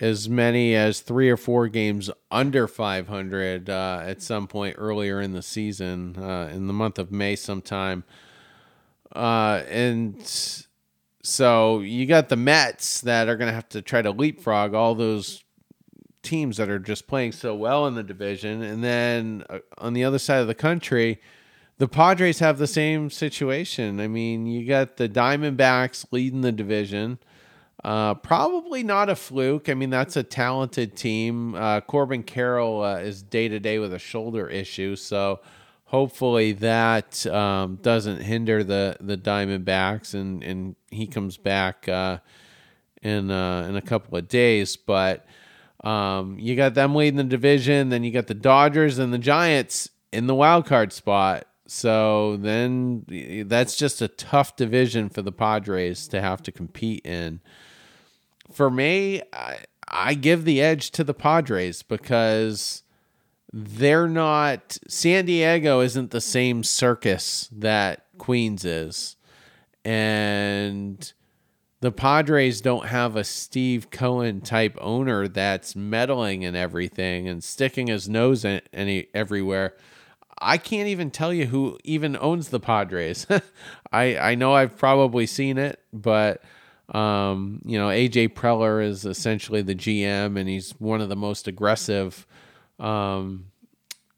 as 0.00 0.28
many 0.28 0.74
as 0.74 1.00
three 1.00 1.30
or 1.30 1.36
four 1.36 1.68
games 1.68 2.10
under 2.30 2.66
500 2.66 3.70
uh, 3.70 4.02
at 4.04 4.22
some 4.22 4.48
point 4.48 4.74
earlier 4.78 5.20
in 5.20 5.34
the 5.34 5.42
season, 5.42 6.16
uh, 6.16 6.50
in 6.52 6.66
the 6.66 6.72
month 6.72 6.98
of 6.98 7.12
May, 7.12 7.36
sometime. 7.36 8.02
Uh, 9.14 9.62
and 9.68 10.66
so 11.22 11.80
you 11.80 12.06
got 12.06 12.28
the 12.28 12.36
Mets 12.36 13.00
that 13.02 13.28
are 13.28 13.36
going 13.36 13.48
to 13.48 13.54
have 13.54 13.68
to 13.70 13.82
try 13.82 14.02
to 14.02 14.10
leapfrog 14.10 14.74
all 14.74 14.94
those 14.94 15.44
teams 16.22 16.56
that 16.56 16.68
are 16.68 16.78
just 16.78 17.06
playing 17.06 17.32
so 17.32 17.54
well 17.54 17.86
in 17.86 17.94
the 17.94 18.02
division. 18.02 18.62
And 18.62 18.82
then 18.82 19.44
uh, 19.48 19.58
on 19.78 19.92
the 19.94 20.04
other 20.04 20.18
side 20.18 20.40
of 20.40 20.46
the 20.46 20.54
country, 20.54 21.20
the 21.78 21.88
Padres 21.88 22.40
have 22.40 22.58
the 22.58 22.66
same 22.66 23.10
situation. 23.10 24.00
I 24.00 24.08
mean, 24.08 24.46
you 24.46 24.66
got 24.66 24.96
the 24.96 25.08
Diamondbacks 25.08 26.06
leading 26.10 26.42
the 26.42 26.52
division. 26.52 27.18
Uh, 27.82 28.14
probably 28.14 28.82
not 28.82 29.08
a 29.08 29.16
fluke. 29.16 29.70
I 29.70 29.74
mean, 29.74 29.88
that's 29.88 30.16
a 30.16 30.22
talented 30.22 30.94
team. 30.94 31.54
Uh, 31.54 31.80
Corbin 31.80 32.22
Carroll 32.22 32.82
uh, 32.82 32.96
is 32.96 33.22
day 33.22 33.48
to 33.48 33.58
day 33.58 33.78
with 33.78 33.94
a 33.94 33.98
shoulder 33.98 34.46
issue. 34.48 34.96
So 34.96 35.40
hopefully 35.90 36.52
that 36.52 37.26
um, 37.26 37.76
doesn't 37.82 38.22
hinder 38.22 38.62
the 38.62 38.96
the 39.00 39.16
Diamondbacks, 39.16 40.14
and 40.14 40.42
and 40.42 40.76
he 40.90 41.06
comes 41.06 41.36
back 41.36 41.88
uh, 41.88 42.18
in 43.02 43.30
uh, 43.30 43.66
in 43.68 43.76
a 43.76 43.82
couple 43.82 44.16
of 44.16 44.28
days. 44.28 44.76
But 44.76 45.26
um, 45.84 46.38
you 46.38 46.56
got 46.56 46.74
them 46.74 46.94
leading 46.94 47.16
the 47.16 47.24
division, 47.24 47.88
then 47.88 48.04
you 48.04 48.12
got 48.12 48.28
the 48.28 48.34
Dodgers 48.34 48.98
and 48.98 49.12
the 49.12 49.18
Giants 49.18 49.90
in 50.12 50.26
the 50.26 50.34
wild 50.34 50.66
card 50.66 50.92
spot. 50.92 51.46
So 51.66 52.36
then 52.36 53.04
that's 53.46 53.76
just 53.76 54.02
a 54.02 54.08
tough 54.08 54.56
division 54.56 55.08
for 55.08 55.22
the 55.22 55.32
Padres 55.32 56.08
to 56.08 56.20
have 56.20 56.42
to 56.42 56.52
compete 56.52 57.06
in. 57.06 57.40
For 58.50 58.70
me, 58.70 59.22
I, 59.32 59.58
I 59.86 60.14
give 60.14 60.44
the 60.44 60.60
edge 60.60 60.90
to 60.92 61.04
the 61.04 61.14
Padres 61.14 61.82
because 61.82 62.82
they're 63.52 64.08
not 64.08 64.78
San 64.88 65.26
Diego 65.26 65.80
isn't 65.80 66.10
the 66.10 66.20
same 66.20 66.62
circus 66.62 67.48
that 67.52 68.06
Queens 68.18 68.64
is. 68.64 69.16
And 69.84 71.12
the 71.80 71.90
Padres 71.90 72.60
don't 72.60 72.86
have 72.86 73.16
a 73.16 73.24
Steve 73.24 73.90
Cohen 73.90 74.42
type 74.42 74.76
owner 74.80 75.26
that's 75.26 75.74
meddling 75.74 76.42
in 76.42 76.54
everything 76.54 77.26
and 77.26 77.42
sticking 77.42 77.86
his 77.86 78.08
nose 78.08 78.44
in 78.44 78.60
any 78.72 79.08
everywhere. 79.14 79.74
I 80.42 80.58
can't 80.58 80.88
even 80.88 81.10
tell 81.10 81.32
you 81.32 81.46
who 81.46 81.78
even 81.82 82.16
owns 82.20 82.48
the 82.48 82.60
Padres. 82.60 83.26
I 83.92 84.16
I 84.16 84.34
know 84.34 84.54
I've 84.54 84.76
probably 84.76 85.26
seen 85.26 85.58
it, 85.58 85.80
but 85.92 86.42
um, 86.94 87.62
you 87.64 87.78
know, 87.78 87.88
AJ 87.88 88.34
Preller 88.34 88.84
is 88.84 89.04
essentially 89.04 89.62
the 89.62 89.74
GM 89.74 90.38
and 90.38 90.48
he's 90.48 90.72
one 90.72 91.00
of 91.00 91.08
the 91.08 91.16
most 91.16 91.48
aggressive 91.48 92.26
um, 92.80 93.46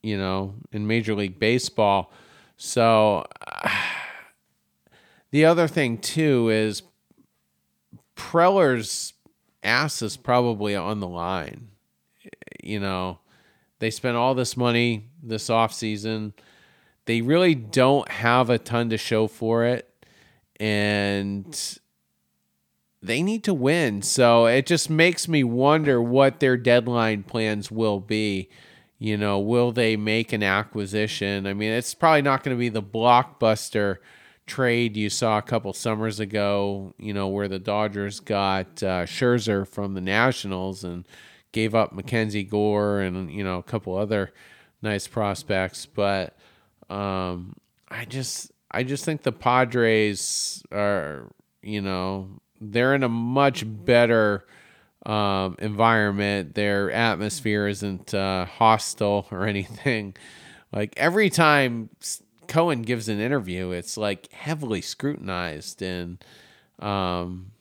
you 0.03 0.17
know, 0.17 0.55
in 0.73 0.87
Major 0.87 1.15
League 1.15 1.39
Baseball. 1.39 2.13
So 2.57 3.27
uh, 3.47 3.71
the 5.31 5.45
other 5.45 5.69
thing 5.69 5.99
too 5.99 6.49
is 6.51 6.83
Preller's 8.17 9.15
ass 9.63 10.03
is 10.03 10.17
probably 10.17 10.75
on 10.75 11.01
the 11.01 11.09
line. 11.09 11.69
You 12.63 12.81
know, 12.81 13.19
they 13.79 13.91
spent 13.91 14.17
all 14.17 14.35
this 14.35 14.57
money 14.57 15.09
this 15.23 15.49
offseason. 15.49 16.33
They 17.07 17.21
really 17.21 17.55
don't 17.55 18.09
have 18.09 18.51
a 18.51 18.59
ton 18.59 18.91
to 18.91 18.97
show 18.97 19.27
for 19.27 19.65
it. 19.65 19.89
And 20.61 21.79
they 23.03 23.23
need 23.23 23.43
to 23.45 23.55
win. 23.55 24.03
So 24.03 24.47
it 24.47 24.67
just 24.67 24.89
makes 24.89 25.27
me 25.27 25.43
wonder 25.43 26.01
what 26.01 26.41
their 26.41 26.57
deadline 26.57 27.25
plans 27.25 27.71
will 27.71 28.01
be. 28.01 28.49
You 28.99 29.17
know, 29.17 29.41
will 29.41 29.73
they 29.73 29.97
make 29.97 30.33
an 30.33 30.45
acquisition? 30.45 31.47
I 31.47 31.55
mean, 31.55 31.73
it's 31.73 31.93
probably 31.93 32.23
not 32.23 32.45
going 32.45 32.57
to 32.57 32.61
be 32.61 32.69
the 32.69 32.83
blockbuster 32.83 33.97
trade 34.47 34.97
you 34.97 35.11
saw 35.11 35.39
a 35.39 35.43
couple 35.43 35.73
summers 35.73 36.21
ago, 36.21 36.95
you 36.99 37.13
know, 37.13 37.27
where 37.27 37.49
the 37.49 37.59
Dodgers 37.59 38.21
got 38.21 38.81
uh, 38.83 39.05
Scherzer 39.05 39.67
from 39.67 39.95
the 39.95 40.01
Nationals 40.01 40.85
and 40.85 41.05
gave 41.51 41.75
up 41.75 41.93
Mackenzie 41.93 42.45
Gore 42.45 43.01
and, 43.01 43.33
you 43.33 43.43
know, 43.43 43.59
a 43.59 43.63
couple 43.65 43.97
other 43.97 44.33
nice 44.81 45.09
prospects. 45.09 45.85
But 45.85 46.37
um, 46.89 47.57
I 47.89 48.05
just, 48.05 48.53
I 48.71 48.85
just 48.85 49.05
think 49.05 49.23
the 49.23 49.33
Padres 49.33 50.63
are, 50.71 51.29
you 51.61 51.81
know, 51.81 52.29
they're 52.71 52.95
in 52.95 53.03
a 53.03 53.09
much 53.09 53.65
better 53.67 54.45
um, 55.05 55.57
environment. 55.59 56.55
Their 56.55 56.91
atmosphere 56.91 57.67
isn't 57.67 58.15
uh, 58.15 58.45
hostile 58.45 59.27
or 59.33 59.47
anything. 59.47 60.15
Like 60.73 60.95
every 60.97 61.29
time 61.29 61.91
Cohen 62.49 62.83
gives 62.83 63.09
an 63.09 63.21
interview, 63.21 63.71
it's 63.73 63.97
like 63.97 64.33
heavily 64.33 64.81
scrutinized, 64.81 65.83
and 65.83 66.25
um, 66.79 67.53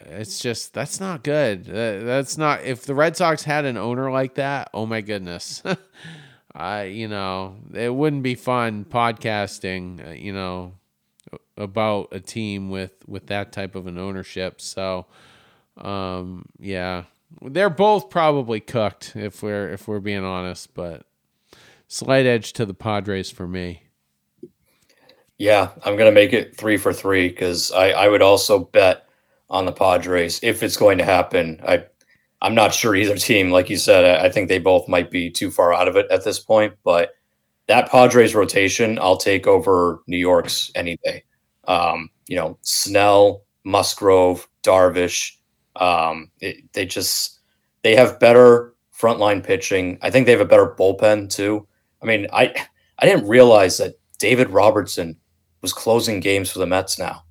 it's 0.00 0.38
just 0.38 0.72
that's 0.72 1.00
not 1.00 1.22
good. 1.22 1.64
that's 1.64 2.38
not 2.38 2.62
if 2.62 2.84
the 2.84 2.94
Red 2.94 3.16
Sox 3.16 3.42
had 3.42 3.64
an 3.64 3.76
owner 3.76 4.10
like 4.10 4.34
that. 4.36 4.70
Oh 4.72 4.86
my 4.86 5.00
goodness. 5.00 5.62
I, 6.54 6.84
you 6.84 7.08
know, 7.08 7.56
it 7.72 7.92
wouldn't 7.92 8.22
be 8.22 8.36
fun 8.36 8.84
podcasting, 8.84 10.06
uh, 10.06 10.12
you 10.12 10.32
know, 10.32 10.74
about 11.56 12.08
a 12.12 12.20
team 12.20 12.70
with 12.70 12.92
with 13.06 13.26
that 13.28 13.52
type 13.52 13.74
of 13.74 13.86
an 13.86 13.98
ownership. 13.98 14.60
So, 14.60 15.06
um, 15.76 16.46
yeah, 16.58 17.04
they're 17.42 17.70
both 17.70 18.10
probably 18.10 18.60
cooked 18.60 19.14
if 19.16 19.42
we're 19.42 19.70
if 19.70 19.88
we're 19.88 20.00
being 20.00 20.24
honest, 20.24 20.74
but 20.74 21.06
slight 21.88 22.26
edge 22.26 22.52
to 22.54 22.66
the 22.66 22.74
Padres 22.74 23.30
for 23.30 23.46
me. 23.46 23.82
Yeah, 25.38 25.70
I'm 25.84 25.96
gonna 25.96 26.12
make 26.12 26.32
it 26.32 26.56
three 26.56 26.76
for 26.76 26.92
three 26.92 27.28
because 27.28 27.72
I 27.72 27.90
I 27.90 28.08
would 28.08 28.22
also 28.22 28.60
bet 28.60 29.08
on 29.50 29.66
the 29.66 29.72
Padres 29.72 30.40
if 30.42 30.62
it's 30.62 30.76
going 30.76 30.98
to 30.98 31.04
happen. 31.04 31.60
I 31.66 31.84
I'm 32.42 32.54
not 32.54 32.74
sure 32.74 32.94
either 32.94 33.16
team, 33.16 33.50
like 33.50 33.70
you 33.70 33.78
said, 33.78 34.04
I 34.20 34.28
think 34.28 34.48
they 34.48 34.58
both 34.58 34.86
might 34.88 35.10
be 35.10 35.30
too 35.30 35.50
far 35.50 35.72
out 35.72 35.88
of 35.88 35.96
it 35.96 36.06
at 36.10 36.24
this 36.24 36.38
point. 36.38 36.74
But 36.84 37.14
that 37.68 37.90
Padres 37.90 38.34
rotation, 38.34 38.98
I'll 39.00 39.16
take 39.16 39.46
over 39.46 40.02
New 40.06 40.18
York's 40.18 40.70
any 40.74 40.98
day. 41.04 41.24
Um, 41.66 42.10
you 42.28 42.36
know, 42.36 42.58
Snell, 42.62 43.42
Musgrove, 43.64 44.48
Darvish. 44.62 45.36
Um, 45.76 46.30
it, 46.40 46.72
they 46.72 46.86
just 46.86 47.40
they 47.82 47.96
have 47.96 48.20
better 48.20 48.74
frontline 48.96 49.42
pitching. 49.42 49.98
I 50.02 50.10
think 50.10 50.26
they 50.26 50.32
have 50.32 50.40
a 50.40 50.46
better 50.46 50.74
bullpen 50.78 51.30
too. 51.30 51.66
I 52.02 52.06
mean, 52.06 52.26
I 52.32 52.54
I 52.98 53.06
didn't 53.06 53.28
realize 53.28 53.78
that 53.78 53.98
David 54.18 54.50
Robertson 54.50 55.16
was 55.62 55.72
closing 55.72 56.20
games 56.20 56.50
for 56.50 56.58
the 56.58 56.66
Mets 56.66 56.98
now 56.98 57.24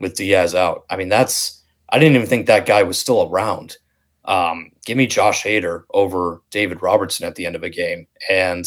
with 0.00 0.16
Diaz 0.16 0.54
out. 0.54 0.84
I 0.90 0.96
mean, 0.96 1.08
that's 1.08 1.62
I 1.90 1.98
didn't 1.98 2.16
even 2.16 2.26
think 2.26 2.46
that 2.46 2.66
guy 2.66 2.82
was 2.82 2.98
still 2.98 3.30
around. 3.30 3.76
Um, 4.24 4.70
give 4.84 4.96
me 4.96 5.06
Josh 5.06 5.44
Hader 5.44 5.84
over 5.94 6.42
David 6.50 6.82
Robertson 6.82 7.26
at 7.26 7.36
the 7.36 7.46
end 7.46 7.54
of 7.54 7.62
a 7.62 7.70
game, 7.70 8.08
and 8.28 8.66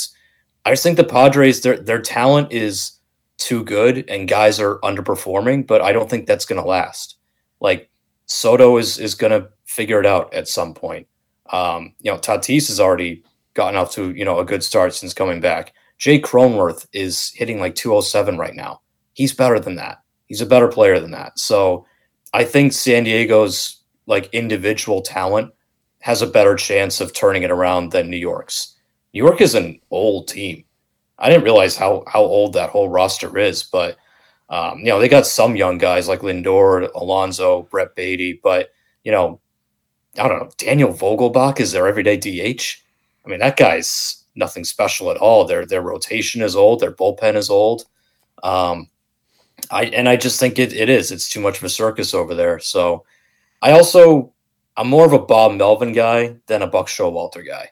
I 0.65 0.71
just 0.71 0.83
think 0.83 0.97
the 0.97 1.03
Padres 1.03 1.61
their 1.61 1.77
their 1.77 2.01
talent 2.01 2.51
is 2.51 2.93
too 3.39 3.63
good 3.63 4.07
and 4.07 4.27
guys 4.27 4.59
are 4.59 4.79
underperforming, 4.79 5.65
but 5.65 5.81
I 5.81 5.91
don't 5.91 6.09
think 6.09 6.27
that's 6.27 6.45
going 6.45 6.61
to 6.61 6.67
last. 6.67 7.15
Like 7.59 7.89
Soto 8.27 8.77
is 8.77 8.99
is 8.99 9.15
going 9.15 9.31
to 9.31 9.49
figure 9.65 9.99
it 9.99 10.05
out 10.05 10.31
at 10.33 10.47
some 10.47 10.73
point. 10.73 11.07
Um, 11.51 11.95
you 11.99 12.11
know, 12.11 12.17
Tatis 12.17 12.67
has 12.67 12.79
already 12.79 13.23
gotten 13.55 13.75
off 13.75 13.91
to 13.93 14.11
you 14.11 14.23
know 14.23 14.39
a 14.39 14.45
good 14.45 14.63
start 14.63 14.93
since 14.93 15.13
coming 15.13 15.41
back. 15.41 15.73
Jay 15.97 16.21
Cronenworth 16.21 16.85
is 16.93 17.31
hitting 17.35 17.59
like 17.59 17.75
207 17.75 18.37
right 18.37 18.55
now. 18.55 18.81
He's 19.13 19.33
better 19.33 19.59
than 19.59 19.75
that. 19.75 19.97
He's 20.27 20.41
a 20.41 20.45
better 20.45 20.67
player 20.67 20.99
than 20.99 21.11
that. 21.11 21.37
So 21.39 21.85
I 22.33 22.43
think 22.43 22.71
San 22.71 23.03
Diego's 23.03 23.81
like 24.05 24.29
individual 24.33 25.01
talent 25.01 25.51
has 26.01 26.21
a 26.21 26.27
better 26.27 26.55
chance 26.55 27.01
of 27.01 27.13
turning 27.13 27.43
it 27.43 27.51
around 27.51 27.91
than 27.91 28.09
New 28.09 28.17
York's. 28.17 28.75
New 29.13 29.23
York 29.23 29.41
is 29.41 29.55
an 29.55 29.79
old 29.91 30.27
team. 30.27 30.63
I 31.19 31.29
didn't 31.29 31.43
realize 31.43 31.75
how 31.75 32.03
how 32.07 32.21
old 32.21 32.53
that 32.53 32.69
whole 32.69 32.89
roster 32.89 33.37
is, 33.37 33.63
but 33.63 33.97
um, 34.49 34.79
you 34.79 34.85
know 34.85 34.99
they 34.99 35.09
got 35.09 35.27
some 35.27 35.55
young 35.55 35.77
guys 35.77 36.07
like 36.07 36.21
Lindor, 36.21 36.89
Alonso, 36.95 37.63
Brett 37.63 37.95
Baty, 37.95 38.39
but 38.41 38.71
you 39.03 39.11
know 39.11 39.39
I 40.17 40.27
don't 40.27 40.39
know 40.39 40.49
Daniel 40.57 40.93
Vogelbach 40.93 41.59
is 41.59 41.71
their 41.71 41.87
everyday 41.87 42.17
DH. 42.17 42.81
I 43.25 43.29
mean 43.29 43.39
that 43.39 43.57
guy's 43.57 44.23
nothing 44.35 44.63
special 44.63 45.11
at 45.11 45.17
all. 45.17 45.45
Their 45.45 45.65
their 45.65 45.81
rotation 45.81 46.41
is 46.41 46.55
old, 46.55 46.79
their 46.79 46.93
bullpen 46.93 47.35
is 47.35 47.49
old. 47.49 47.85
Um, 48.41 48.89
I 49.71 49.85
and 49.85 50.07
I 50.07 50.15
just 50.15 50.39
think 50.39 50.57
it, 50.57 50.73
it 50.73 50.89
is. 50.89 51.11
It's 51.11 51.29
too 51.29 51.41
much 51.41 51.57
of 51.57 51.63
a 51.63 51.69
circus 51.69 52.13
over 52.13 52.33
there. 52.33 52.59
So 52.59 53.05
I 53.61 53.71
also 53.71 54.33
I'm 54.77 54.87
more 54.87 55.05
of 55.05 55.13
a 55.13 55.19
Bob 55.19 55.53
Melvin 55.53 55.91
guy 55.91 56.37
than 56.47 56.61
a 56.61 56.67
Buck 56.67 56.87
Showalter 56.87 57.45
guy. 57.45 57.69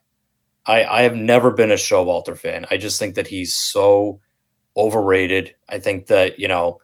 I, 0.68 0.84
I 0.84 1.02
have 1.04 1.16
never 1.16 1.52
been 1.52 1.72
a 1.72 1.76
Showalter 1.76 2.38
fan. 2.38 2.66
I 2.70 2.78
just 2.78 3.00
think 3.00 3.16
that 3.16 3.28
he's 3.28 3.56
so 3.56 4.20
overrated. 4.76 5.56
I 5.70 5.80
think 5.80 6.08
that, 6.08 6.38
you 6.38 6.48
know, 6.48 6.80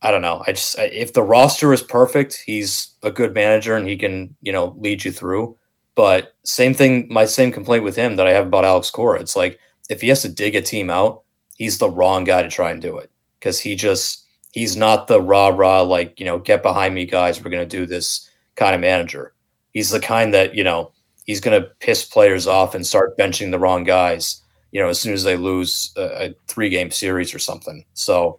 I 0.00 0.10
don't 0.10 0.22
know. 0.22 0.42
I 0.46 0.52
just 0.52 0.76
if 0.78 1.12
the 1.12 1.22
roster 1.22 1.72
is 1.72 1.82
perfect, 1.82 2.42
he's 2.44 2.94
a 3.02 3.10
good 3.10 3.34
manager 3.34 3.76
and 3.76 3.88
he 3.88 3.96
can, 3.96 4.34
you 4.40 4.52
know, 4.52 4.74
lead 4.78 5.04
you 5.04 5.12
through. 5.12 5.56
But 5.94 6.34
same 6.44 6.74
thing, 6.74 7.06
my 7.10 7.24
same 7.24 7.52
complaint 7.52 7.84
with 7.84 7.96
him 7.96 8.16
that 8.16 8.26
I 8.26 8.32
have 8.32 8.46
about 8.46 8.64
Alex 8.64 8.90
Cora. 8.90 9.20
It's 9.20 9.36
like 9.36 9.58
if 9.90 10.00
he 10.00 10.08
has 10.08 10.22
to 10.22 10.28
dig 10.28 10.56
a 10.56 10.62
team 10.62 10.90
out, 10.90 11.22
he's 11.56 11.78
the 11.78 11.90
wrong 11.90 12.24
guy 12.24 12.42
to 12.42 12.48
try 12.48 12.70
and 12.70 12.80
do 12.80 12.98
it 12.98 13.10
because 13.38 13.60
he 13.60 13.76
just 13.76 14.26
he's 14.52 14.76
not 14.76 15.06
the 15.06 15.20
rah 15.20 15.48
rah 15.48 15.82
like 15.82 16.18
you 16.18 16.26
know 16.26 16.38
get 16.38 16.62
behind 16.62 16.94
me 16.94 17.04
guys. 17.04 17.42
We're 17.42 17.50
gonna 17.50 17.66
do 17.66 17.86
this 17.86 18.28
kind 18.56 18.74
of 18.74 18.80
manager. 18.80 19.34
He's 19.72 19.90
the 19.90 20.00
kind 20.00 20.34
that 20.34 20.54
you 20.54 20.64
know 20.64 20.92
he's 21.24 21.40
going 21.40 21.60
to 21.60 21.68
piss 21.80 22.04
players 22.04 22.46
off 22.46 22.74
and 22.74 22.86
start 22.86 23.16
benching 23.16 23.50
the 23.50 23.58
wrong 23.58 23.84
guys, 23.84 24.42
you 24.70 24.80
know, 24.80 24.88
as 24.88 25.00
soon 25.00 25.12
as 25.12 25.24
they 25.24 25.36
lose 25.36 25.92
a, 25.96 26.26
a 26.26 26.34
three 26.48 26.68
game 26.68 26.90
series 26.90 27.34
or 27.34 27.38
something. 27.38 27.84
So 27.94 28.38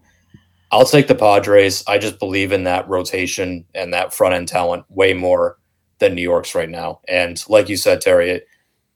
I'll 0.71 0.85
take 0.85 1.07
the 1.07 1.15
Padres. 1.15 1.83
I 1.87 1.97
just 1.97 2.19
believe 2.19 2.51
in 2.51 2.63
that 2.63 2.87
rotation 2.89 3.65
and 3.75 3.93
that 3.93 4.13
front 4.13 4.33
end 4.33 4.47
talent 4.47 4.85
way 4.89 5.13
more 5.13 5.57
than 5.99 6.15
New 6.15 6.21
York's 6.21 6.55
right 6.55 6.69
now. 6.69 6.99
And 7.07 7.41
like 7.47 7.69
you 7.69 7.77
said, 7.77 8.01
Terry, 8.01 8.31
it, 8.31 8.47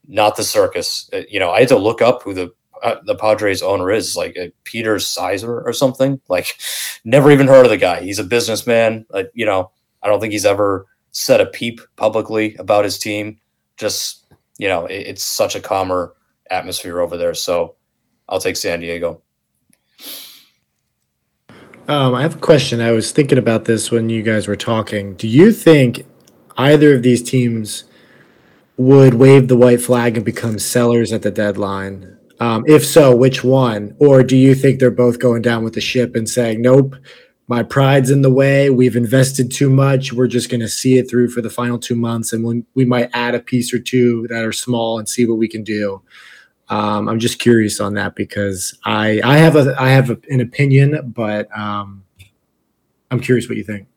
not 0.06 0.36
the 0.36 0.44
circus. 0.44 1.08
It, 1.12 1.24
uh, 1.24 1.26
you 1.30 1.38
know, 1.38 1.50
I 1.50 1.60
had 1.60 1.68
to 1.68 1.78
look 1.78 2.02
up 2.02 2.22
who 2.22 2.34
the 2.34 2.52
uh, 2.82 2.96
the 3.04 3.16
Padres 3.16 3.60
owner 3.60 3.90
is, 3.90 4.16
like 4.16 4.36
uh, 4.38 4.46
Peter 4.64 4.98
Sizer 5.00 5.60
or 5.62 5.72
something. 5.72 6.20
Like, 6.28 6.58
never 7.04 7.30
even 7.30 7.48
heard 7.48 7.64
of 7.64 7.70
the 7.70 7.76
guy. 7.76 8.00
He's 8.00 8.20
a 8.20 8.24
businessman. 8.24 9.04
Uh, 9.12 9.24
you 9.34 9.44
know, 9.44 9.70
I 10.02 10.08
don't 10.08 10.20
think 10.20 10.32
he's 10.32 10.46
ever 10.46 10.86
said 11.10 11.40
a 11.40 11.46
peep 11.46 11.80
publicly 11.96 12.54
about 12.56 12.84
his 12.84 12.98
team 12.98 13.40
just 13.78 14.26
you 14.58 14.68
know 14.68 14.86
it, 14.86 15.06
it's 15.06 15.24
such 15.24 15.54
a 15.54 15.60
calmer 15.60 16.14
atmosphere 16.50 17.00
over 17.00 17.16
there. 17.16 17.34
So 17.34 17.76
I'll 18.28 18.40
take 18.40 18.56
San 18.56 18.80
Diego. 18.80 19.22
Um, 21.88 22.14
I 22.14 22.20
have 22.20 22.36
a 22.36 22.40
question. 22.40 22.82
I 22.82 22.92
was 22.92 23.12
thinking 23.12 23.38
about 23.38 23.64
this 23.64 23.90
when 23.90 24.10
you 24.10 24.22
guys 24.22 24.46
were 24.46 24.56
talking. 24.56 25.14
Do 25.14 25.26
you 25.26 25.52
think 25.52 26.04
either 26.58 26.94
of 26.94 27.02
these 27.02 27.22
teams 27.22 27.84
would 28.76 29.14
wave 29.14 29.48
the 29.48 29.56
white 29.56 29.80
flag 29.80 30.16
and 30.16 30.24
become 30.24 30.58
sellers 30.58 31.12
at 31.12 31.22
the 31.22 31.30
deadline? 31.30 32.18
Um, 32.40 32.64
if 32.66 32.84
so, 32.84 33.16
which 33.16 33.42
one? 33.42 33.96
Or 33.98 34.22
do 34.22 34.36
you 34.36 34.54
think 34.54 34.78
they're 34.78 34.90
both 34.90 35.18
going 35.18 35.40
down 35.40 35.64
with 35.64 35.72
the 35.72 35.80
ship 35.80 36.14
and 36.14 36.28
saying, 36.28 36.60
nope, 36.60 36.94
my 37.48 37.62
pride's 37.62 38.10
in 38.10 38.20
the 38.20 38.30
way. 38.30 38.68
We've 38.68 38.94
invested 38.94 39.50
too 39.50 39.70
much. 39.70 40.12
We're 40.12 40.28
just 40.28 40.50
going 40.50 40.60
to 40.60 40.68
see 40.68 40.98
it 40.98 41.10
through 41.10 41.30
for 41.30 41.40
the 41.40 41.50
final 41.50 41.78
two 41.78 41.96
months, 41.96 42.32
and 42.32 42.44
we, 42.44 42.62
we 42.74 42.84
might 42.84 43.10
add 43.14 43.34
a 43.34 43.40
piece 43.40 43.72
or 43.72 43.78
two 43.78 44.26
that 44.28 44.44
are 44.44 44.52
small 44.52 44.98
and 44.98 45.08
see 45.08 45.26
what 45.26 45.38
we 45.38 45.48
can 45.48 45.64
do. 45.64 46.02
Um, 46.68 47.08
I'm 47.08 47.18
just 47.18 47.38
curious 47.38 47.80
on 47.80 47.94
that 47.94 48.14
because 48.14 48.78
I 48.84 49.22
I 49.24 49.38
have 49.38 49.56
a 49.56 49.74
I 49.80 49.88
have 49.88 50.10
a, 50.10 50.18
an 50.28 50.40
opinion, 50.40 51.12
but 51.14 51.48
um, 51.58 52.04
I'm 53.10 53.20
curious 53.20 53.48
what 53.48 53.56
you 53.56 53.64
think. 53.64 53.88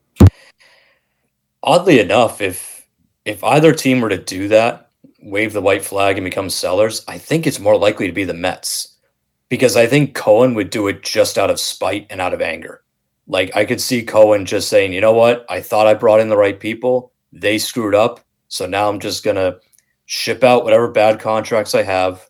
Oddly 1.62 2.00
enough, 2.00 2.40
if 2.40 2.88
if 3.26 3.44
either 3.44 3.74
team 3.74 4.00
were 4.00 4.10
to 4.10 4.18
do 4.18 4.48
that, 4.48 4.90
wave 5.22 5.52
the 5.52 5.62
white 5.62 5.84
flag 5.84 6.18
and 6.18 6.24
become 6.24 6.50
sellers, 6.50 7.04
I 7.10 7.18
think 7.18 7.46
it's 7.46 7.60
more 7.60 7.78
likely 7.78 8.08
to 8.08 8.14
be 8.14 8.24
the 8.24 8.34
Mets 8.34 8.96
because 9.50 9.76
I 9.76 9.86
think 9.86 10.16
Cohen 10.16 10.54
would 10.54 10.70
do 10.70 10.88
it 10.88 11.04
just 11.04 11.38
out 11.38 11.50
of 11.50 11.60
spite 11.60 12.08
and 12.10 12.22
out 12.22 12.34
of 12.34 12.42
anger. 12.42 12.81
Like 13.32 13.56
I 13.56 13.64
could 13.64 13.80
see 13.80 14.04
Cohen 14.04 14.46
just 14.46 14.68
saying, 14.68 14.92
you 14.92 15.00
know 15.00 15.14
what? 15.14 15.46
I 15.50 15.62
thought 15.62 15.88
I 15.88 15.94
brought 15.94 16.20
in 16.20 16.28
the 16.28 16.36
right 16.36 16.60
people. 16.60 17.14
They 17.32 17.58
screwed 17.58 17.96
up. 17.96 18.20
So 18.50 18.66
now 18.66 18.90
I'm 18.90 19.00
just 19.00 19.24
going 19.24 19.38
to 19.38 19.58
ship 20.06 20.44
out 20.44 20.66
whatever 20.66 20.92
bad 20.92 21.22
contracts 21.22 21.74
I 21.74 21.84
have. 21.84 22.30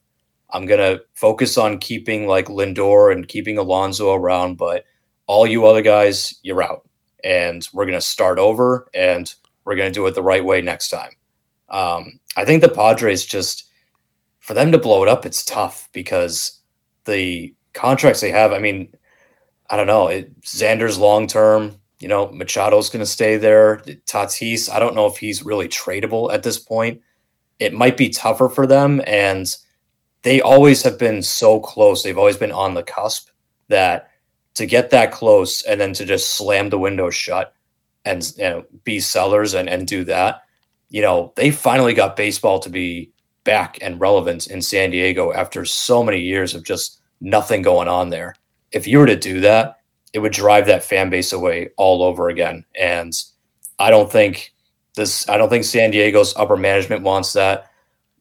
I'm 0.51 0.67
going 0.67 0.79
to 0.79 1.03
focus 1.15 1.57
on 1.57 1.79
keeping 1.79 2.27
like 2.27 2.45
Lindor 2.45 3.11
and 3.11 3.27
keeping 3.27 3.57
Alonso 3.57 4.13
around. 4.13 4.59
But 4.59 4.85
all 5.25 5.47
you 5.47 5.65
other 5.65 5.81
guys, 5.81 6.35
you're 6.43 6.61
out. 6.61 6.87
And 7.23 7.67
we're 7.73 7.85
going 7.85 7.97
to 7.97 8.01
start 8.01 8.37
over 8.37 8.87
and 8.93 9.33
we're 9.65 9.75
going 9.75 9.91
to 9.91 9.99
do 9.99 10.05
it 10.05 10.13
the 10.13 10.21
right 10.21 10.45
way 10.45 10.61
next 10.61 10.89
time. 10.89 11.13
Um, 11.69 12.19
I 12.37 12.45
think 12.45 12.61
the 12.61 12.69
Padres 12.69 13.25
just, 13.25 13.63
for 14.39 14.53
them 14.53 14.71
to 14.71 14.77
blow 14.77 15.01
it 15.01 15.09
up, 15.09 15.25
it's 15.25 15.43
tough 15.43 15.89
because 15.93 16.59
the 17.05 17.55
contracts 17.73 18.21
they 18.21 18.29
have, 18.29 18.53
I 18.53 18.59
mean, 18.59 18.93
I 19.71 19.77
don't 19.77 19.87
know. 19.87 20.07
It, 20.09 20.41
Xander's 20.41 20.97
long 20.97 21.27
term. 21.27 21.77
You 21.99 22.09
know, 22.09 22.27
Machado's 22.27 22.89
going 22.89 22.99
to 22.99 23.05
stay 23.05 23.37
there. 23.37 23.77
Tatis, 24.05 24.69
I 24.69 24.79
don't 24.79 24.95
know 24.95 25.05
if 25.05 25.17
he's 25.17 25.45
really 25.45 25.69
tradable 25.69 26.33
at 26.33 26.43
this 26.43 26.59
point. 26.59 27.01
It 27.59 27.73
might 27.73 27.95
be 27.95 28.09
tougher 28.09 28.49
for 28.49 28.67
them, 28.67 29.01
and 29.07 29.55
they 30.23 30.41
always 30.41 30.83
have 30.83 30.99
been 30.99 31.23
so 31.23 31.59
close. 31.59 32.03
They've 32.03 32.17
always 32.17 32.37
been 32.37 32.51
on 32.51 32.73
the 32.73 32.83
cusp 32.83 33.29
that 33.69 34.09
to 34.55 34.65
get 34.65 34.89
that 34.89 35.13
close 35.13 35.63
and 35.63 35.79
then 35.79 35.93
to 35.93 36.05
just 36.05 36.35
slam 36.35 36.69
the 36.69 36.79
window 36.79 37.09
shut 37.09 37.53
and 38.03 38.33
you 38.37 38.43
know, 38.43 38.65
be 38.83 38.99
sellers 38.99 39.53
and, 39.53 39.69
and 39.69 39.87
do 39.87 40.03
that. 40.03 40.41
You 40.89 41.01
know, 41.01 41.31
they 41.37 41.51
finally 41.51 41.93
got 41.93 42.17
baseball 42.17 42.59
to 42.59 42.69
be 42.69 43.11
back 43.45 43.77
and 43.81 44.01
relevant 44.01 44.47
in 44.47 44.61
San 44.61 44.89
Diego 44.89 45.31
after 45.31 45.63
so 45.63 46.03
many 46.03 46.19
years 46.19 46.53
of 46.53 46.65
just 46.65 46.99
nothing 47.21 47.61
going 47.61 47.87
on 47.87 48.09
there 48.09 48.35
if 48.71 48.87
you 48.87 48.99
were 48.99 49.05
to 49.05 49.15
do 49.15 49.41
that, 49.41 49.77
it 50.13 50.19
would 50.19 50.31
drive 50.31 50.65
that 50.67 50.83
fan 50.83 51.09
base 51.09 51.33
away 51.33 51.69
all 51.77 52.03
over 52.03 52.29
again. 52.29 52.65
And 52.79 53.13
I 53.79 53.89
don't 53.89 54.11
think 54.11 54.53
this, 54.95 55.27
I 55.29 55.37
don't 55.37 55.49
think 55.49 55.63
San 55.63 55.91
Diego's 55.91 56.35
upper 56.35 56.57
management 56.57 57.03
wants 57.03 57.33
that. 57.33 57.69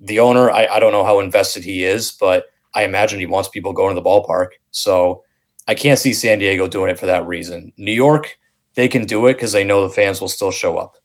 The 0.00 0.20
owner, 0.20 0.50
I, 0.50 0.66
I 0.66 0.80
don't 0.80 0.92
know 0.92 1.04
how 1.04 1.20
invested 1.20 1.64
he 1.64 1.84
is, 1.84 2.12
but 2.12 2.46
I 2.74 2.84
imagine 2.84 3.18
he 3.18 3.26
wants 3.26 3.48
people 3.48 3.72
going 3.72 3.94
to 3.94 4.00
the 4.00 4.06
ballpark. 4.06 4.48
So 4.70 5.24
I 5.66 5.74
can't 5.74 5.98
see 5.98 6.12
San 6.12 6.38
Diego 6.38 6.68
doing 6.68 6.90
it 6.90 6.98
for 6.98 7.06
that 7.06 7.26
reason. 7.26 7.72
New 7.76 7.92
York, 7.92 8.38
they 8.74 8.88
can 8.88 9.04
do 9.04 9.26
it 9.26 9.34
because 9.34 9.52
they 9.52 9.64
know 9.64 9.82
the 9.82 9.92
fans 9.92 10.20
will 10.20 10.28
still 10.28 10.52
show 10.52 10.78
up 10.78 10.96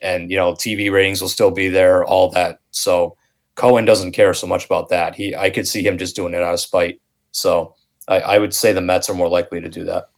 and, 0.00 0.30
you 0.30 0.36
know, 0.36 0.52
TV 0.52 0.90
ratings 0.90 1.20
will 1.20 1.28
still 1.28 1.50
be 1.50 1.68
there, 1.68 2.04
all 2.04 2.30
that. 2.30 2.60
So 2.70 3.16
Cohen 3.56 3.84
doesn't 3.84 4.12
care 4.12 4.32
so 4.34 4.46
much 4.46 4.64
about 4.64 4.88
that. 4.90 5.16
He, 5.16 5.34
I 5.34 5.50
could 5.50 5.66
see 5.66 5.84
him 5.84 5.98
just 5.98 6.16
doing 6.16 6.34
it 6.34 6.42
out 6.42 6.54
of 6.54 6.60
spite. 6.60 7.00
So 7.32 7.74
I, 8.08 8.20
I 8.20 8.38
would 8.38 8.54
say 8.54 8.72
the 8.72 8.80
Mets 8.80 9.08
are 9.08 9.14
more 9.14 9.28
likely 9.28 9.60
to 9.60 9.68
do 9.68 9.84
that. 9.84 10.08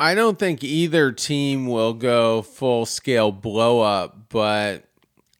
I 0.00 0.14
don't 0.14 0.38
think 0.38 0.64
either 0.64 1.12
team 1.12 1.66
will 1.66 1.94
go 1.94 2.42
full 2.42 2.84
scale 2.84 3.30
blow 3.30 3.80
up, 3.80 4.28
but 4.28 4.84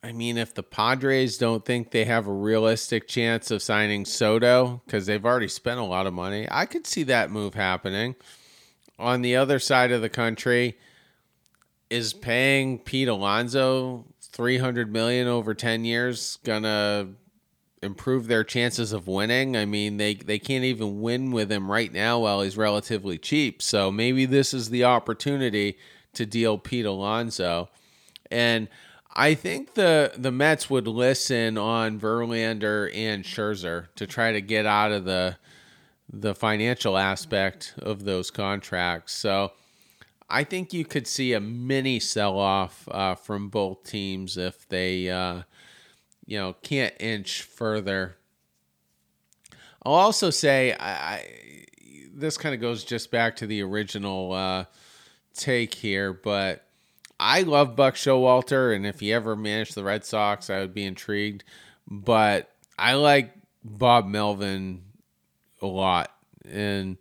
I 0.02 0.12
mean, 0.12 0.38
if 0.38 0.54
the 0.54 0.62
Padres 0.62 1.38
don't 1.38 1.64
think 1.64 1.90
they 1.90 2.04
have 2.04 2.28
a 2.28 2.32
realistic 2.32 3.08
chance 3.08 3.50
of 3.50 3.62
signing 3.62 4.04
Soto 4.04 4.82
because 4.84 5.06
they've 5.06 5.24
already 5.24 5.48
spent 5.48 5.80
a 5.80 5.84
lot 5.84 6.06
of 6.06 6.12
money, 6.12 6.46
I 6.50 6.66
could 6.66 6.86
see 6.86 7.02
that 7.04 7.30
move 7.30 7.54
happening. 7.54 8.14
On 8.98 9.22
the 9.22 9.34
other 9.34 9.58
side 9.58 9.90
of 9.90 10.02
the 10.02 10.08
country, 10.08 10.78
is 11.90 12.12
paying 12.12 12.78
Pete 12.78 13.08
Alonso 13.08 14.04
300 14.20 14.92
million 14.92 15.28
over 15.28 15.54
10 15.54 15.84
years 15.84 16.38
gonna 16.44 17.08
improve 17.84 18.26
their 18.26 18.44
chances 18.44 18.92
of 18.92 19.06
winning? 19.06 19.56
I 19.56 19.64
mean, 19.64 19.96
they 19.98 20.14
they 20.14 20.38
can't 20.38 20.64
even 20.64 21.00
win 21.00 21.30
with 21.30 21.50
him 21.50 21.70
right 21.70 21.92
now 21.92 22.20
while 22.20 22.42
he's 22.42 22.56
relatively 22.56 23.18
cheap. 23.18 23.62
So 23.62 23.90
maybe 23.90 24.24
this 24.26 24.54
is 24.54 24.70
the 24.70 24.84
opportunity 24.84 25.76
to 26.14 26.26
deal 26.26 26.58
Pete 26.58 26.86
Alonso. 26.86 27.68
And 28.30 28.68
I 29.14 29.34
think 29.34 29.74
the 29.74 30.12
the 30.16 30.32
Mets 30.32 30.68
would 30.70 30.88
listen 30.88 31.56
on 31.58 32.00
Verlander 32.00 32.90
and 32.94 33.24
Scherzer 33.24 33.88
to 33.96 34.06
try 34.06 34.32
to 34.32 34.40
get 34.40 34.66
out 34.66 34.92
of 34.92 35.04
the 35.04 35.36
the 36.12 36.34
financial 36.34 36.96
aspect 36.96 37.74
of 37.78 38.04
those 38.04 38.30
contracts. 38.30 39.12
So 39.12 39.52
I 40.28 40.44
think 40.44 40.72
you 40.72 40.84
could 40.84 41.06
see 41.06 41.32
a 41.32 41.40
mini 41.40 42.00
sell 42.00 42.38
off 42.38 42.88
uh, 42.90 43.14
from 43.14 43.48
both 43.48 43.84
teams 43.84 44.36
if 44.36 44.68
they, 44.68 45.10
uh, 45.10 45.42
you 46.26 46.38
know, 46.38 46.54
can't 46.62 46.94
inch 47.00 47.42
further. 47.42 48.16
I'll 49.84 49.94
also 49.94 50.30
say 50.30 50.72
I, 50.72 51.14
I 51.14 51.26
this 52.14 52.38
kind 52.38 52.54
of 52.54 52.60
goes 52.60 52.84
just 52.84 53.10
back 53.10 53.36
to 53.36 53.46
the 53.46 53.62
original 53.62 54.32
uh, 54.32 54.64
take 55.34 55.74
here, 55.74 56.12
but 56.12 56.64
I 57.18 57.42
love 57.42 57.76
Buck 57.76 57.94
Showalter, 57.94 58.74
and 58.74 58.86
if 58.86 59.00
he 59.00 59.12
ever 59.12 59.36
managed 59.36 59.74
the 59.74 59.84
Red 59.84 60.04
Sox, 60.04 60.48
I 60.48 60.60
would 60.60 60.74
be 60.74 60.84
intrigued. 60.84 61.44
But 61.88 62.50
I 62.78 62.94
like 62.94 63.34
Bob 63.62 64.06
Melvin 64.06 64.82
a 65.60 65.66
lot, 65.66 66.14
and 66.48 66.96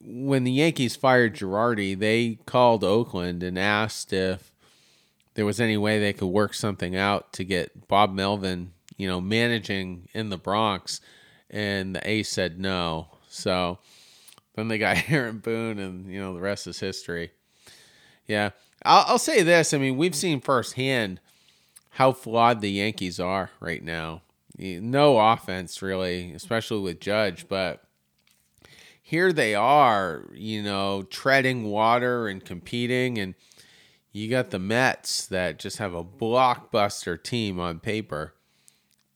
when 0.00 0.44
the 0.44 0.52
Yankees 0.52 0.96
fired 0.96 1.34
Girardi, 1.34 1.98
they 1.98 2.38
called 2.46 2.82
Oakland 2.82 3.42
and 3.42 3.58
asked 3.58 4.12
if 4.12 4.47
there 5.38 5.46
was 5.46 5.60
any 5.60 5.76
way 5.76 6.00
they 6.00 6.12
could 6.12 6.26
work 6.26 6.52
something 6.52 6.96
out 6.96 7.32
to 7.34 7.44
get 7.44 7.86
Bob 7.86 8.12
Melvin, 8.12 8.72
you 8.96 9.06
know, 9.06 9.20
managing 9.20 10.08
in 10.12 10.30
the 10.30 10.36
Bronx, 10.36 11.00
and 11.48 11.94
the 11.94 12.10
A's 12.10 12.28
said 12.28 12.58
no. 12.58 13.06
So 13.28 13.78
then 14.56 14.66
they 14.66 14.78
got 14.78 15.04
Aaron 15.08 15.38
Boone, 15.38 15.78
and 15.78 16.12
you 16.12 16.18
know 16.18 16.34
the 16.34 16.40
rest 16.40 16.66
is 16.66 16.80
history. 16.80 17.30
Yeah, 18.26 18.50
I'll, 18.84 19.04
I'll 19.06 19.18
say 19.20 19.44
this. 19.44 19.72
I 19.72 19.78
mean, 19.78 19.96
we've 19.96 20.16
seen 20.16 20.40
firsthand 20.40 21.20
how 21.90 22.10
flawed 22.10 22.60
the 22.60 22.72
Yankees 22.72 23.20
are 23.20 23.50
right 23.60 23.84
now. 23.84 24.22
No 24.58 25.20
offense, 25.20 25.80
really, 25.82 26.32
especially 26.32 26.80
with 26.80 26.98
Judge, 26.98 27.46
but 27.46 27.84
here 29.00 29.32
they 29.32 29.54
are, 29.54 30.24
you 30.34 30.64
know, 30.64 31.04
treading 31.04 31.70
water 31.70 32.26
and 32.26 32.44
competing. 32.44 33.18
And 33.18 33.36
you 34.18 34.28
got 34.28 34.50
the 34.50 34.58
Mets 34.58 35.26
that 35.26 35.58
just 35.58 35.78
have 35.78 35.94
a 35.94 36.04
blockbuster 36.04 37.22
team 37.22 37.60
on 37.60 37.78
paper 37.78 38.34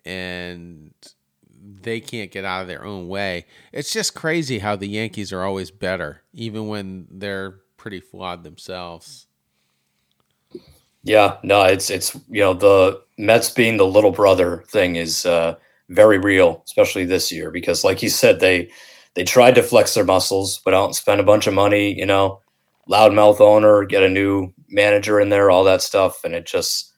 and 0.05 0.93
they 1.81 2.01
can't 2.01 2.31
get 2.31 2.45
out 2.45 2.63
of 2.63 2.69
their 2.69 2.85
own 2.85 3.09
way. 3.09 3.47
It's 3.73 3.93
just 3.93 4.15
crazy 4.15 4.61
how 4.61 4.77
the 4.77 4.87
Yankees 4.87 5.33
are 5.33 5.43
always 5.43 5.71
better, 5.71 6.23
even 6.33 6.69
when 6.69 7.07
they're 7.11 7.61
pretty 7.77 8.01
flawed 8.01 8.45
themselves. 8.45 9.27
Yeah, 11.05 11.39
no, 11.43 11.65
it's 11.65 11.91
it's 11.91 12.15
you 12.29 12.41
know 12.41 12.55
the 12.55 13.03
Mets 13.19 13.51
being 13.51 13.77
the 13.77 13.87
little 13.87 14.13
brother 14.13 14.65
thing 14.69 14.97
is 14.97 15.27
uh, 15.27 15.57
very 15.89 16.19
real, 16.19 16.63
especially 16.65 17.05
this 17.05 17.33
year 17.33 17.51
because, 17.51 17.83
like 17.83 18.03
you 18.03 18.09
said, 18.09 18.39
they 18.39 18.71
they 19.15 19.25
tried 19.25 19.57
to 19.57 19.63
flex 19.65 19.95
their 19.95 20.05
muscles, 20.05 20.61
but 20.65 20.71
don't 20.71 20.95
spend 20.95 21.21
a 21.21 21.25
bunch 21.25 21.49
of 21.49 21.55
money, 21.55 21.93
you 21.99 22.07
know, 22.07 22.41
loudmouth 22.89 23.41
owner, 23.41 23.85
get 23.85 24.03
a 24.03 24.09
new 24.09 24.53
manager 24.69 25.21
in 25.21 25.29
there, 25.29 25.51
all 25.51 25.65
that 25.65 25.83
stuff. 25.83 26.25
And 26.25 26.35
it 26.35 26.47
just, 26.47 26.93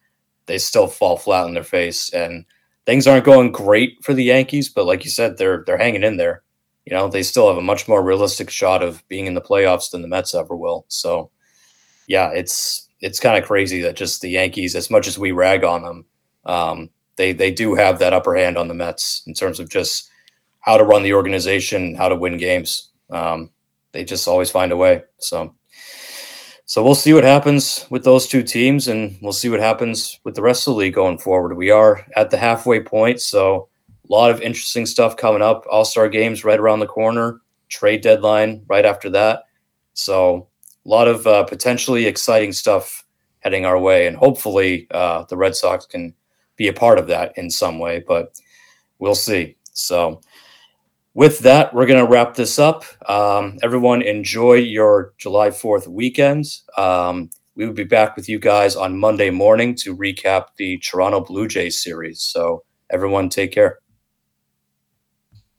they 0.47 0.59
still 0.59 0.87
fall 0.87 1.17
flat 1.17 1.45
on 1.45 1.55
their 1.55 1.65
face. 1.65 2.13
And 2.13 2.45
things 2.87 3.07
aren't 3.07 3.25
going 3.25 3.53
great 3.53 4.03
for 4.03 4.15
the 4.15 4.25
Yankees, 4.25 4.69
but 4.69 4.87
like 4.87 5.05
you 5.05 5.11
said, 5.11 5.37
they're, 5.37 5.63
they're 5.67 5.79
hanging 5.79 6.03
in 6.03 6.17
there. 6.17 6.43
You 6.85 6.95
know, 6.95 7.09
they 7.09 7.23
still 7.23 7.49
have 7.49 7.57
a 7.57 7.63
much 7.63 7.89
more 7.89 8.03
realistic 8.03 8.51
shot 8.51 8.83
of 8.83 9.07
being 9.09 9.27
in 9.27 9.35
the 9.35 9.41
playoffs 9.41 9.91
than 9.91 10.03
the 10.03 10.09
Mets 10.09 10.35
ever 10.35 10.55
will. 10.57 10.85
So, 10.89 11.31
yeah, 12.07 12.31
it's, 12.31 12.89
it's 13.01 13.21
kind 13.21 13.39
of 13.39 13.47
crazy 13.47 13.81
that 13.83 13.97
just 13.97 14.21
the 14.21 14.31
Yankees, 14.31 14.75
as 14.75 14.91
much 14.91 15.07
as 15.07 15.19
we 15.19 15.33
rag 15.33 15.65
on 15.65 15.83
them, 15.83 16.05
um, 16.45 16.91
they, 17.17 17.33
they 17.33 17.51
do 17.51 17.75
have 17.75 17.99
that 17.99 18.13
upper 18.13 18.35
hand 18.35 18.59
on 18.59 18.69
the 18.69 18.75
Mets 18.75 19.23
in 19.27 19.35
terms 19.35 19.61
of 19.61 19.71
just, 19.71 20.11
how 20.61 20.79
to 20.79 20.85
run 20.85 21.03
the 21.03 21.13
organization, 21.13 21.95
how 21.95 22.09
to 22.09 22.17
win 22.17 22.39
games. 22.39 22.91
Um, 23.11 23.51
they 23.93 24.03
just 24.03 24.27
always 24.27 24.51
find 24.51 24.73
a 24.73 24.77
way. 24.79 25.03
So, 25.19 25.55
so 26.67 26.83
we'll 26.83 26.95
see 26.95 27.13
what 27.13 27.25
happens 27.25 27.87
with 27.91 28.05
those 28.05 28.27
two 28.27 28.43
teams, 28.43 28.89
and 28.89 29.19
we'll 29.21 29.33
see 29.33 29.49
what 29.49 29.61
happens 29.61 30.19
with 30.25 30.35
the 30.35 30.43
rest 30.43 30.67
of 30.67 30.75
the 30.75 30.79
league 30.79 30.95
going 30.95 31.19
forward. 31.19 31.57
We 31.57 31.71
are 31.71 32.07
at 32.17 32.31
the 32.31 32.39
halfway 32.39 32.81
point, 32.81 33.21
so 33.21 33.69
a 34.09 34.13
lot 34.13 34.31
of 34.31 34.41
interesting 34.41 34.87
stuff 34.87 35.17
coming 35.17 35.43
up. 35.43 35.67
All 35.71 35.85
Star 35.85 36.09
games 36.09 36.45
right 36.45 36.59
around 36.59 36.81
the 36.81 36.87
corner, 36.87 37.41
trade 37.69 38.01
deadline 38.01 38.65
right 38.69 38.85
after 38.85 39.11
that. 39.11 39.45
So, 39.93 40.49
a 40.85 40.89
lot 40.89 41.07
of 41.07 41.27
uh, 41.27 41.45
potentially 41.45 42.07
exciting 42.07 42.53
stuff 42.53 43.05
heading 43.41 43.67
our 43.67 43.79
way, 43.79 44.07
and 44.07 44.17
hopefully, 44.17 44.87
uh, 44.91 45.25
the 45.29 45.37
Red 45.37 45.55
Sox 45.55 45.85
can 45.85 46.15
be 46.57 46.69
a 46.69 46.73
part 46.73 46.99
of 46.99 47.09
that 47.09 47.37
in 47.37 47.51
some 47.51 47.79
way. 47.79 48.03
But 48.07 48.39
we'll 48.99 49.15
see. 49.15 49.57
So 49.75 50.21
with 51.15 51.39
that, 51.41 51.73
we're 51.73 51.87
going 51.87 52.05
to 52.05 52.11
wrap 52.11 52.35
this 52.35 52.59
up. 52.59 52.85
Um, 53.09 53.57
everyone, 53.63 54.03
enjoy 54.03 54.55
your 54.55 55.15
July 55.17 55.51
4th 55.51 55.87
weekend. 55.87 56.45
Um, 56.77 57.31
we 57.55 57.67
will 57.67 57.73
be 57.73 57.85
back 57.85 58.17
with 58.17 58.29
you 58.29 58.41
guys 58.41 58.75
on 58.75 58.99
Monday 58.99 59.31
morning 59.31 59.77
to 59.77 59.97
recap 59.97 60.47
the 60.57 60.79
Toronto 60.79 61.21
Blue 61.21 61.47
Jays 61.47 61.81
series. 61.81 62.21
So, 62.21 62.65
everyone, 62.91 63.29
take 63.29 63.53
care. 63.53 63.79